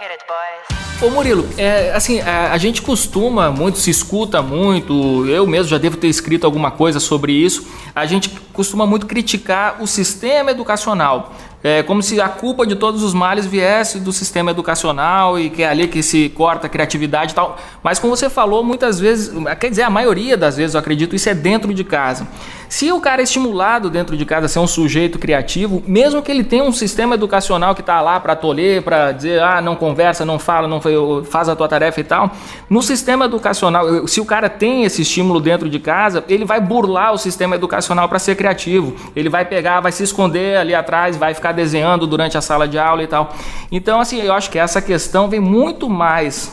Hit 0.00 0.12
it, 0.12 0.24
boys. 0.28 0.74
Ô 1.02 1.10
Murilo, 1.10 1.48
é, 1.58 1.90
assim, 1.92 2.20
a, 2.20 2.52
a, 2.52 2.58
gente 2.58 2.80
costuma 2.80 3.50
muito, 3.50 3.78
se 3.78 3.90
escuta 3.90 4.40
muito, 4.40 5.26
eu 5.26 5.46
mesmo 5.46 5.68
já 5.68 5.78
devo 5.78 5.96
ter 5.96 6.08
escrito 6.08 6.44
alguma 6.44 6.70
coisa 6.70 7.00
sobre 7.00 7.32
isso, 7.32 7.66
a 7.94 8.06
gente 8.06 8.30
costuma 8.52 8.86
muito 8.86 9.06
criticar 9.06 9.82
o 9.82 9.86
sistema 9.86 10.52
educacional. 10.52 11.32
É 11.66 11.82
como 11.82 12.02
se 12.02 12.20
a 12.20 12.28
culpa 12.28 12.66
de 12.66 12.76
todos 12.76 13.02
os 13.02 13.14
males 13.14 13.46
viesse 13.46 13.98
do 13.98 14.12
sistema 14.12 14.50
educacional 14.50 15.38
e 15.38 15.48
que 15.48 15.62
é 15.62 15.68
ali 15.68 15.88
que 15.88 16.02
se 16.02 16.28
corta 16.28 16.66
a 16.66 16.68
criatividade 16.68 17.32
e 17.32 17.34
tal. 17.34 17.58
Mas 17.82 17.98
como 17.98 18.14
você 18.14 18.28
falou, 18.28 18.62
muitas 18.62 19.00
vezes, 19.00 19.32
quer 19.58 19.70
dizer, 19.70 19.80
a 19.80 19.88
maioria 19.88 20.36
das 20.36 20.58
vezes, 20.58 20.74
eu 20.74 20.80
acredito, 20.80 21.16
isso 21.16 21.26
é 21.26 21.32
dentro 21.34 21.72
de 21.72 21.82
casa. 21.82 22.28
Se 22.74 22.90
o 22.90 23.00
cara 23.00 23.22
é 23.22 23.24
estimulado 23.24 23.88
dentro 23.88 24.16
de 24.16 24.26
casa 24.26 24.46
a 24.46 24.48
ser 24.48 24.58
um 24.58 24.66
sujeito 24.66 25.16
criativo, 25.16 25.80
mesmo 25.86 26.20
que 26.20 26.28
ele 26.28 26.42
tenha 26.42 26.64
um 26.64 26.72
sistema 26.72 27.14
educacional 27.14 27.72
que 27.72 27.80
está 27.80 28.00
lá 28.00 28.18
para 28.18 28.34
tolher, 28.34 28.82
para 28.82 29.12
dizer, 29.12 29.40
ah, 29.40 29.60
não 29.60 29.76
conversa, 29.76 30.24
não 30.24 30.40
fala, 30.40 30.66
não 30.66 30.80
faz 31.22 31.48
a 31.48 31.54
tua 31.54 31.68
tarefa 31.68 32.00
e 32.00 32.02
tal, 32.02 32.32
no 32.68 32.82
sistema 32.82 33.26
educacional, 33.26 34.08
se 34.08 34.20
o 34.20 34.24
cara 34.24 34.50
tem 34.50 34.82
esse 34.82 35.02
estímulo 35.02 35.38
dentro 35.38 35.70
de 35.70 35.78
casa, 35.78 36.24
ele 36.28 36.44
vai 36.44 36.60
burlar 36.60 37.12
o 37.12 37.16
sistema 37.16 37.54
educacional 37.54 38.08
para 38.08 38.18
ser 38.18 38.34
criativo. 38.34 38.96
Ele 39.14 39.28
vai 39.28 39.44
pegar, 39.44 39.78
vai 39.78 39.92
se 39.92 40.02
esconder 40.02 40.56
ali 40.56 40.74
atrás, 40.74 41.16
vai 41.16 41.32
ficar 41.32 41.52
desenhando 41.52 42.08
durante 42.08 42.36
a 42.36 42.40
sala 42.40 42.66
de 42.66 42.76
aula 42.76 43.04
e 43.04 43.06
tal. 43.06 43.32
Então, 43.70 44.00
assim, 44.00 44.20
eu 44.20 44.32
acho 44.32 44.50
que 44.50 44.58
essa 44.58 44.82
questão 44.82 45.28
vem 45.28 45.38
muito 45.38 45.88
mais 45.88 46.50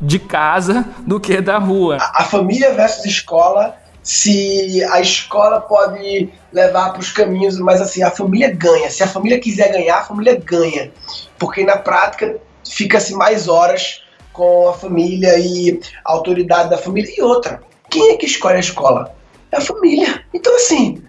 de 0.00 0.18
casa 0.18 0.84
do 1.06 1.20
que 1.20 1.40
da 1.40 1.58
rua. 1.58 1.98
A, 2.00 2.22
a 2.22 2.24
família 2.24 2.74
versus 2.74 3.04
escola, 3.04 3.76
se 4.02 4.82
a 4.84 5.00
escola 5.00 5.60
pode 5.60 6.32
levar 6.52 6.90
para 6.90 7.00
os 7.00 7.12
caminhos, 7.12 7.58
mas 7.58 7.80
assim, 7.80 8.02
a 8.02 8.10
família 8.10 8.52
ganha. 8.54 8.90
Se 8.90 9.02
a 9.02 9.08
família 9.08 9.38
quiser 9.38 9.72
ganhar, 9.72 9.98
a 9.98 10.04
família 10.04 10.36
ganha. 10.36 10.92
Porque 11.38 11.64
na 11.64 11.76
prática 11.76 12.36
fica-se 12.68 13.14
mais 13.14 13.48
horas 13.48 14.02
com 14.32 14.68
a 14.68 14.72
família 14.72 15.38
e 15.38 15.80
a 16.04 16.12
autoridade 16.12 16.70
da 16.70 16.78
família. 16.78 17.12
E 17.16 17.22
outra, 17.22 17.60
quem 17.90 18.12
é 18.12 18.16
que 18.16 18.26
escolhe 18.26 18.56
a 18.56 18.60
escola? 18.60 19.14
É 19.52 19.58
a 19.58 19.60
família. 19.60 20.24
Então, 20.32 20.54
assim, 20.56 21.02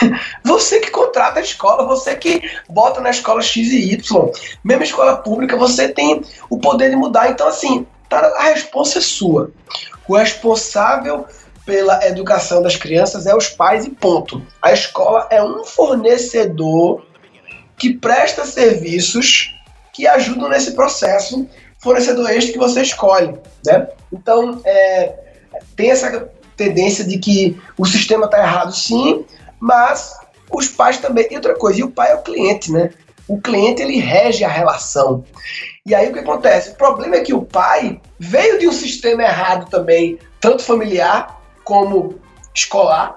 você 0.44 0.80
que 0.80 0.90
contrata 0.90 1.40
a 1.40 1.42
escola, 1.42 1.86
você 1.86 2.14
que 2.14 2.42
bota 2.68 3.00
na 3.00 3.10
escola 3.10 3.40
X 3.40 3.68
e 3.68 3.92
Y, 3.94 4.30
mesmo 4.62 4.82
escola 4.82 5.16
pública, 5.16 5.56
você 5.56 5.88
tem 5.88 6.22
o 6.50 6.58
poder 6.58 6.90
de 6.90 6.96
mudar. 6.96 7.30
Então, 7.30 7.48
assim, 7.48 7.86
tá, 8.08 8.18
a 8.18 8.44
resposta 8.44 8.98
é 8.98 9.02
sua. 9.02 9.50
O 10.06 10.16
responsável 10.16 11.26
pela 11.64 12.06
educação 12.06 12.62
das 12.62 12.76
crianças 12.76 13.26
é 13.26 13.34
os 13.34 13.48
pais 13.48 13.84
e 13.84 13.90
ponto. 13.90 14.42
A 14.60 14.72
escola 14.72 15.26
é 15.30 15.42
um 15.42 15.64
fornecedor 15.64 17.04
que 17.76 17.94
presta 17.94 18.44
serviços 18.44 19.54
que 19.92 20.06
ajudam 20.06 20.48
nesse 20.48 20.72
processo, 20.72 21.48
fornecedor 21.78 22.30
este 22.30 22.52
que 22.52 22.58
você 22.58 22.82
escolhe, 22.82 23.38
né? 23.64 23.88
Então, 24.12 24.60
é, 24.64 25.14
tem 25.76 25.90
essa 25.90 26.28
tendência 26.56 27.04
de 27.04 27.18
que 27.18 27.60
o 27.78 27.86
sistema 27.86 28.26
está 28.26 28.38
errado 28.38 28.74
sim, 28.74 29.24
mas 29.58 30.14
os 30.50 30.68
pais 30.68 30.98
também. 30.98 31.28
E 31.30 31.36
outra 31.36 31.54
coisa, 31.54 31.80
e 31.80 31.84
o 31.84 31.90
pai 31.90 32.12
é 32.12 32.14
o 32.14 32.22
cliente, 32.22 32.70
né? 32.72 32.90
O 33.26 33.40
cliente 33.40 33.82
ele 33.82 33.98
rege 33.98 34.44
a 34.44 34.48
relação. 34.48 35.24
E 35.86 35.94
aí 35.94 36.08
o 36.10 36.12
que 36.12 36.18
acontece? 36.18 36.70
O 36.70 36.74
problema 36.74 37.16
é 37.16 37.20
que 37.20 37.32
o 37.32 37.42
pai 37.42 38.00
veio 38.18 38.58
de 38.58 38.68
um 38.68 38.72
sistema 38.72 39.22
errado 39.22 39.70
também, 39.70 40.18
tanto 40.40 40.62
familiar 40.62 41.40
como 41.64 42.20
escolar. 42.54 43.16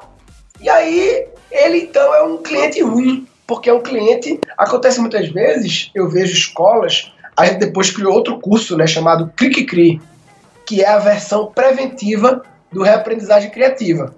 E 0.60 0.70
aí 0.70 1.28
ele 1.52 1.80
então 1.80 2.14
é 2.16 2.24
um 2.24 2.38
cliente 2.38 2.82
ruim, 2.82 3.28
porque 3.46 3.70
é 3.70 3.74
um 3.74 3.82
cliente. 3.82 4.40
Acontece 4.58 5.00
muitas 5.00 5.30
vezes, 5.30 5.92
eu 5.94 6.10
vejo 6.10 6.34
escolas, 6.34 7.12
a 7.36 7.46
gente 7.46 7.60
depois 7.60 7.92
criou 7.92 8.14
outro 8.14 8.40
curso, 8.40 8.76
né, 8.76 8.88
chamado 8.88 9.32
Clique 9.36 9.66
Cri, 9.66 10.02
que 10.66 10.84
é 10.84 10.90
a 10.90 11.00
versão 11.00 11.52
preventiva 11.52 12.44
do 12.72 12.82
reaprendizagem 12.82 13.52
criativa. 13.52 14.14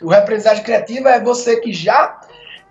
O 0.00 0.08
reaprendizagem 0.08 0.62
criativa 0.62 1.10
é 1.10 1.20
você 1.20 1.56
que 1.56 1.72
já 1.72 2.20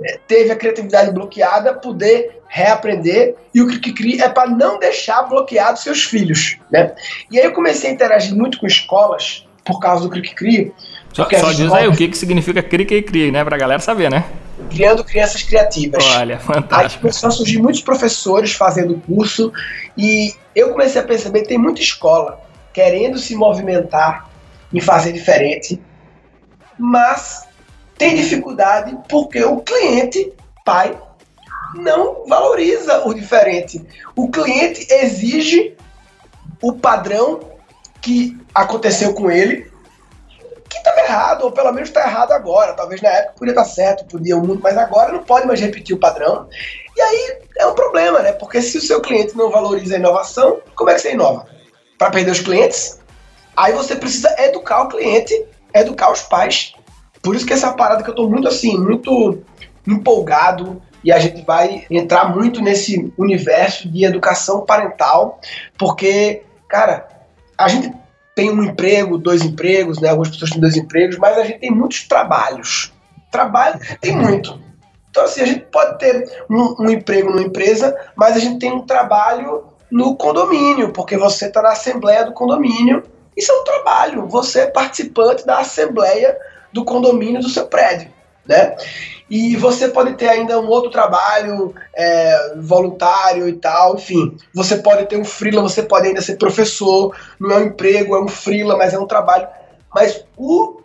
é, 0.01 0.17
teve 0.27 0.51
a 0.51 0.55
criatividade 0.55 1.11
bloqueada 1.11 1.73
poder 1.73 2.41
reaprender 2.47 3.35
e 3.53 3.61
o 3.61 3.67
Cri 3.67 4.21
é 4.21 4.27
para 4.27 4.49
não 4.49 4.79
deixar 4.79 5.23
bloqueados 5.23 5.83
seus 5.83 6.03
filhos, 6.03 6.57
né? 6.69 6.93
E 7.29 7.39
aí 7.39 7.45
eu 7.45 7.53
comecei 7.53 7.89
a 7.89 7.93
interagir 7.93 8.35
muito 8.35 8.59
com 8.59 8.67
escolas 8.67 9.47
por 9.63 9.79
causa 9.79 10.07
do 10.07 10.09
Cri 10.09 10.73
Só, 11.13 11.27
só 11.29 11.51
diz 11.51 11.71
aí 11.71 11.87
o 11.87 11.95
que, 11.95 12.07
que 12.07 12.17
significa 12.17 12.61
Cri 12.63 13.31
né? 13.31 13.43
Pra 13.43 13.57
galera 13.57 13.79
saber, 13.79 14.09
né? 14.09 14.25
Criando 14.69 15.03
crianças 15.03 15.43
criativas. 15.43 16.03
Olha, 16.17 16.39
fantástico. 16.39 16.97
Aí 16.97 17.01
começou 17.01 17.29
a 17.29 17.31
surgir 17.31 17.59
muitos 17.59 17.81
professores 17.81 18.53
fazendo 18.53 18.95
curso 19.05 19.51
e 19.97 20.33
eu 20.55 20.71
comecei 20.71 21.01
a 21.01 21.03
perceber 21.03 21.41
que 21.41 21.49
tem 21.49 21.57
muita 21.57 21.81
escola 21.81 22.39
querendo 22.73 23.17
se 23.17 23.35
movimentar 23.35 24.29
em 24.73 24.79
fazer 24.79 25.11
diferente, 25.11 25.81
mas 26.77 27.47
tem 27.97 28.15
dificuldade 28.15 28.97
porque 29.09 29.43
o 29.43 29.57
cliente, 29.57 30.31
pai, 30.65 30.97
não 31.75 32.25
valoriza 32.27 33.05
o 33.05 33.13
diferente. 33.13 33.85
O 34.15 34.29
cliente 34.29 34.87
exige 34.89 35.75
o 36.61 36.73
padrão 36.73 37.50
que 38.01 38.37
aconteceu 38.53 39.13
com 39.13 39.29
ele, 39.29 39.71
que 40.69 40.77
estava 40.77 41.01
errado, 41.01 41.43
ou 41.43 41.51
pelo 41.51 41.71
menos 41.71 41.89
está 41.89 42.01
errado 42.01 42.31
agora. 42.31 42.73
Talvez 42.73 43.01
na 43.01 43.09
época 43.09 43.35
podia 43.37 43.51
estar 43.51 43.65
certo, 43.65 44.05
podia 44.05 44.37
o 44.37 44.39
mundo, 44.39 44.61
mas 44.63 44.77
agora 44.77 45.11
não 45.11 45.23
pode 45.23 45.45
mais 45.45 45.59
repetir 45.59 45.95
o 45.95 45.99
padrão. 45.99 46.47
E 46.95 47.01
aí 47.01 47.37
é 47.57 47.67
um 47.67 47.75
problema, 47.75 48.19
né? 48.19 48.31
Porque 48.31 48.61
se 48.61 48.77
o 48.77 48.81
seu 48.81 49.01
cliente 49.01 49.37
não 49.37 49.51
valoriza 49.51 49.95
a 49.95 49.99
inovação, 49.99 50.61
como 50.75 50.89
é 50.89 50.95
que 50.95 51.01
você 51.01 51.13
inova? 51.13 51.45
Para 51.97 52.09
perder 52.09 52.31
os 52.31 52.39
clientes? 52.39 52.99
Aí 53.55 53.73
você 53.73 53.95
precisa 53.95 54.33
educar 54.39 54.83
o 54.83 54.89
cliente, 54.89 55.45
educar 55.73 56.11
os 56.11 56.21
pais. 56.21 56.73
Por 57.21 57.35
isso 57.35 57.45
que 57.45 57.53
essa 57.53 57.73
parada 57.73 58.03
que 58.03 58.09
eu 58.09 58.15
tô 58.15 58.29
muito 58.29 58.47
assim, 58.47 58.77
muito 58.77 59.43
empolgado 59.85 60.81
e 61.03 61.11
a 61.11 61.19
gente 61.19 61.43
vai 61.43 61.85
entrar 61.89 62.33
muito 62.35 62.61
nesse 62.61 63.11
universo 63.17 63.89
de 63.89 64.05
educação 64.05 64.65
parental, 64.65 65.39
porque, 65.77 66.43
cara, 66.67 67.07
a 67.63 67.67
gente 67.67 67.93
tem 68.35 68.49
um 68.49 68.63
emprego, 68.63 69.17
dois 69.17 69.41
empregos, 69.43 69.99
né? 69.99 70.09
Algumas 70.09 70.29
pessoas 70.29 70.51
têm 70.51 70.61
dois 70.61 70.75
empregos, 70.75 71.17
mas 71.17 71.37
a 71.37 71.43
gente 71.43 71.59
tem 71.59 71.71
muitos 71.71 72.07
trabalhos. 72.07 72.93
Trabalho 73.31 73.79
tem 73.99 74.15
muito. 74.15 74.59
Então, 75.09 75.23
assim, 75.23 75.41
a 75.41 75.45
gente 75.45 75.65
pode 75.71 75.99
ter 75.99 76.45
um, 76.49 76.75
um 76.79 76.89
emprego 76.89 77.29
numa 77.29 77.41
empresa, 77.41 77.95
mas 78.15 78.35
a 78.35 78.39
gente 78.39 78.59
tem 78.59 78.71
um 78.71 78.85
trabalho 78.85 79.65
no 79.91 80.15
condomínio, 80.15 80.91
porque 80.93 81.17
você 81.17 81.47
está 81.47 81.61
na 81.61 81.71
assembleia 81.71 82.25
do 82.25 82.31
condomínio 82.31 83.03
isso 83.35 83.51
é 83.51 83.55
um 83.55 83.63
trabalho. 83.63 84.27
Você 84.27 84.61
é 84.61 84.67
participante 84.67 85.45
da 85.45 85.59
assembleia 85.59 86.37
do 86.71 86.83
condomínio 86.83 87.41
do 87.41 87.49
seu 87.49 87.67
prédio, 87.67 88.09
né? 88.47 88.75
E 89.29 89.55
você 89.55 89.87
pode 89.87 90.13
ter 90.13 90.27
ainda 90.27 90.59
um 90.59 90.67
outro 90.67 90.91
trabalho 90.91 91.73
é, 91.95 92.55
voluntário 92.57 93.47
e 93.47 93.53
tal, 93.53 93.95
enfim. 93.95 94.35
Você 94.53 94.77
pode 94.77 95.05
ter 95.05 95.17
um 95.17 95.23
freela, 95.23 95.61
você 95.61 95.83
pode 95.83 96.07
ainda 96.07 96.21
ser 96.21 96.37
professor, 96.37 97.15
não 97.39 97.51
é 97.51 97.57
um 97.59 97.65
emprego, 97.67 98.15
é 98.15 98.21
um 98.21 98.27
freela, 98.27 98.75
mas 98.77 98.93
é 98.93 98.99
um 98.99 99.07
trabalho. 99.07 99.47
Mas 99.93 100.25
o, 100.35 100.81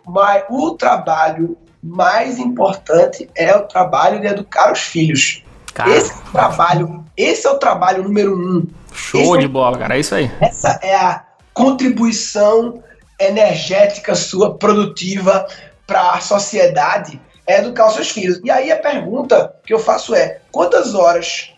o 0.49 0.71
trabalho 0.71 1.57
mais 1.83 2.39
importante 2.39 3.29
é 3.35 3.55
o 3.55 3.63
trabalho 3.63 4.19
de 4.21 4.27
educar 4.27 4.71
os 4.71 4.79
filhos. 4.79 5.43
Cara. 5.73 5.95
Esse 5.95 6.11
é 6.11 6.15
o 6.15 6.31
trabalho, 6.31 7.05
esse 7.15 7.47
é 7.47 7.51
o 7.51 7.59
trabalho 7.59 8.03
número 8.03 8.33
um. 8.33 8.65
Show 8.93 9.21
esse 9.21 9.39
de 9.39 9.45
é, 9.45 9.47
bola, 9.47 9.77
cara, 9.77 9.95
é 9.95 9.99
isso 9.99 10.15
aí. 10.15 10.31
Essa 10.41 10.79
é 10.81 10.95
a 10.95 11.23
contribuição 11.53 12.81
energética 13.19 14.15
sua, 14.15 14.55
produtiva 14.55 15.45
para 15.85 16.11
a 16.11 16.19
sociedade, 16.19 17.19
é 17.47 17.59
educar 17.59 17.87
os 17.87 17.93
seus 17.93 18.09
filhos. 18.09 18.39
E 18.43 18.51
aí 18.51 18.71
a 18.71 18.77
pergunta 18.77 19.55
que 19.65 19.73
eu 19.73 19.79
faço 19.79 20.13
é: 20.13 20.41
quantas 20.51 20.93
horas 20.93 21.53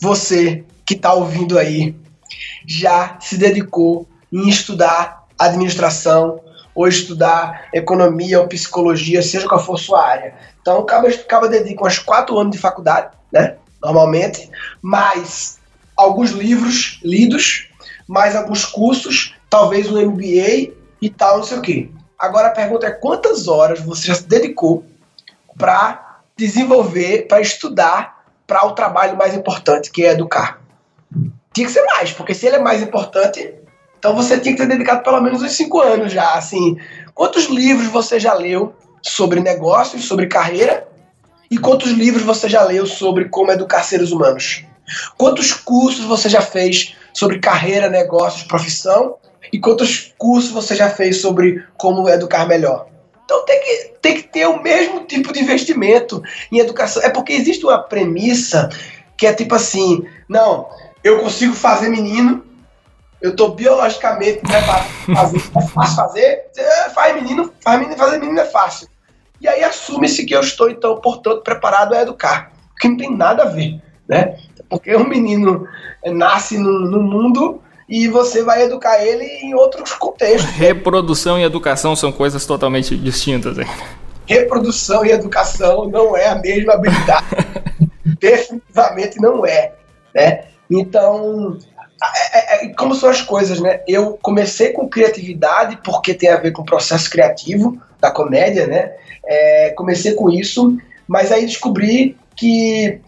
você 0.00 0.64
que 0.86 0.94
está 0.94 1.12
ouvindo 1.12 1.58
aí 1.58 1.94
já 2.66 3.18
se 3.20 3.36
dedicou 3.36 4.08
em 4.32 4.48
estudar 4.48 5.24
administração 5.38 6.40
ou 6.74 6.88
estudar 6.88 7.68
economia 7.74 8.40
ou 8.40 8.48
psicologia, 8.48 9.22
seja 9.22 9.48
qual 9.48 9.62
for 9.62 9.78
sua 9.78 10.06
área? 10.06 10.34
Então, 10.60 10.78
acaba, 10.78 11.08
acaba 11.08 11.48
dedica 11.48 11.84
uns 11.84 11.98
quatro 11.98 12.38
anos 12.38 12.52
de 12.52 12.58
faculdade, 12.58 13.10
né? 13.30 13.56
Normalmente, 13.82 14.48
mais 14.80 15.58
alguns 15.96 16.30
livros 16.30 17.00
lidos, 17.02 17.68
mais 18.08 18.34
alguns 18.34 18.64
cursos 18.64 19.34
talvez 19.52 19.90
um 19.90 20.00
MBA 20.00 20.72
e 21.02 21.10
tal, 21.10 21.38
não 21.38 21.44
sei 21.44 21.58
o 21.58 21.60
quê. 21.60 21.90
Agora 22.18 22.48
a 22.48 22.52
pergunta 22.52 22.86
é 22.86 22.90
quantas 22.90 23.48
horas 23.48 23.80
você 23.80 24.06
já 24.06 24.14
se 24.14 24.26
dedicou 24.26 24.82
para 25.56 26.20
desenvolver, 26.36 27.26
para 27.28 27.40
estudar 27.40 28.22
para 28.46 28.66
o 28.66 28.72
trabalho 28.72 29.16
mais 29.16 29.34
importante, 29.34 29.90
que 29.90 30.04
é 30.04 30.12
educar. 30.12 30.60
Tinha 31.54 31.66
que 31.66 31.72
ser 31.72 31.84
mais, 31.84 32.12
porque 32.12 32.34
se 32.34 32.46
ele 32.46 32.56
é 32.56 32.60
mais 32.60 32.82
importante, 32.82 33.54
então 33.98 34.14
você 34.14 34.38
tinha 34.38 34.54
que 34.54 34.60
ter 34.60 34.68
dedicado 34.68 35.02
pelo 35.02 35.20
menos 35.20 35.42
uns 35.42 35.52
cinco 35.52 35.80
anos 35.80 36.12
já. 36.12 36.34
Assim, 36.34 36.76
quantos 37.14 37.44
livros 37.46 37.88
você 37.88 38.18
já 38.18 38.34
leu 38.34 38.74
sobre 39.02 39.40
negócios, 39.40 40.04
sobre 40.04 40.26
carreira? 40.26 40.88
E 41.50 41.58
quantos 41.58 41.90
livros 41.90 42.22
você 42.22 42.48
já 42.48 42.62
leu 42.62 42.86
sobre 42.86 43.28
como 43.28 43.52
educar 43.52 43.82
seres 43.82 44.10
humanos? 44.10 44.64
Quantos 45.16 45.52
cursos 45.52 46.04
você 46.04 46.28
já 46.28 46.40
fez 46.40 46.96
sobre 47.14 47.38
carreira, 47.38 47.88
negócios, 47.88 48.42
profissão? 48.42 49.16
E 49.52 49.58
quantos 49.58 50.14
cursos 50.16 50.50
você 50.50 50.74
já 50.74 50.88
fez 50.88 51.20
sobre 51.20 51.64
como 51.76 52.08
educar 52.08 52.46
melhor? 52.46 52.86
Então 53.32 53.46
tem 53.46 53.60
que, 53.60 53.92
tem 54.02 54.14
que 54.16 54.22
ter 54.24 54.46
o 54.46 54.62
mesmo 54.62 55.04
tipo 55.06 55.32
de 55.32 55.40
investimento 55.40 56.22
em 56.50 56.58
educação. 56.58 57.02
É 57.02 57.08
porque 57.08 57.32
existe 57.32 57.64
uma 57.64 57.78
premissa 57.78 58.68
que 59.16 59.26
é 59.26 59.32
tipo 59.32 59.54
assim: 59.54 60.06
não, 60.28 60.68
eu 61.02 61.18
consigo 61.20 61.54
fazer 61.54 61.88
menino, 61.88 62.44
eu 63.22 63.30
estou 63.30 63.54
biologicamente 63.54 64.40
preparado 64.40 64.84
para 65.06 65.14
fazer, 65.14 65.38
é 65.38 65.62
fácil 65.62 65.96
fazer, 65.96 66.42
é, 66.58 66.90
faz 66.90 67.14
menino, 67.14 67.50
faz 67.62 67.80
menino, 67.80 67.96
fazer 67.96 68.18
menino 68.18 68.40
é 68.40 68.44
fácil. 68.44 68.86
E 69.40 69.48
aí 69.48 69.64
assume-se 69.64 70.26
que 70.26 70.36
eu 70.36 70.40
estou, 70.40 70.68
então, 70.68 71.00
portanto, 71.00 71.40
preparado 71.42 71.94
a 71.94 72.02
educar. 72.02 72.52
Que 72.78 72.88
não 72.88 72.96
tem 72.98 73.16
nada 73.16 73.44
a 73.44 73.46
ver, 73.46 73.80
né? 74.06 74.36
Porque 74.68 74.94
um 74.94 75.08
menino 75.08 75.66
nasce 76.04 76.58
no, 76.58 76.80
no 76.80 77.02
mundo 77.02 77.62
e 77.88 78.08
você 78.08 78.42
vai 78.42 78.62
educar 78.62 79.02
ele 79.04 79.24
em 79.24 79.54
outros 79.54 79.92
contextos. 79.92 80.50
Reprodução 80.56 81.38
e 81.38 81.42
educação 81.42 81.94
são 81.94 82.12
coisas 82.12 82.44
totalmente 82.46 82.96
distintas. 82.96 83.58
Hein? 83.58 83.66
Reprodução 84.26 85.04
e 85.04 85.10
educação 85.10 85.88
não 85.88 86.16
é 86.16 86.28
a 86.28 86.36
mesma 86.36 86.74
habilidade. 86.74 87.26
Definitivamente 88.20 89.20
não 89.20 89.44
é. 89.44 89.72
Né? 90.14 90.44
Então, 90.70 91.58
é, 92.32 92.66
é, 92.66 92.68
como 92.74 92.94
são 92.94 93.08
as 93.08 93.22
coisas, 93.22 93.60
né? 93.60 93.80
Eu 93.86 94.18
comecei 94.20 94.72
com 94.72 94.88
criatividade 94.88 95.78
porque 95.84 96.14
tem 96.14 96.30
a 96.30 96.36
ver 96.36 96.52
com 96.52 96.62
o 96.62 96.66
processo 96.66 97.08
criativo 97.10 97.80
da 98.00 98.10
comédia, 98.10 98.66
né? 98.66 98.92
É, 99.24 99.70
comecei 99.70 100.14
com 100.14 100.30
isso, 100.30 100.76
mas 101.06 101.30
aí 101.30 101.46
descobri 101.46 102.16
que 102.34 103.00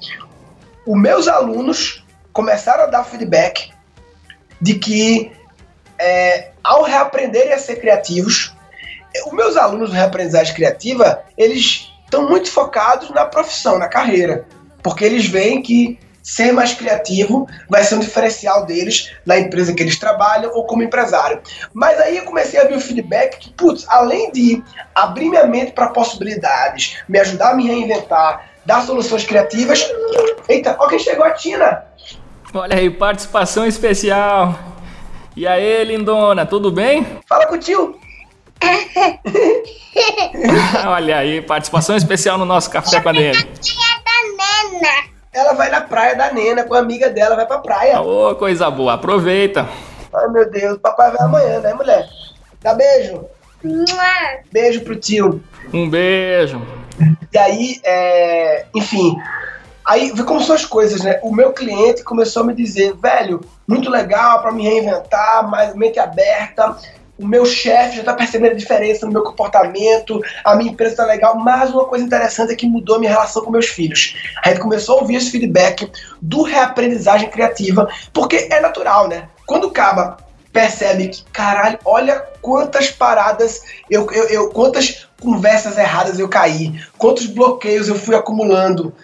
os 0.87 1.01
meus 1.01 1.27
alunos 1.27 2.05
começaram 2.33 2.85
a 2.85 2.87
dar 2.87 3.05
feedback 3.05 3.74
de 4.61 4.75
que 4.75 5.33
é, 5.99 6.51
ao 6.63 6.83
reaprenderem 6.83 7.53
a 7.53 7.59
ser 7.59 7.77
criativos, 7.77 8.55
os 9.27 9.33
meus 9.33 9.57
alunos 9.57 9.91
de 9.91 9.97
reaprendizagem 9.97 10.55
criativa, 10.55 11.23
eles 11.37 11.93
estão 12.05 12.29
muito 12.29 12.51
focados 12.51 13.11
na 13.11 13.25
profissão, 13.25 13.79
na 13.79 13.89
carreira, 13.89 14.47
porque 14.83 15.05
eles 15.05 15.27
veem 15.27 15.63
que 15.63 15.99
ser 16.25 16.53
mais 16.53 16.73
criativo 16.73 17.47
vai 17.69 17.85
ser 17.85 17.97
um 17.97 18.01
diferencial 18.01 18.65
deles 18.65 19.13
na 19.27 19.39
empresa 19.39 19.75
que 19.75 19.83
eles 19.83 19.99
trabalham 19.99 20.51
ou 20.55 20.67
como 20.67 20.83
empresário. 20.83 21.41
Mas 21.73 22.01
aí 22.01 22.17
eu 22.17 22.25
comecei 22.25 22.59
a 22.59 22.65
ver 22.65 22.77
o 22.77 22.81
feedback 22.81 23.39
que, 23.39 23.51
putz, 23.51 23.85
além 23.89 24.33
de 24.33 24.65
abrir 24.95 25.29
minha 25.29 25.47
mente 25.47 25.73
para 25.73 25.89
possibilidades, 25.89 26.97
me 27.07 27.19
ajudar 27.19 27.51
a 27.51 27.55
me 27.55 27.67
reinventar, 27.67 28.51
dar 28.65 28.83
soluções 28.87 29.25
criativas. 29.27 29.87
Eita, 30.49 30.77
ó 30.81 30.89
quem 30.89 30.99
chegou 30.99 31.27
a 31.27 31.33
Tina! 31.33 31.85
Olha 32.55 32.77
aí, 32.77 32.89
participação 32.89 33.67
especial. 33.67 34.57
E 35.35 35.45
aí, 35.45 35.83
lindona, 35.83 36.47
tudo 36.47 36.71
bem? 36.71 37.05
Fala 37.29 37.49
com 37.49 37.57
o 37.57 37.59
tio. 37.59 37.99
Olha 40.87 41.17
aí, 41.17 41.43
participação 41.43 41.97
especial 41.97 42.39
no 42.39 42.45
nosso 42.45 42.71
Café 42.71 43.01
com 43.01 43.09
a 43.09 43.13
DM. 43.13 43.37
Ela 45.33 45.55
vai 45.55 45.69
na 45.69 45.81
praia 45.81 46.15
da 46.15 46.33
Nena 46.33 46.63
com 46.63 46.75
a 46.75 46.79
amiga 46.79 47.11
dela, 47.11 47.35
vai 47.35 47.45
pra 47.45 47.59
praia. 47.59 48.01
Ô, 48.01 48.31
oh, 48.31 48.37
coisa 48.37 48.71
boa, 48.71 48.95
aproveita. 48.95 49.69
Ai, 50.15 50.29
meu 50.29 50.49
Deus, 50.49 50.79
papai 50.79 51.11
vai 51.11 51.27
amanhã, 51.27 51.59
né, 51.59 51.75
mulher? 51.75 52.09
Dá 52.63 52.73
beijo. 52.73 53.25
Beijo 54.53 54.83
pro 54.83 54.95
tio. 54.95 55.43
Um 55.73 55.91
beijo. 55.91 56.65
E 57.33 57.37
aí, 57.37 57.81
é... 57.83 58.67
enfim, 58.73 59.17
Aí, 59.85 60.13
são 60.17 60.55
as 60.55 60.65
coisas, 60.65 61.03
né? 61.03 61.21
O 61.23 61.35
meu 61.35 61.53
cliente 61.53 62.03
começou 62.03 62.43
a 62.43 62.47
me 62.47 62.55
dizer, 62.55 62.95
velho, 62.95 63.41
muito 63.67 63.91
legal 63.91 64.41
para 64.41 64.51
me 64.51 64.63
reinventar, 64.63 65.49
mais 65.49 65.75
mente 65.75 65.99
aberta. 65.99 66.77
O 67.19 67.27
meu 67.27 67.45
chefe 67.45 67.97
já 67.97 68.01
está 68.01 68.15
percebendo 68.15 68.53
a 68.53 68.57
diferença 68.57 69.07
no 69.07 69.13
meu 69.13 69.23
comportamento, 69.23 70.21
a 70.43 70.57
minha 70.57 70.73
empresa 70.73 70.95
está 70.95 71.05
legal, 71.05 71.37
mas 71.37 71.71
uma 71.71 71.85
coisa 71.85 72.05
interessante 72.05 72.53
é 72.53 72.57
que 72.57 72.67
mudou 72.67 72.97
a 72.97 72.99
minha 72.99 73.13
relação 73.13 73.45
com 73.45 73.53
meus 73.53 73.67
filhos. 73.67 74.17
A 74.43 74.49
gente 74.49 74.61
começou 74.61 74.99
a 74.99 75.01
ouvir 75.03 75.17
esse 75.17 75.31
feedback 75.31 75.89
do 76.21 76.43
reaprendizagem 76.43 77.31
criativa, 77.31 77.89
porque 78.13 78.49
é 78.51 78.61
natural, 78.61 79.07
né? 79.07 79.29
Quando 79.47 79.69
o 79.69 79.71
Caba 79.71 80.17
percebe 80.53 81.09
que, 81.09 81.25
caralho, 81.33 81.79
olha 81.85 82.21
quantas 82.41 82.91
paradas, 82.91 83.61
eu, 83.91 84.11
eu, 84.11 84.25
eu, 84.29 84.49
quantas 84.51 85.09
conversas 85.21 85.77
erradas 85.77 86.19
eu 86.19 86.29
caí, 86.29 86.81
quantos 86.97 87.27
bloqueios 87.27 87.89
eu 87.89 87.97
fui 87.97 88.15
acumulando, 88.15 88.95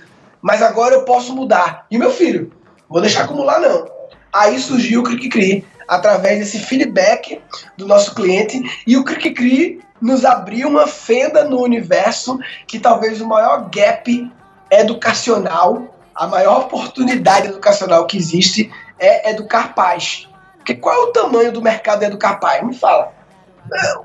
mas 0.42 0.62
agora 0.62 0.94
eu 0.94 1.04
posso 1.04 1.34
mudar. 1.34 1.86
E 1.90 1.98
meu 1.98 2.10
filho, 2.10 2.52
vou 2.88 3.00
deixar 3.00 3.24
acumular 3.24 3.60
não. 3.60 3.86
Aí 4.32 4.58
surgiu 4.58 5.00
o 5.00 5.04
Cri 5.04 5.64
através 5.88 6.38
desse 6.38 6.60
feedback 6.60 7.40
do 7.76 7.86
nosso 7.86 8.14
cliente 8.14 8.62
e 8.86 8.96
o 8.96 9.04
Cri 9.04 9.80
nos 10.00 10.24
abriu 10.24 10.68
uma 10.68 10.86
fenda 10.86 11.44
no 11.44 11.60
universo 11.60 12.38
que 12.66 12.78
talvez 12.78 13.20
o 13.20 13.26
maior 13.26 13.68
gap 13.70 14.30
educacional, 14.70 15.94
a 16.14 16.26
maior 16.26 16.60
oportunidade 16.60 17.48
educacional 17.48 18.06
que 18.06 18.16
existe 18.16 18.70
é 18.98 19.30
educar 19.30 19.74
pais. 19.74 20.28
Porque 20.56 20.74
qual 20.74 20.94
é 20.94 20.98
o 21.08 21.12
tamanho 21.12 21.52
do 21.52 21.60
mercado 21.60 22.00
de 22.00 22.06
educar 22.06 22.36
pais? 22.36 22.64
Me 22.64 22.74
fala. 22.74 23.12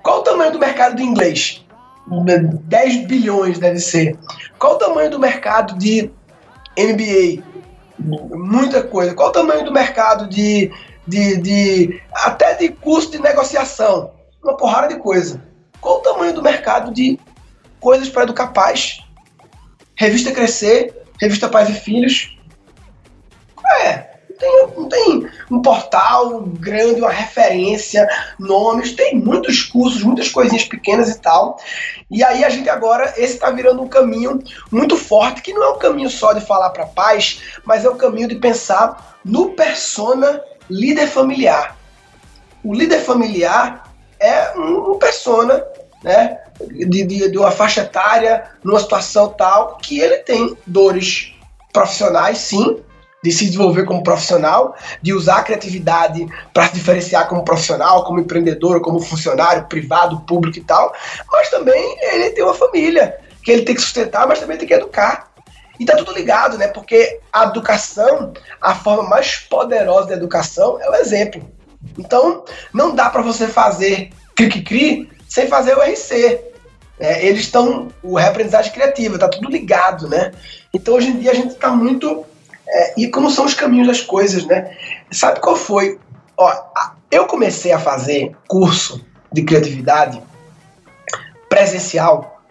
Qual 0.01 0.17
é 0.17 0.19
o 0.19 0.23
tamanho 0.23 0.51
do 0.51 0.59
mercado 0.59 0.95
do 0.95 1.01
inglês? 1.01 1.65
10 2.07 3.07
bilhões 3.07 3.59
deve 3.59 3.79
ser. 3.79 4.17
Qual 4.57 4.73
o 4.73 4.77
tamanho 4.77 5.09
do 5.09 5.19
mercado 5.19 5.77
de 5.77 6.11
NBA, 6.77 7.43
muita 7.99 8.83
coisa. 8.83 9.13
Qual 9.13 9.29
o 9.29 9.31
tamanho 9.31 9.65
do 9.65 9.71
mercado 9.71 10.27
de, 10.27 10.71
de, 11.07 11.37
de 11.37 12.01
até 12.13 12.53
de 12.55 12.69
custo 12.69 13.13
de 13.13 13.21
negociação? 13.21 14.11
Uma 14.43 14.57
porrada 14.57 14.87
de 14.87 14.99
coisa. 14.99 15.41
Qual 15.81 15.99
o 15.99 16.01
tamanho 16.01 16.33
do 16.33 16.41
mercado 16.41 16.93
de 16.93 17.19
coisas 17.79 18.09
para 18.09 18.23
educar 18.23 18.47
pais? 18.47 18.99
Revista 19.95 20.31
Crescer, 20.31 20.93
revista 21.19 21.47
Pais 21.47 21.69
e 21.69 21.73
Filhos. 21.73 22.37
É, 23.81 24.14
tem, 24.37 24.67
não 24.75 24.87
tem 24.87 25.29
um 25.51 25.61
portal 25.61 26.41
grande, 26.41 27.01
uma 27.01 27.11
referência, 27.11 28.07
nomes, 28.39 28.93
tem 28.93 29.15
muitos 29.15 29.63
cursos, 29.63 30.03
muitas 30.03 30.29
coisinhas 30.29 30.65
pequenas 30.65 31.09
e 31.09 31.19
tal. 31.19 31.57
E 32.09 32.23
aí 32.23 32.43
a 32.43 32.49
gente 32.49 32.69
agora, 32.69 33.13
esse 33.17 33.33
está 33.33 33.49
virando 33.49 33.81
um 33.81 33.87
caminho 33.87 34.39
muito 34.71 34.95
forte, 34.95 35.41
que 35.41 35.53
não 35.53 35.63
é 35.63 35.69
um 35.69 35.79
caminho 35.79 36.09
só 36.09 36.33
de 36.33 36.45
falar 36.45 36.69
para 36.69 36.85
pais, 36.85 37.41
mas 37.63 37.85
é 37.85 37.89
um 37.89 37.97
caminho 37.97 38.27
de 38.27 38.35
pensar 38.35 39.17
no 39.23 39.51
persona 39.51 40.41
líder 40.69 41.07
familiar. 41.07 41.77
O 42.63 42.73
líder 42.73 42.99
familiar 42.99 43.91
é 44.19 44.57
um, 44.57 44.97
persona, 44.97 45.63
né, 46.03 46.39
de, 46.59 47.03
de, 47.03 47.29
de 47.29 47.37
uma 47.37 47.51
faixa 47.51 47.81
etária, 47.81 48.49
numa 48.63 48.79
situação 48.79 49.29
tal, 49.29 49.77
que 49.77 49.99
ele 49.99 50.17
tem 50.19 50.57
dores 50.65 51.33
profissionais, 51.71 52.37
sim, 52.37 52.81
de 53.25 53.31
se 53.31 53.45
desenvolver 53.45 53.85
como 53.85 54.03
profissional, 54.03 54.75
de 55.01 55.11
usar 55.11 55.37
a 55.37 55.43
criatividade 55.43 56.27
para 56.53 56.67
se 56.67 56.75
diferenciar 56.75 57.27
como 57.27 57.43
profissional, 57.43 58.03
como 58.03 58.19
empreendedor, 58.19 58.81
como 58.81 58.99
funcionário 58.99 59.65
privado, 59.65 60.21
público 60.21 60.59
e 60.59 60.61
tal, 60.61 60.93
mas 61.31 61.49
também 61.49 61.97
ele 62.01 62.29
tem 62.29 62.43
uma 62.43 62.53
família 62.53 63.17
que 63.43 63.51
ele 63.51 63.63
tem 63.63 63.73
que 63.73 63.81
sustentar, 63.81 64.27
mas 64.27 64.39
também 64.39 64.57
tem 64.57 64.67
que 64.67 64.73
educar. 64.75 65.31
E 65.79 65.85
tá 65.85 65.97
tudo 65.97 66.13
ligado, 66.13 66.57
né? 66.57 66.67
Porque 66.67 67.19
a 67.33 67.45
educação, 67.45 68.31
a 68.61 68.75
forma 68.75 69.09
mais 69.09 69.37
poderosa 69.37 70.09
da 70.09 70.15
educação 70.15 70.79
é 70.79 70.89
o 70.89 70.95
exemplo. 70.95 71.43
Então, 71.97 72.45
não 72.71 72.93
dá 72.93 73.09
para 73.09 73.23
você 73.23 73.47
fazer 73.47 74.11
cri-cri 74.35 75.09
sem 75.27 75.47
fazer 75.47 75.75
o 75.75 75.81
RC. 75.81 76.41
É, 76.99 77.25
eles 77.25 77.41
estão, 77.41 77.89
o 78.01 78.17
reaprendizagem 78.17 78.71
criativa, 78.71 79.17
tá 79.17 79.27
tudo 79.27 79.49
ligado, 79.49 80.07
né? 80.07 80.31
Então, 80.73 80.93
hoje 80.93 81.07
em 81.07 81.17
dia, 81.17 81.31
a 81.31 81.35
gente 81.35 81.53
está 81.53 81.71
muito 81.71 82.25
é, 82.67 82.93
e 82.97 83.07
como 83.09 83.29
são 83.29 83.45
os 83.45 83.53
caminhos 83.53 83.87
das 83.87 84.01
coisas, 84.01 84.45
né? 84.45 84.75
Sabe 85.11 85.39
qual 85.39 85.55
foi? 85.55 85.99
Ó, 86.37 86.51
eu 87.11 87.25
comecei 87.25 87.71
a 87.71 87.79
fazer 87.79 88.35
curso 88.47 89.03
de 89.31 89.43
criatividade 89.43 90.21
presencial. 91.49 92.41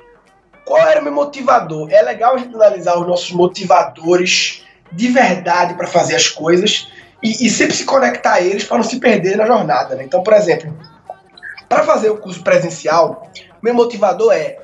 Qual 0.65 0.81
era 0.81 1.01
o 1.01 1.05
meu 1.05 1.12
motivador? 1.12 1.91
É 1.91 2.01
legal 2.01 2.35
a 2.35 2.39
gente 2.39 2.55
analisar 2.55 2.99
os 2.99 3.07
nossos 3.07 3.33
motivadores 3.33 4.65
de 4.91 5.09
verdade 5.09 5.75
para 5.75 5.87
fazer 5.87 6.15
as 6.15 6.29
coisas 6.29 6.89
e, 7.23 7.47
e, 7.47 7.51
sempre 7.51 7.75
se 7.75 7.85
conectar 7.85 8.35
a 8.35 8.41
eles 8.41 8.65
para 8.65 8.77
não 8.77 8.85
se 8.85 8.99
perder 8.99 9.37
na 9.37 9.47
jornada. 9.47 9.95
Né? 9.95 10.05
Então, 10.05 10.23
por 10.23 10.33
exemplo, 10.33 10.75
para 11.69 11.83
fazer 11.83 12.11
o 12.11 12.19
curso 12.19 12.43
presencial, 12.43 13.31
meu 13.62 13.75
motivador 13.75 14.33
é 14.33 14.59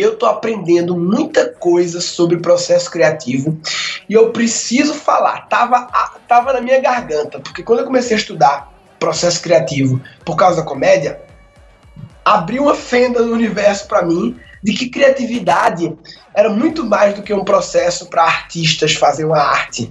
eu 0.00 0.12
estou 0.12 0.28
aprendendo 0.28 0.96
muita 0.96 1.48
coisa 1.48 2.00
sobre 2.00 2.38
processo 2.38 2.90
criativo 2.90 3.58
e 4.08 4.14
eu 4.14 4.30
preciso 4.30 4.94
falar. 4.94 5.48
Tava, 5.48 5.86
tava 6.28 6.52
na 6.52 6.60
minha 6.60 6.80
garganta, 6.80 7.40
porque 7.40 7.62
quando 7.62 7.80
eu 7.80 7.86
comecei 7.86 8.16
a 8.16 8.20
estudar 8.20 8.72
processo 8.98 9.40
criativo 9.42 10.00
por 10.24 10.36
causa 10.36 10.56
da 10.56 10.66
comédia, 10.66 11.20
abriu 12.24 12.64
uma 12.64 12.74
fenda 12.74 13.22
no 13.22 13.32
universo 13.32 13.86
para 13.86 14.02
mim 14.02 14.38
de 14.62 14.72
que 14.72 14.88
criatividade 14.88 15.96
era 16.34 16.50
muito 16.50 16.84
mais 16.84 17.14
do 17.14 17.22
que 17.22 17.32
um 17.32 17.44
processo 17.44 18.06
para 18.06 18.24
artistas 18.24 18.94
fazer 18.94 19.24
uma 19.24 19.38
arte. 19.38 19.90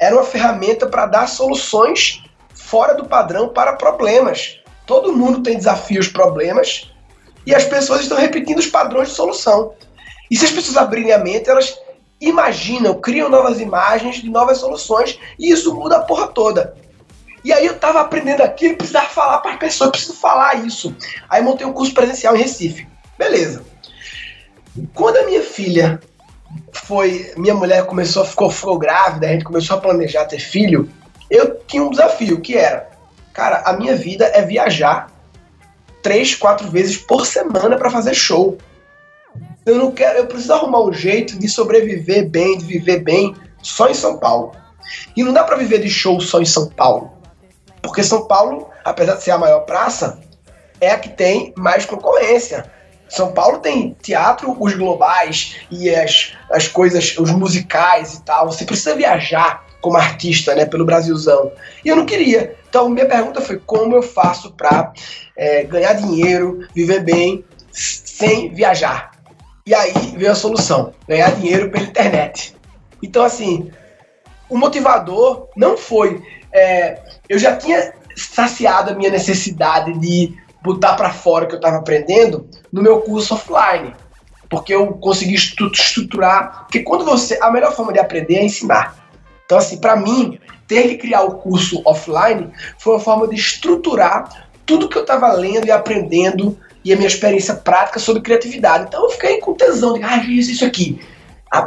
Era 0.00 0.14
uma 0.14 0.24
ferramenta 0.24 0.86
para 0.86 1.06
dar 1.06 1.26
soluções 1.26 2.22
fora 2.54 2.94
do 2.94 3.06
padrão 3.06 3.48
para 3.48 3.72
problemas. 3.72 4.60
Todo 4.86 5.16
mundo 5.16 5.42
tem 5.42 5.56
desafios, 5.56 6.08
problemas, 6.08 6.92
e 7.48 7.54
as 7.54 7.64
pessoas 7.64 8.02
estão 8.02 8.18
repetindo 8.18 8.58
os 8.58 8.66
padrões 8.66 9.08
de 9.08 9.14
solução. 9.14 9.72
E 10.30 10.36
se 10.36 10.44
as 10.44 10.50
pessoas 10.50 10.76
abrirem 10.76 11.12
a 11.12 11.18
mente, 11.18 11.48
elas 11.48 11.78
imaginam, 12.20 13.00
criam 13.00 13.30
novas 13.30 13.58
imagens 13.58 14.16
de 14.16 14.28
novas 14.28 14.58
soluções 14.58 15.18
e 15.38 15.50
isso 15.50 15.74
muda 15.74 15.96
a 15.96 16.02
porra 16.02 16.26
toda. 16.26 16.74
E 17.42 17.50
aí 17.50 17.64
eu 17.64 17.78
tava 17.78 18.02
aprendendo 18.02 18.42
aquilo, 18.42 18.76
precisava 18.76 19.08
falar 19.08 19.38
para 19.38 19.52
as 19.52 19.56
pessoas, 19.56 19.88
preciso 19.92 20.12
falar 20.12 20.66
isso. 20.66 20.94
Aí 21.26 21.40
montei 21.40 21.66
um 21.66 21.72
curso 21.72 21.94
presencial 21.94 22.36
em 22.36 22.40
Recife. 22.40 22.86
Beleza. 23.16 23.64
Quando 24.92 25.16
a 25.16 25.24
minha 25.24 25.42
filha 25.42 25.98
foi. 26.74 27.32
Minha 27.34 27.54
mulher 27.54 27.86
começou, 27.86 28.26
ficou, 28.26 28.50
ficou 28.50 28.78
grávida, 28.78 29.26
a 29.26 29.30
gente 29.30 29.44
começou 29.44 29.78
a 29.78 29.80
planejar 29.80 30.26
ter 30.26 30.38
filho, 30.38 30.86
eu 31.30 31.58
tinha 31.66 31.82
um 31.82 31.90
desafio 31.90 32.42
que 32.42 32.58
era, 32.58 32.90
cara, 33.32 33.62
a 33.64 33.72
minha 33.72 33.96
vida 33.96 34.26
é 34.34 34.42
viajar 34.42 35.17
três, 36.02 36.34
quatro 36.34 36.68
vezes 36.70 36.96
por 36.96 37.26
semana 37.26 37.76
para 37.76 37.90
fazer 37.90 38.14
show. 38.14 38.58
Eu 39.64 39.76
não 39.76 39.92
quero, 39.92 40.18
eu 40.18 40.26
preciso 40.26 40.52
arrumar 40.52 40.82
um 40.82 40.92
jeito 40.92 41.38
de 41.38 41.48
sobreviver 41.48 42.28
bem, 42.28 42.56
de 42.58 42.64
viver 42.64 43.00
bem 43.00 43.34
só 43.62 43.88
em 43.88 43.94
São 43.94 44.18
Paulo. 44.18 44.52
E 45.16 45.22
não 45.22 45.32
dá 45.32 45.44
para 45.44 45.56
viver 45.56 45.80
de 45.80 45.90
show 45.90 46.20
só 46.20 46.40
em 46.40 46.46
São 46.46 46.68
Paulo. 46.68 47.12
Porque 47.82 48.02
São 48.02 48.26
Paulo, 48.26 48.68
apesar 48.84 49.14
de 49.14 49.22
ser 49.22 49.32
a 49.32 49.38
maior 49.38 49.60
praça, 49.60 50.18
é 50.80 50.90
a 50.90 50.98
que 50.98 51.10
tem 51.10 51.52
mais 51.56 51.84
concorrência. 51.84 52.70
São 53.08 53.32
Paulo 53.32 53.58
tem 53.58 53.96
teatro, 54.02 54.56
os 54.58 54.74
globais 54.74 55.56
e 55.70 55.88
as, 55.94 56.34
as 56.50 56.68
coisas, 56.68 57.16
os 57.18 57.30
musicais 57.30 58.14
e 58.14 58.22
tal. 58.22 58.50
Você 58.50 58.64
precisa 58.64 58.94
viajar 58.94 59.67
como 59.80 59.96
artista, 59.96 60.54
né, 60.54 60.64
pelo 60.64 60.84
Brasilzão. 60.84 61.52
E 61.84 61.88
eu 61.88 61.96
não 61.96 62.06
queria. 62.06 62.56
Então, 62.68 62.88
minha 62.88 63.06
pergunta 63.06 63.40
foi 63.40 63.58
como 63.58 63.94
eu 63.94 64.02
faço 64.02 64.52
para 64.52 64.92
é, 65.36 65.64
ganhar 65.64 65.94
dinheiro, 65.94 66.66
viver 66.74 67.00
bem, 67.00 67.44
sem 67.70 68.52
viajar. 68.52 69.12
E 69.64 69.74
aí 69.74 69.92
veio 70.16 70.32
a 70.32 70.34
solução: 70.34 70.92
ganhar 71.06 71.30
dinheiro 71.32 71.70
pela 71.70 71.84
internet. 71.84 72.56
Então, 73.02 73.22
assim, 73.22 73.70
o 74.48 74.56
motivador 74.56 75.48
não 75.56 75.76
foi. 75.76 76.22
É, 76.52 77.00
eu 77.28 77.38
já 77.38 77.56
tinha 77.56 77.92
saciado 78.16 78.90
a 78.90 78.94
minha 78.94 79.10
necessidade 79.10 79.92
de 79.98 80.34
botar 80.62 80.94
para 80.94 81.10
fora 81.10 81.44
o 81.44 81.48
que 81.48 81.54
eu 81.54 81.58
estava 81.58 81.76
aprendendo 81.76 82.48
no 82.72 82.82
meu 82.82 83.00
curso 83.02 83.34
offline. 83.34 83.94
Porque 84.48 84.74
eu 84.74 84.94
consegui 84.94 85.34
estruturar. 85.34 86.62
Porque 86.62 86.80
quando 86.80 87.04
você. 87.04 87.38
A 87.40 87.50
melhor 87.50 87.72
forma 87.74 87.92
de 87.92 87.98
aprender 87.98 88.36
é 88.36 88.44
ensinar. 88.44 89.07
Então, 89.48 89.56
assim, 89.56 89.78
para 89.78 89.96
mim, 89.96 90.38
ter 90.66 90.88
que 90.88 90.98
criar 90.98 91.22
o 91.22 91.36
curso 91.36 91.80
offline 91.86 92.52
foi 92.78 92.92
uma 92.92 93.00
forma 93.00 93.26
de 93.26 93.34
estruturar 93.34 94.46
tudo 94.66 94.90
que 94.90 94.98
eu 94.98 95.00
estava 95.00 95.32
lendo 95.32 95.66
e 95.66 95.70
aprendendo 95.70 96.54
e 96.84 96.92
a 96.92 96.96
minha 96.96 97.08
experiência 97.08 97.54
prática 97.54 97.98
sobre 97.98 98.20
criatividade. 98.20 98.84
Então 98.86 99.04
eu 99.04 99.08
fiquei 99.08 99.38
com 99.38 99.54
tesão 99.54 99.94
de, 99.94 100.02
ah, 100.02 100.18
isso, 100.18 100.50
isso 100.50 100.66
aqui. 100.66 101.00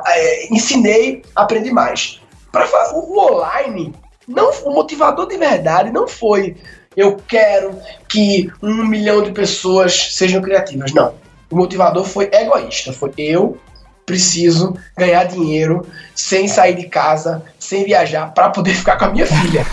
É, 0.05 0.53
ensinei, 0.53 1.23
aprendi 1.35 1.71
mais. 1.71 2.21
Para 2.51 2.67
o 2.93 3.17
online, 3.17 3.95
não, 4.27 4.51
o 4.63 4.71
motivador 4.71 5.27
de 5.27 5.37
verdade 5.37 5.91
não 5.91 6.07
foi 6.07 6.55
eu 6.95 7.17
quero 7.27 7.79
que 8.07 8.51
um 8.61 8.85
milhão 8.85 9.23
de 9.23 9.31
pessoas 9.31 10.13
sejam 10.13 10.39
criativas. 10.39 10.93
Não. 10.93 11.15
O 11.49 11.55
motivador 11.55 12.05
foi 12.05 12.29
egoísta. 12.31 12.93
Foi 12.93 13.11
eu 13.17 13.57
preciso 14.05 14.75
ganhar 14.97 15.23
dinheiro 15.25 15.85
sem 16.15 16.47
sair 16.47 16.75
de 16.75 16.87
casa, 16.87 17.43
sem 17.59 17.85
viajar, 17.85 18.33
para 18.33 18.49
poder 18.49 18.73
ficar 18.73 18.97
com 18.97 19.05
a 19.05 19.11
minha 19.11 19.25
filha. 19.25 19.65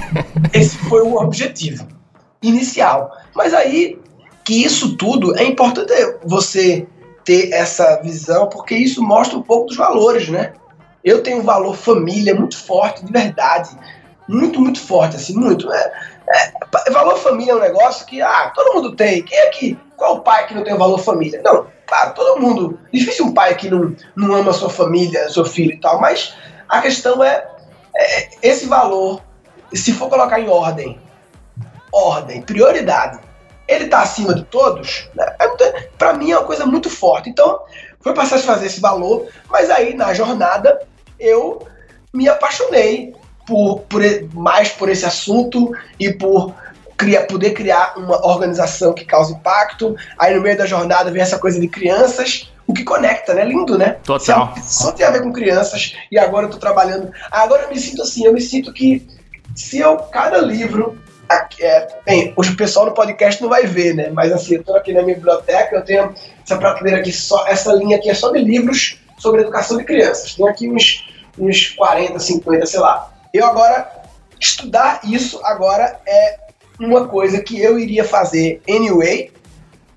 Esse 0.52 0.76
foi 0.76 1.02
o 1.02 1.16
objetivo 1.16 1.86
inicial. 2.42 3.16
Mas 3.34 3.54
aí 3.54 3.98
que 4.44 4.62
isso 4.62 4.96
tudo 4.96 5.36
é 5.38 5.44
importante 5.44 5.92
você 6.24 6.86
ter 7.24 7.52
essa 7.52 8.00
visão, 8.02 8.48
porque 8.48 8.74
isso 8.74 9.02
mostra 9.02 9.38
um 9.38 9.42
pouco 9.42 9.68
dos 9.68 9.76
valores, 9.76 10.28
né? 10.28 10.52
Eu 11.02 11.22
tenho 11.22 11.38
um 11.38 11.42
valor 11.42 11.74
família 11.74 12.34
muito 12.34 12.56
forte, 12.56 13.04
de 13.04 13.12
verdade. 13.12 13.70
Muito, 14.28 14.60
muito 14.60 14.80
forte, 14.80 15.16
assim, 15.16 15.34
muito. 15.34 15.70
É, 15.72 15.92
é, 16.28 16.90
valor 16.90 17.16
família 17.18 17.52
é 17.52 17.56
um 17.56 17.60
negócio 17.60 18.06
que, 18.06 18.20
ah, 18.22 18.52
todo 18.54 18.74
mundo 18.74 18.94
tem. 18.94 19.22
Quem 19.22 19.38
é 19.38 19.46
que. 19.48 19.78
Qual 19.96 20.20
pai 20.20 20.46
que 20.46 20.54
não 20.54 20.64
tem 20.64 20.76
valor 20.76 20.98
família? 20.98 21.40
Não, 21.44 21.66
claro, 21.86 22.14
todo 22.14 22.40
mundo. 22.40 22.78
Difícil 22.92 23.26
um 23.26 23.34
pai 23.34 23.54
que 23.54 23.70
não, 23.70 23.94
não 24.16 24.34
ama 24.34 24.52
sua 24.52 24.70
família, 24.70 25.28
seu 25.28 25.44
filho 25.44 25.72
e 25.72 25.80
tal, 25.80 26.00
mas 26.00 26.34
a 26.68 26.80
questão 26.80 27.22
é, 27.22 27.46
é 27.96 28.28
esse 28.42 28.66
valor, 28.66 29.22
se 29.72 29.92
for 29.92 30.08
colocar 30.08 30.40
em 30.40 30.48
ordem, 30.48 30.98
ordem, 31.92 32.42
prioridade, 32.42 33.18
ele 33.66 33.84
está 33.84 34.02
acima 34.02 34.34
de 34.34 34.44
todos, 34.44 35.08
né? 35.14 35.24
é 35.40 35.88
para 35.96 36.12
mim 36.12 36.32
é 36.32 36.38
uma 36.38 36.46
coisa 36.46 36.66
muito 36.66 36.90
forte. 36.90 37.30
Então, 37.30 37.60
foi 38.00 38.12
passar 38.12 38.36
a 38.36 38.40
fazer 38.40 38.66
esse 38.66 38.80
valor, 38.80 39.26
mas 39.48 39.70
aí 39.70 39.94
na 39.94 40.12
jornada 40.12 40.86
eu 41.18 41.66
me 42.12 42.28
apaixonei 42.28 43.14
por, 43.46 43.80
por 43.80 44.02
mais 44.34 44.68
por 44.70 44.88
esse 44.88 45.06
assunto 45.06 45.72
e 45.98 46.12
por 46.12 46.54
criar, 46.96 47.24
poder 47.24 47.50
criar 47.52 47.94
uma 47.96 48.26
organização 48.26 48.92
que 48.92 49.04
cause 49.04 49.32
impacto. 49.32 49.96
Aí 50.18 50.34
no 50.34 50.40
meio 50.40 50.56
da 50.56 50.66
jornada 50.66 51.10
vem 51.10 51.22
essa 51.22 51.38
coisa 51.38 51.60
de 51.60 51.68
crianças, 51.68 52.50
o 52.66 52.72
que 52.72 52.84
conecta, 52.84 53.34
né? 53.34 53.44
Lindo, 53.44 53.76
né? 53.76 53.96
Total. 54.04 54.54
Só 54.62 54.92
tem 54.92 55.06
a 55.06 55.10
ver 55.10 55.22
com 55.22 55.32
crianças 55.32 55.94
e 56.10 56.18
agora 56.18 56.46
eu 56.46 56.50
tô 56.50 56.58
trabalhando. 56.58 57.10
Agora 57.30 57.64
eu 57.64 57.70
me 57.70 57.78
sinto 57.78 58.02
assim, 58.02 58.24
eu 58.24 58.32
me 58.32 58.40
sinto 58.40 58.72
que 58.72 59.06
se 59.54 59.78
eu 59.78 59.96
cada 59.96 60.38
livro 60.38 60.98
é, 61.60 61.88
bem, 62.04 62.34
o 62.36 62.56
pessoal 62.56 62.86
no 62.86 62.92
podcast 62.92 63.40
não 63.42 63.48
vai 63.48 63.66
ver, 63.66 63.94
né? 63.94 64.10
Mas 64.10 64.32
assim, 64.32 64.56
eu 64.56 64.64
tô 64.64 64.74
aqui 64.74 64.92
na 64.92 65.02
minha 65.02 65.16
biblioteca, 65.16 65.76
eu 65.76 65.84
tenho 65.84 66.14
essa 66.44 66.56
prateleira 66.56 67.00
aqui, 67.00 67.12
só, 67.12 67.46
essa 67.46 67.72
linha 67.72 67.96
aqui 67.96 68.10
é 68.10 68.14
só 68.14 68.30
de 68.30 68.40
livros 68.40 68.98
sobre 69.18 69.40
educação 69.40 69.76
de 69.78 69.84
crianças. 69.84 70.34
Tem 70.34 70.46
aqui 70.48 70.68
uns, 70.68 71.06
uns 71.38 71.68
40, 71.70 72.18
50, 72.18 72.66
sei 72.66 72.80
lá. 72.80 73.10
Eu 73.32 73.46
agora, 73.46 73.90
estudar 74.38 75.00
isso 75.04 75.40
agora 75.44 75.98
é 76.06 76.43
uma 76.78 77.06
coisa 77.06 77.40
que 77.40 77.60
eu 77.60 77.78
iria 77.78 78.04
fazer 78.04 78.60
anyway, 78.68 79.32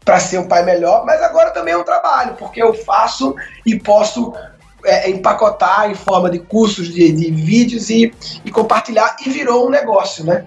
para 0.03 0.19
ser 0.19 0.37
um 0.37 0.47
pai 0.47 0.63
melhor, 0.63 1.05
mas 1.05 1.21
agora 1.21 1.51
também 1.51 1.73
é 1.73 1.77
um 1.77 1.83
trabalho, 1.83 2.35
porque 2.35 2.61
eu 2.61 2.73
faço 2.73 3.35
e 3.65 3.77
posso 3.77 4.33
é, 4.85 5.09
empacotar 5.09 5.91
em 5.91 5.95
forma 5.95 6.29
de 6.29 6.39
cursos, 6.39 6.87
de, 6.93 7.11
de 7.11 7.29
vídeos 7.31 7.89
e, 7.89 8.13
e 8.45 8.49
compartilhar, 8.49 9.17
e 9.25 9.29
virou 9.29 9.67
um 9.67 9.69
negócio, 9.69 10.23
né? 10.23 10.45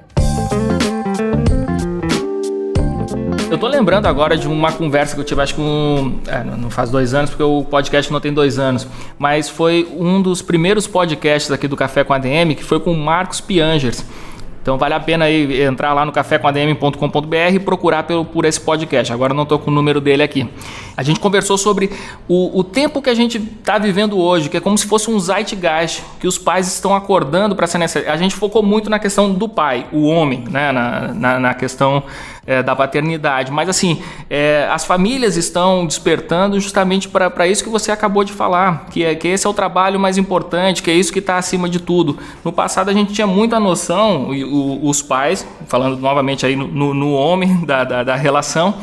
Eu 3.51 3.59
tô 3.59 3.67
lembrando 3.67 4.07
agora 4.07 4.39
de 4.39 4.47
uma 4.47 4.71
conversa 4.73 5.15
que 5.15 5.21
eu 5.21 5.25
tive, 5.25 5.43
acho 5.43 5.57
que 5.57 5.61
um, 5.61 6.21
é, 6.29 6.45
não 6.45 6.71
faz 6.71 6.89
dois 6.89 7.13
anos, 7.13 7.31
porque 7.31 7.43
o 7.43 7.65
podcast 7.65 8.11
não 8.13 8.21
tem 8.21 8.33
dois 8.33 8.61
anos, 8.61 8.87
mas 9.19 9.49
foi 9.49 9.89
um 9.99 10.23
dos 10.23 10.41
primeiros 10.41 10.87
podcasts 10.87 11.51
aqui 11.51 11.67
do 11.67 11.77
Café 11.77 12.05
com 12.05 12.15
a 12.15 12.19
DM, 12.19 12.55
que 12.55 12.63
foi 12.63 12.79
com 12.79 12.93
o 12.93 12.97
Marcos 12.97 13.41
Piangers. 13.41 14.05
Então 14.63 14.77
vale 14.77 14.95
a 14.95 15.01
pena 15.01 15.25
aí 15.25 15.63
entrar 15.63 15.95
lá 15.95 16.05
no 16.05 16.13
cafécomadm.com.br 16.13 17.37
e 17.53 17.59
procurar 17.59 18.03
pelo, 18.03 18.25
por 18.25 18.45
esse 18.45 18.61
podcast. 18.61 19.13
Agora 19.13 19.33
não 19.33 19.45
estou 19.45 19.59
com 19.59 19.71
o 19.71 19.75
número 19.75 20.01
dele 20.01 20.23
aqui. 20.23 20.49
A 20.97 21.03
gente 21.03 21.19
conversou 21.19 21.57
sobre 21.57 21.91
o, 22.29 22.59
o 22.59 22.63
tempo 22.63 23.01
que 23.01 23.09
a 23.09 23.15
gente 23.15 23.39
está 23.39 23.79
vivendo 23.79 24.19
hoje, 24.19 24.51
que 24.51 24.57
é 24.57 24.61
como 24.61 24.77
se 24.77 24.87
fosse 24.87 25.11
um 25.11 25.19
zeitgeist, 25.19 26.03
que 26.21 26.27
os 26.27 26.37
pais 26.37 26.69
estão 26.69 26.95
acordando 26.95 27.57
para 27.57 27.65
essa 27.65 27.79
necessidade. 27.79 28.15
A 28.15 28.19
gente 28.19 28.35
focou 28.35 28.63
muito 28.63 28.91
na 28.91 28.99
questão 28.99 29.33
do 29.33 29.49
pai, 29.49 29.87
o 29.93 30.07
homem, 30.07 30.45
né? 30.51 30.71
na, 30.73 31.15
na, 31.15 31.41
na 31.41 31.55
questão 31.55 32.03
é, 32.47 32.63
da 32.63 32.75
paternidade. 32.75 33.51
Mas 33.51 33.69
assim, 33.69 34.03
é, 34.29 34.69
as 34.71 34.85
famílias 34.85 35.37
estão 35.37 35.87
despertando 35.87 36.59
justamente 36.59 37.09
para 37.09 37.47
isso 37.47 37.63
que 37.63 37.71
você 37.71 37.93
acabou 37.93 38.25
de 38.25 38.33
falar, 38.33 38.87
que, 38.91 39.05
é, 39.05 39.15
que 39.15 39.29
esse 39.29 39.47
é 39.47 39.51
o 39.51 39.55
trabalho 39.55 39.99
mais 39.99 40.19
importante, 40.19 40.83
que 40.83 40.91
é 40.91 40.95
isso 40.95 41.13
que 41.13 41.19
está 41.19 41.37
acima 41.37 41.69
de 41.69 41.81
tudo. 41.81 42.19
No 42.45 42.53
passado 42.53 42.89
a 42.89 42.93
gente 42.93 43.13
tinha 43.13 43.27
muita 43.27 43.61
noção, 43.61 44.31
o, 44.31 44.89
os 44.89 45.03
pais, 45.03 45.47
falando 45.67 45.99
novamente 45.99 46.47
aí 46.47 46.57
no, 46.57 46.67
no, 46.67 46.95
no 46.95 47.13
homem 47.13 47.65
da, 47.65 47.85
da, 47.85 48.05
da 48.05 48.17
relação, 48.17 48.75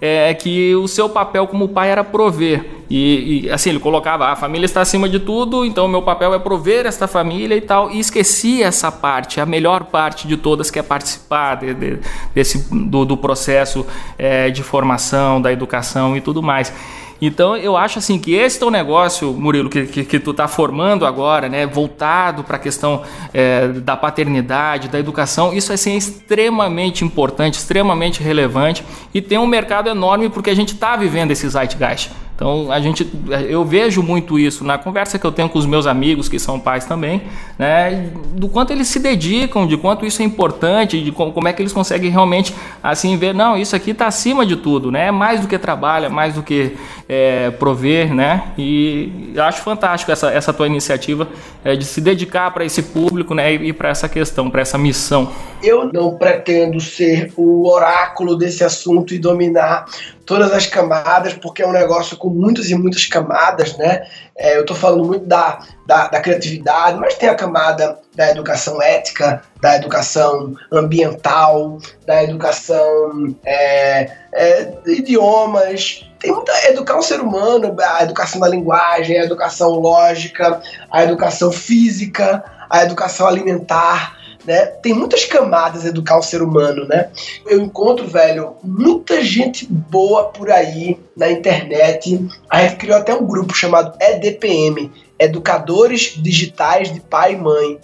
é 0.00 0.32
que 0.34 0.74
o 0.76 0.86
seu 0.86 1.08
papel 1.08 1.46
como 1.46 1.68
pai 1.68 1.90
era 1.90 2.04
prover. 2.04 2.78
E, 2.90 3.44
e, 3.44 3.50
assim, 3.50 3.70
ele 3.70 3.80
colocava, 3.80 4.26
ah, 4.26 4.32
a 4.32 4.36
família 4.36 4.64
está 4.64 4.80
acima 4.80 5.08
de 5.08 5.18
tudo, 5.18 5.64
então 5.64 5.86
meu 5.86 6.00
papel 6.00 6.32
é 6.32 6.38
prover 6.38 6.86
esta 6.86 7.06
família 7.06 7.54
e 7.54 7.60
tal. 7.60 7.90
E 7.90 7.98
esquecia 7.98 8.66
essa 8.66 8.90
parte, 8.90 9.40
a 9.40 9.46
melhor 9.46 9.84
parte 9.84 10.26
de 10.26 10.36
todas, 10.36 10.70
que 10.70 10.78
é 10.78 10.82
participar 10.82 11.56
de, 11.56 11.74
de, 11.74 11.98
desse, 12.34 12.66
do, 12.72 13.04
do 13.04 13.16
processo 13.16 13.86
é, 14.16 14.48
de 14.50 14.62
formação, 14.62 15.42
da 15.42 15.52
educação 15.52 16.16
e 16.16 16.20
tudo 16.20 16.42
mais. 16.42 16.72
Então 17.20 17.56
eu 17.56 17.76
acho 17.76 17.98
assim 17.98 18.18
que 18.18 18.34
esse 18.34 18.58
teu 18.58 18.70
negócio, 18.70 19.32
Murilo, 19.32 19.68
que, 19.68 19.86
que, 19.86 20.04
que 20.04 20.20
tu 20.20 20.30
está 20.30 20.46
formando 20.46 21.04
agora, 21.04 21.48
né, 21.48 21.66
voltado 21.66 22.44
para 22.44 22.56
a 22.56 22.58
questão 22.60 23.02
é, 23.34 23.68
da 23.68 23.96
paternidade, 23.96 24.88
da 24.88 24.98
educação, 24.98 25.52
isso 25.52 25.72
assim, 25.72 25.92
é 25.92 25.96
extremamente 25.96 27.04
importante, 27.04 27.54
extremamente 27.54 28.22
relevante 28.22 28.84
e 29.12 29.20
tem 29.20 29.38
um 29.38 29.46
mercado 29.46 29.88
enorme 29.88 30.28
porque 30.28 30.50
a 30.50 30.54
gente 30.54 30.74
está 30.74 30.96
vivendo 30.96 31.30
esse 31.32 31.48
zeitgeist. 31.48 32.10
Então 32.38 32.70
a 32.70 32.78
gente, 32.78 33.04
eu 33.48 33.64
vejo 33.64 34.00
muito 34.00 34.38
isso 34.38 34.62
na 34.62 34.78
conversa 34.78 35.18
que 35.18 35.26
eu 35.26 35.32
tenho 35.32 35.48
com 35.48 35.58
os 35.58 35.66
meus 35.66 35.88
amigos 35.88 36.28
que 36.28 36.38
são 36.38 36.60
pais 36.60 36.84
também, 36.84 37.22
né, 37.58 38.12
do 38.32 38.48
quanto 38.48 38.72
eles 38.72 38.86
se 38.86 39.00
dedicam, 39.00 39.66
de 39.66 39.76
quanto 39.76 40.06
isso 40.06 40.22
é 40.22 40.24
importante, 40.24 41.02
de 41.02 41.10
como, 41.10 41.48
é 41.48 41.52
que 41.52 41.60
eles 41.60 41.72
conseguem 41.72 42.12
realmente 42.12 42.54
assim 42.80 43.16
ver, 43.16 43.34
não, 43.34 43.58
isso 43.58 43.74
aqui 43.74 43.90
está 43.90 44.06
acima 44.06 44.46
de 44.46 44.54
tudo, 44.54 44.92
né, 44.92 45.08
é 45.08 45.10
mais 45.10 45.40
do 45.40 45.48
que 45.48 45.58
trabalho, 45.58 46.06
é 46.06 46.08
mais 46.08 46.34
do 46.34 46.44
que 46.44 46.76
é, 47.08 47.50
prover, 47.50 48.14
né, 48.14 48.52
e 48.56 49.32
acho 49.36 49.60
fantástico 49.62 50.12
essa, 50.12 50.30
essa 50.30 50.52
tua 50.52 50.68
iniciativa 50.68 51.26
é, 51.64 51.74
de 51.74 51.84
se 51.84 52.00
dedicar 52.00 52.52
para 52.52 52.64
esse 52.64 52.84
público, 52.84 53.34
né, 53.34 53.52
e 53.52 53.72
para 53.72 53.88
essa 53.88 54.08
questão, 54.08 54.48
para 54.48 54.60
essa 54.60 54.78
missão. 54.78 55.32
Eu 55.60 55.90
não 55.92 56.16
pretendo 56.16 56.80
ser 56.80 57.32
o 57.36 57.68
oráculo 57.68 58.36
desse 58.36 58.62
assunto 58.62 59.12
e 59.12 59.18
dominar 59.18 59.86
todas 60.28 60.52
as 60.52 60.66
camadas, 60.66 61.32
porque 61.32 61.62
é 61.62 61.66
um 61.66 61.72
negócio 61.72 62.14
com 62.16 62.27
com 62.28 62.34
muitas 62.34 62.70
e 62.70 62.74
muitas 62.74 63.06
camadas, 63.06 63.76
né? 63.76 64.06
É, 64.36 64.56
eu 64.56 64.60
estou 64.60 64.76
falando 64.76 65.04
muito 65.04 65.26
da, 65.26 65.60
da, 65.86 66.08
da, 66.08 66.20
criatividade, 66.20 66.98
mas 66.98 67.14
tem 67.14 67.28
a 67.28 67.34
camada 67.34 67.98
da 68.14 68.30
educação 68.30 68.80
ética, 68.80 69.42
da 69.60 69.76
educação 69.76 70.54
ambiental, 70.72 71.78
da 72.06 72.22
educação 72.22 73.34
é, 73.44 74.10
é, 74.32 74.74
idiomas. 74.86 76.08
Tem 76.20 76.32
muita 76.32 76.52
educar 76.68 76.96
o 76.96 77.02
ser 77.02 77.20
humano, 77.20 77.74
a 77.80 78.02
educação 78.02 78.40
da 78.40 78.48
linguagem, 78.48 79.18
a 79.18 79.24
educação 79.24 79.70
lógica, 79.70 80.60
a 80.90 81.02
educação 81.02 81.50
física, 81.50 82.44
a 82.68 82.82
educação 82.82 83.26
alimentar 83.26 84.17
né? 84.48 84.64
Tem 84.64 84.94
muitas 84.94 85.26
camadas 85.26 85.84
educar 85.84 86.16
o 86.16 86.22
ser 86.22 86.40
humano, 86.40 86.86
né? 86.88 87.10
Eu 87.46 87.60
encontro, 87.60 88.06
velho, 88.06 88.54
muita 88.64 89.22
gente 89.22 89.66
boa 89.66 90.24
por 90.24 90.50
aí 90.50 90.98
na 91.14 91.30
internet. 91.30 92.26
A 92.48 92.62
gente 92.62 92.76
criou 92.76 92.96
até 92.96 93.14
um 93.14 93.26
grupo 93.26 93.54
chamado 93.54 93.94
EDPM, 94.00 94.90
Educadores 95.18 96.14
Digitais 96.16 96.90
de 96.90 96.98
Pai 96.98 97.34
e 97.34 97.36
Mãe, 97.36 97.78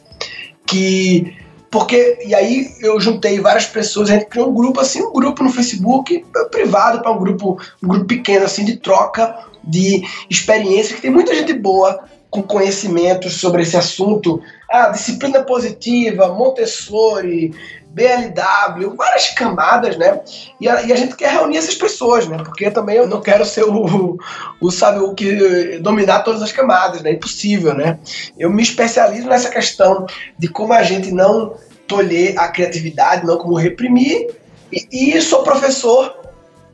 que 0.66 1.36
porque 1.70 2.18
e 2.24 2.34
aí 2.34 2.70
eu 2.80 2.98
juntei 2.98 3.40
várias 3.40 3.66
pessoas, 3.66 4.08
a 4.08 4.14
gente 4.14 4.26
criou 4.26 4.48
um 4.48 4.54
grupo 4.54 4.80
assim, 4.80 5.02
um 5.02 5.12
grupo 5.12 5.42
no 5.42 5.50
Facebook 5.50 6.24
privado 6.50 7.02
para 7.02 7.12
um 7.12 7.18
grupo, 7.18 7.60
um 7.82 7.88
grupo 7.88 8.06
pequeno 8.06 8.46
assim 8.46 8.64
de 8.64 8.76
troca 8.76 9.36
de 9.62 10.02
experiência 10.30 10.96
que 10.96 11.02
tem 11.02 11.10
muita 11.10 11.34
gente 11.34 11.52
boa 11.52 12.04
com 12.34 12.42
conhecimentos 12.42 13.34
sobre 13.34 13.62
esse 13.62 13.76
assunto. 13.76 14.42
Disciplina 14.90 15.42
positiva, 15.42 16.28
Montessori, 16.28 17.52
BLW, 17.94 18.96
várias 18.96 19.30
camadas, 19.30 19.96
né? 19.96 20.20
E 20.60 20.68
a, 20.68 20.82
e 20.82 20.92
a, 20.92 20.96
gente 20.96 21.14
quer 21.14 21.30
reunir 21.30 21.58
essas 21.58 21.76
pessoas, 21.76 22.26
né? 22.26 22.38
Porque 22.38 22.70
também 22.70 22.96
eu 22.96 23.06
não 23.06 23.20
quero 23.20 23.44
ser 23.44 23.64
o, 23.64 24.18
o, 24.60 24.70
sabe, 24.70 24.98
o 24.98 25.14
que 25.14 25.78
dominar 25.78 26.20
todas 26.20 26.42
as 26.42 26.50
camadas, 26.50 27.02
né? 27.02 27.12
Impossível, 27.12 27.72
né? 27.72 27.98
Eu 28.36 28.50
me 28.50 28.62
especializo 28.62 29.28
nessa 29.28 29.48
questão 29.48 30.06
de 30.36 30.48
como 30.48 30.72
a 30.72 30.82
gente 30.82 31.12
não 31.12 31.54
tolher 31.86 32.36
a 32.38 32.48
criatividade, 32.48 33.24
não 33.24 33.38
como 33.38 33.54
reprimir, 33.54 34.34
e, 34.72 35.16
e 35.16 35.20
sou 35.22 35.44
professor 35.44 36.16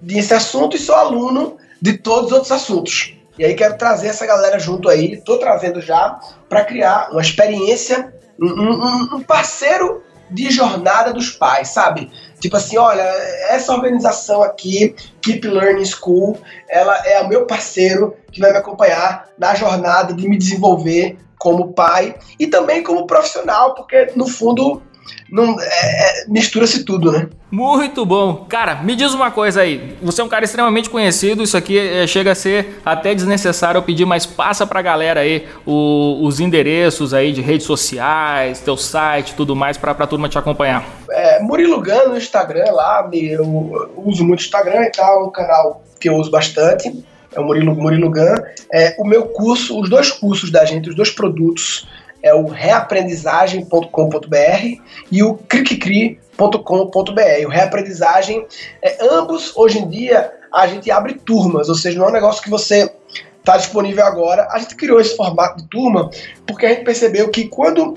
desse 0.01 0.33
assunto 0.33 0.75
e 0.75 0.79
sou 0.79 0.95
aluno 0.95 1.59
de 1.83 1.99
todos 1.99 2.27
os 2.27 2.33
outros 2.33 2.53
assuntos. 2.53 3.20
E 3.41 3.45
aí 3.47 3.55
quero 3.55 3.79
trazer 3.79 4.09
essa 4.09 4.27
galera 4.27 4.59
junto 4.59 4.87
aí, 4.87 5.17
tô 5.23 5.39
trazendo 5.39 5.81
já, 5.81 6.21
para 6.47 6.63
criar 6.63 7.09
uma 7.11 7.23
experiência, 7.23 8.13
um, 8.39 8.47
um, 8.47 9.17
um 9.17 9.23
parceiro 9.23 10.03
de 10.31 10.51
jornada 10.51 11.11
dos 11.11 11.31
pais, 11.31 11.69
sabe? 11.69 12.13
Tipo 12.39 12.59
assim, 12.59 12.77
olha, 12.77 13.01
essa 13.49 13.73
organização 13.73 14.43
aqui, 14.43 14.95
Keep 15.23 15.49
Learning 15.49 15.87
School, 15.87 16.37
ela 16.69 16.95
é 17.07 17.19
o 17.23 17.29
meu 17.29 17.47
parceiro 17.47 18.15
que 18.31 18.43
vai 18.43 18.53
me 18.53 18.59
acompanhar 18.59 19.31
na 19.39 19.55
jornada 19.55 20.13
de 20.13 20.29
me 20.29 20.37
desenvolver 20.37 21.17
como 21.39 21.73
pai 21.73 22.17
e 22.39 22.47
também 22.47 22.83
como 22.83 23.07
profissional, 23.07 23.75
porque 23.75 24.13
no 24.17 24.29
fundo 24.29 24.83
não 25.31 25.61
é, 25.61 25.65
é, 25.65 26.25
mistura-se 26.29 26.85
tudo, 26.85 27.13
né? 27.13 27.29
Muito 27.51 28.05
bom. 28.05 28.47
Cara, 28.49 28.77
me 28.77 28.97
diz 28.97 29.15
uma 29.15 29.31
coisa 29.31 29.63
aí. 29.63 29.97
Você 30.03 30.21
é 30.21 30.25
um 30.25 30.29
cara 30.29 30.45
extremamente 30.45 30.91
conhecido, 30.91 31.43
isso 31.43 31.57
aqui 31.57 31.79
é, 31.79 32.07
chega 32.07 32.33
a 32.33 32.35
ser 32.35 32.81
até 32.85 33.15
desnecessário 33.15 33.79
eu 33.79 33.83
pedir, 33.83 34.05
mas 34.05 34.27
passa 34.27 34.67
pra 34.67 34.83
galera 34.83 35.21
aí 35.21 35.47
o, 35.65 36.25
os 36.25 36.41
endereços 36.41 37.15
aí 37.15 37.33
de 37.33 37.41
redes 37.41 37.67
sociais, 37.67 38.61
teu 38.61 38.77
site, 38.77 39.35
tudo 39.35 39.55
mais, 39.55 39.77
pra, 39.77 39.95
pra 39.95 40.07
turma 40.07 40.29
te 40.29 40.39
acompanhar. 40.39 40.85
É, 41.11 41.41
Murilo 41.41 41.81
Gano 41.81 42.11
no 42.11 42.19
Instagram 42.19 42.73
lá, 42.73 43.09
eu 43.13 43.91
uso 43.97 44.25
muito 44.25 44.41
Instagram 44.41 44.83
e 44.83 44.91
tal, 44.91 45.23
é 45.23 45.27
um 45.27 45.31
canal 45.31 45.83
que 46.01 46.09
eu 46.09 46.17
uso 46.17 46.31
bastante. 46.31 47.05
É 47.33 47.39
o 47.39 47.45
Murilo, 47.45 47.75
Murilo 47.77 48.11
Gan. 48.11 48.35
É, 48.73 48.97
o 48.99 49.05
meu 49.07 49.27
curso, 49.27 49.81
os 49.81 49.89
dois 49.89 50.11
cursos 50.11 50.51
da 50.51 50.65
gente, 50.65 50.89
os 50.89 50.97
dois 50.97 51.11
produtos 51.11 51.87
é 52.23 52.35
o 52.35 52.47
reaprendizagem.com.br 52.47 54.83
e 55.11 55.23
o 55.23 55.35
cricri.com.br. 55.35 57.47
O 57.47 57.49
reaprendizagem, 57.49 58.47
é, 58.83 58.99
ambos 59.11 59.57
hoje 59.57 59.79
em 59.79 59.89
dia 59.89 60.33
a 60.53 60.67
gente 60.67 60.91
abre 60.91 61.15
turmas, 61.15 61.69
ou 61.69 61.75
seja, 61.75 61.99
não 61.99 62.07
é 62.07 62.09
um 62.09 62.13
negócio 62.13 62.43
que 62.43 62.51
você 62.51 62.93
está 63.39 63.57
disponível 63.57 64.05
agora. 64.05 64.49
A 64.51 64.59
gente 64.59 64.77
criou 64.77 65.01
esse 65.01 65.17
formato 65.17 65.63
de 65.63 65.69
turma 65.69 66.11
porque 66.47 66.67
a 66.67 66.71
gente 66.71 66.85
percebeu 66.85 67.29
que 67.29 67.49
quando 67.49 67.97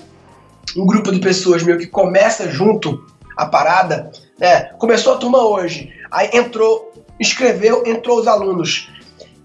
um 0.75 0.85
grupo 0.85 1.11
de 1.11 1.19
pessoas 1.19 1.63
meio 1.63 1.77
que 1.77 1.87
começa 1.87 2.49
junto 2.49 3.05
a 3.37 3.45
parada, 3.45 4.11
né? 4.39 4.71
Começou 4.77 5.13
a 5.13 5.17
turma 5.17 5.45
hoje, 5.45 5.91
aí 6.11 6.29
entrou, 6.33 6.91
escreveu, 7.19 7.83
entrou 7.85 8.19
os 8.19 8.27
alunos. 8.27 8.89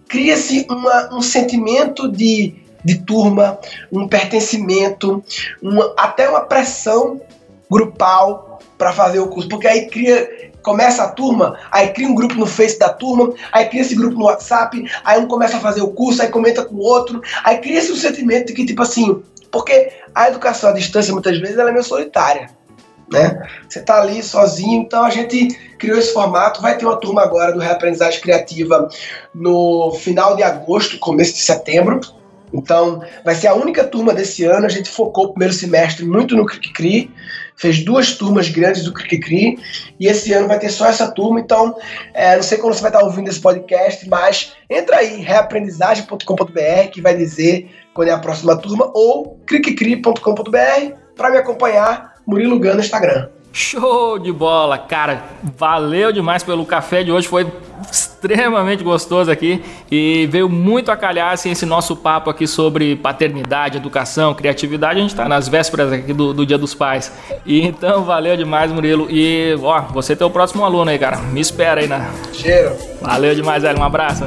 Cria-se 0.08 0.66
um 1.12 1.20
sentimento 1.20 2.10
de 2.10 2.67
de 2.88 3.00
turma, 3.00 3.58
um 3.92 4.08
pertencimento, 4.08 5.22
uma, 5.62 5.92
até 5.94 6.26
uma 6.26 6.40
pressão 6.40 7.20
grupal 7.70 8.58
para 8.78 8.94
fazer 8.94 9.18
o 9.18 9.28
curso, 9.28 9.46
porque 9.46 9.68
aí 9.68 9.88
cria 9.88 10.48
começa 10.62 11.04
a 11.04 11.08
turma, 11.08 11.58
aí 11.70 11.88
cria 11.88 12.08
um 12.08 12.14
grupo 12.14 12.34
no 12.34 12.46
Face 12.46 12.78
da 12.78 12.88
turma, 12.88 13.32
aí 13.52 13.66
cria 13.66 13.82
esse 13.82 13.94
grupo 13.94 14.18
no 14.18 14.24
WhatsApp, 14.24 14.84
aí 15.04 15.18
um 15.18 15.26
começa 15.26 15.56
a 15.56 15.60
fazer 15.60 15.82
o 15.82 15.88
curso, 15.88 16.20
aí 16.20 16.28
comenta 16.28 16.64
com 16.64 16.74
o 16.74 16.82
outro, 16.82 17.22
aí 17.44 17.58
cria 17.58 17.78
esse 17.78 17.94
sentimento 17.96 18.48
de 18.48 18.54
que 18.54 18.66
tipo 18.66 18.82
assim, 18.82 19.22
porque 19.50 19.92
a 20.14 20.28
educação 20.28 20.70
à 20.70 20.72
distância 20.72 21.12
muitas 21.12 21.38
vezes 21.38 21.56
ela 21.56 21.70
é 21.70 21.72
meio 21.72 21.84
solitária, 21.84 22.50
né? 23.10 23.40
Você 23.68 23.80
tá 23.80 24.00
ali 24.00 24.22
sozinho, 24.22 24.82
então 24.82 25.04
a 25.04 25.10
gente 25.10 25.48
criou 25.78 25.98
esse 25.98 26.12
formato, 26.12 26.60
vai 26.60 26.76
ter 26.76 26.84
uma 26.84 26.96
turma 26.96 27.22
agora 27.22 27.52
do 27.52 27.60
Reaprendizagem 27.60 28.20
Criativa 28.20 28.88
no 29.34 29.92
final 29.92 30.36
de 30.36 30.42
agosto, 30.42 30.98
começo 30.98 31.34
de 31.34 31.40
setembro, 31.40 32.00
então, 32.52 33.02
vai 33.24 33.34
ser 33.34 33.48
a 33.48 33.54
única 33.54 33.84
turma 33.84 34.14
desse 34.14 34.44
ano. 34.44 34.66
A 34.66 34.70
gente 34.70 34.90
focou 34.90 35.26
o 35.26 35.28
primeiro 35.30 35.54
semestre 35.54 36.04
muito 36.04 36.36
no 36.36 36.46
Cri, 36.46 37.10
fez 37.56 37.84
duas 37.84 38.14
turmas 38.14 38.48
grandes 38.48 38.84
do 38.84 38.92
Cri, 38.92 39.58
e 39.98 40.06
esse 40.06 40.32
ano 40.32 40.48
vai 40.48 40.58
ter 40.58 40.70
só 40.70 40.86
essa 40.86 41.10
turma. 41.10 41.40
Então, 41.40 41.76
é, 42.14 42.36
não 42.36 42.42
sei 42.42 42.58
quando 42.58 42.74
você 42.74 42.82
vai 42.82 42.90
estar 42.90 43.04
ouvindo 43.04 43.28
esse 43.28 43.40
podcast, 43.40 44.08
mas 44.08 44.52
entra 44.68 44.98
aí, 44.98 45.20
reaprendizagem.com.br, 45.20 46.90
que 46.92 47.00
vai 47.00 47.16
dizer 47.16 47.70
quando 47.92 48.08
é 48.08 48.12
a 48.12 48.18
próxima 48.18 48.56
turma, 48.56 48.90
ou 48.94 49.38
cricri.com.br 49.46 50.94
para 51.16 51.30
me 51.30 51.36
acompanhar, 51.36 52.14
Murilo 52.26 52.58
Gano 52.58 52.76
no 52.76 52.80
Instagram. 52.80 53.28
Show 53.52 54.18
de 54.18 54.30
bola, 54.30 54.78
cara. 54.78 55.24
Valeu 55.56 56.12
demais 56.12 56.42
pelo 56.42 56.64
café 56.64 57.02
de 57.02 57.10
hoje, 57.10 57.26
foi 57.26 57.46
extremamente 57.90 58.82
gostoso 58.82 59.30
aqui 59.30 59.62
e 59.90 60.26
veio 60.30 60.48
muito 60.48 60.90
a 60.90 60.96
calhar 60.96 61.32
assim, 61.32 61.50
esse 61.50 61.64
nosso 61.64 61.96
papo 61.96 62.28
aqui 62.28 62.46
sobre 62.46 62.96
paternidade, 62.96 63.78
educação, 63.78 64.34
criatividade. 64.34 64.98
A 64.98 65.02
gente 65.02 65.10
está 65.10 65.28
nas 65.28 65.48
vésperas 65.48 65.92
aqui 65.92 66.12
do, 66.12 66.32
do, 66.34 66.44
Dia 66.44 66.58
dos 66.58 66.74
Pais. 66.74 67.12
E 67.46 67.62
então, 67.62 68.04
valeu 68.04 68.36
demais, 68.36 68.70
Murilo. 68.72 69.06
E, 69.10 69.56
ó, 69.62 69.82
você 69.92 70.14
tem 70.14 70.26
o 70.26 70.30
próximo 70.30 70.64
aluno 70.64 70.90
aí, 70.90 70.98
cara. 70.98 71.16
Me 71.18 71.40
espera 71.40 71.80
aí, 71.80 71.88
né? 71.88 72.10
Cheiro. 72.32 72.76
Valeu 73.00 73.34
demais, 73.34 73.62
velho. 73.62 73.78
Um 73.78 73.84
abraço. 73.84 74.24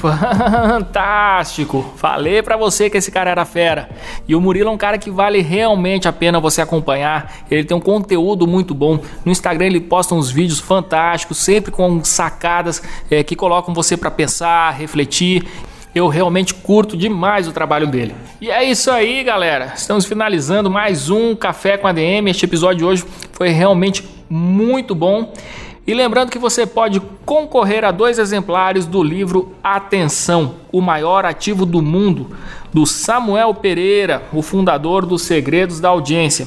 Fantástico! 0.00 1.92
Falei 1.96 2.42
para 2.42 2.56
você 2.56 2.88
que 2.88 2.96
esse 2.96 3.10
cara 3.10 3.30
era 3.30 3.44
fera. 3.44 3.90
E 4.26 4.34
o 4.34 4.40
Murilo 4.40 4.70
é 4.70 4.72
um 4.72 4.78
cara 4.78 4.96
que 4.96 5.10
vale 5.10 5.42
realmente 5.42 6.08
a 6.08 6.12
pena 6.12 6.40
você 6.40 6.62
acompanhar. 6.62 7.44
Ele 7.50 7.64
tem 7.64 7.76
um 7.76 7.80
conteúdo 7.80 8.46
muito 8.46 8.74
bom. 8.74 8.98
No 9.24 9.30
Instagram 9.30 9.66
ele 9.66 9.80
posta 9.80 10.14
uns 10.14 10.30
vídeos 10.30 10.58
fantásticos, 10.58 11.36
sempre 11.38 11.70
com 11.70 12.02
sacadas 12.02 12.82
é, 13.10 13.22
que 13.22 13.36
colocam 13.36 13.74
você 13.74 13.96
para 13.96 14.10
pensar, 14.10 14.70
refletir. 14.70 15.46
Eu 15.94 16.08
realmente 16.08 16.54
curto 16.54 16.96
demais 16.96 17.48
o 17.48 17.52
trabalho 17.52 17.86
dele. 17.86 18.14
E 18.40 18.48
é 18.50 18.64
isso 18.64 18.90
aí, 18.90 19.22
galera. 19.24 19.72
Estamos 19.76 20.06
finalizando 20.06 20.70
mais 20.70 21.10
um 21.10 21.34
Café 21.34 21.76
com 21.76 21.86
a 21.86 21.92
DM. 21.92 22.30
Este 22.30 22.44
episódio 22.44 22.78
de 22.78 22.84
hoje 22.84 23.04
foi 23.32 23.48
realmente 23.50 24.08
muito 24.30 24.94
bom. 24.94 25.32
E 25.90 25.94
lembrando 25.94 26.30
que 26.30 26.38
você 26.38 26.64
pode 26.64 27.02
concorrer 27.26 27.84
a 27.84 27.90
dois 27.90 28.20
exemplares 28.20 28.86
do 28.86 29.02
livro 29.02 29.56
Atenção, 29.60 30.54
o 30.70 30.80
maior 30.80 31.24
ativo 31.24 31.66
do 31.66 31.82
mundo, 31.82 32.30
do 32.72 32.86
Samuel 32.86 33.52
Pereira, 33.54 34.22
o 34.32 34.40
fundador 34.40 35.04
dos 35.04 35.22
Segredos 35.22 35.80
da 35.80 35.88
Audiência. 35.88 36.46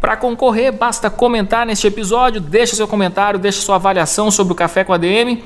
Para 0.00 0.16
concorrer, 0.16 0.72
basta 0.72 1.08
comentar 1.08 1.64
neste 1.64 1.86
episódio, 1.86 2.40
deixe 2.40 2.74
seu 2.74 2.88
comentário, 2.88 3.38
deixe 3.38 3.60
sua 3.60 3.76
avaliação 3.76 4.28
sobre 4.28 4.54
o 4.54 4.56
Café 4.56 4.82
com 4.82 4.92
a 4.92 4.98
DM, 4.98 5.40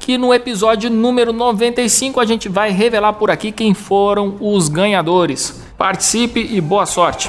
que 0.00 0.18
no 0.18 0.34
episódio 0.34 0.90
número 0.90 1.32
95 1.32 2.18
a 2.18 2.24
gente 2.24 2.48
vai 2.48 2.72
revelar 2.72 3.12
por 3.12 3.30
aqui 3.30 3.52
quem 3.52 3.74
foram 3.74 4.34
os 4.40 4.68
ganhadores. 4.68 5.62
Participe 5.78 6.40
e 6.40 6.60
boa 6.60 6.84
sorte! 6.84 7.28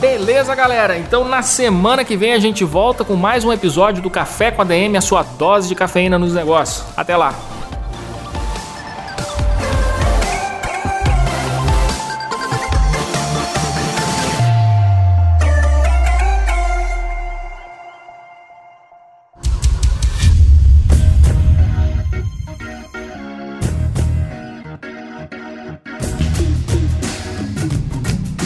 Beleza, 0.00 0.54
galera? 0.54 0.96
Então 0.96 1.28
na 1.28 1.42
semana 1.42 2.06
que 2.06 2.16
vem 2.16 2.32
a 2.32 2.38
gente 2.38 2.64
volta 2.64 3.04
com 3.04 3.16
mais 3.16 3.44
um 3.44 3.52
episódio 3.52 4.02
do 4.02 4.08
Café 4.08 4.50
com 4.50 4.62
a 4.62 4.64
DM, 4.64 4.96
a 4.96 5.00
sua 5.02 5.22
dose 5.22 5.68
de 5.68 5.74
cafeína 5.74 6.18
nos 6.18 6.32
negócios. 6.32 6.86
Até 6.96 7.14
lá! 7.14 7.59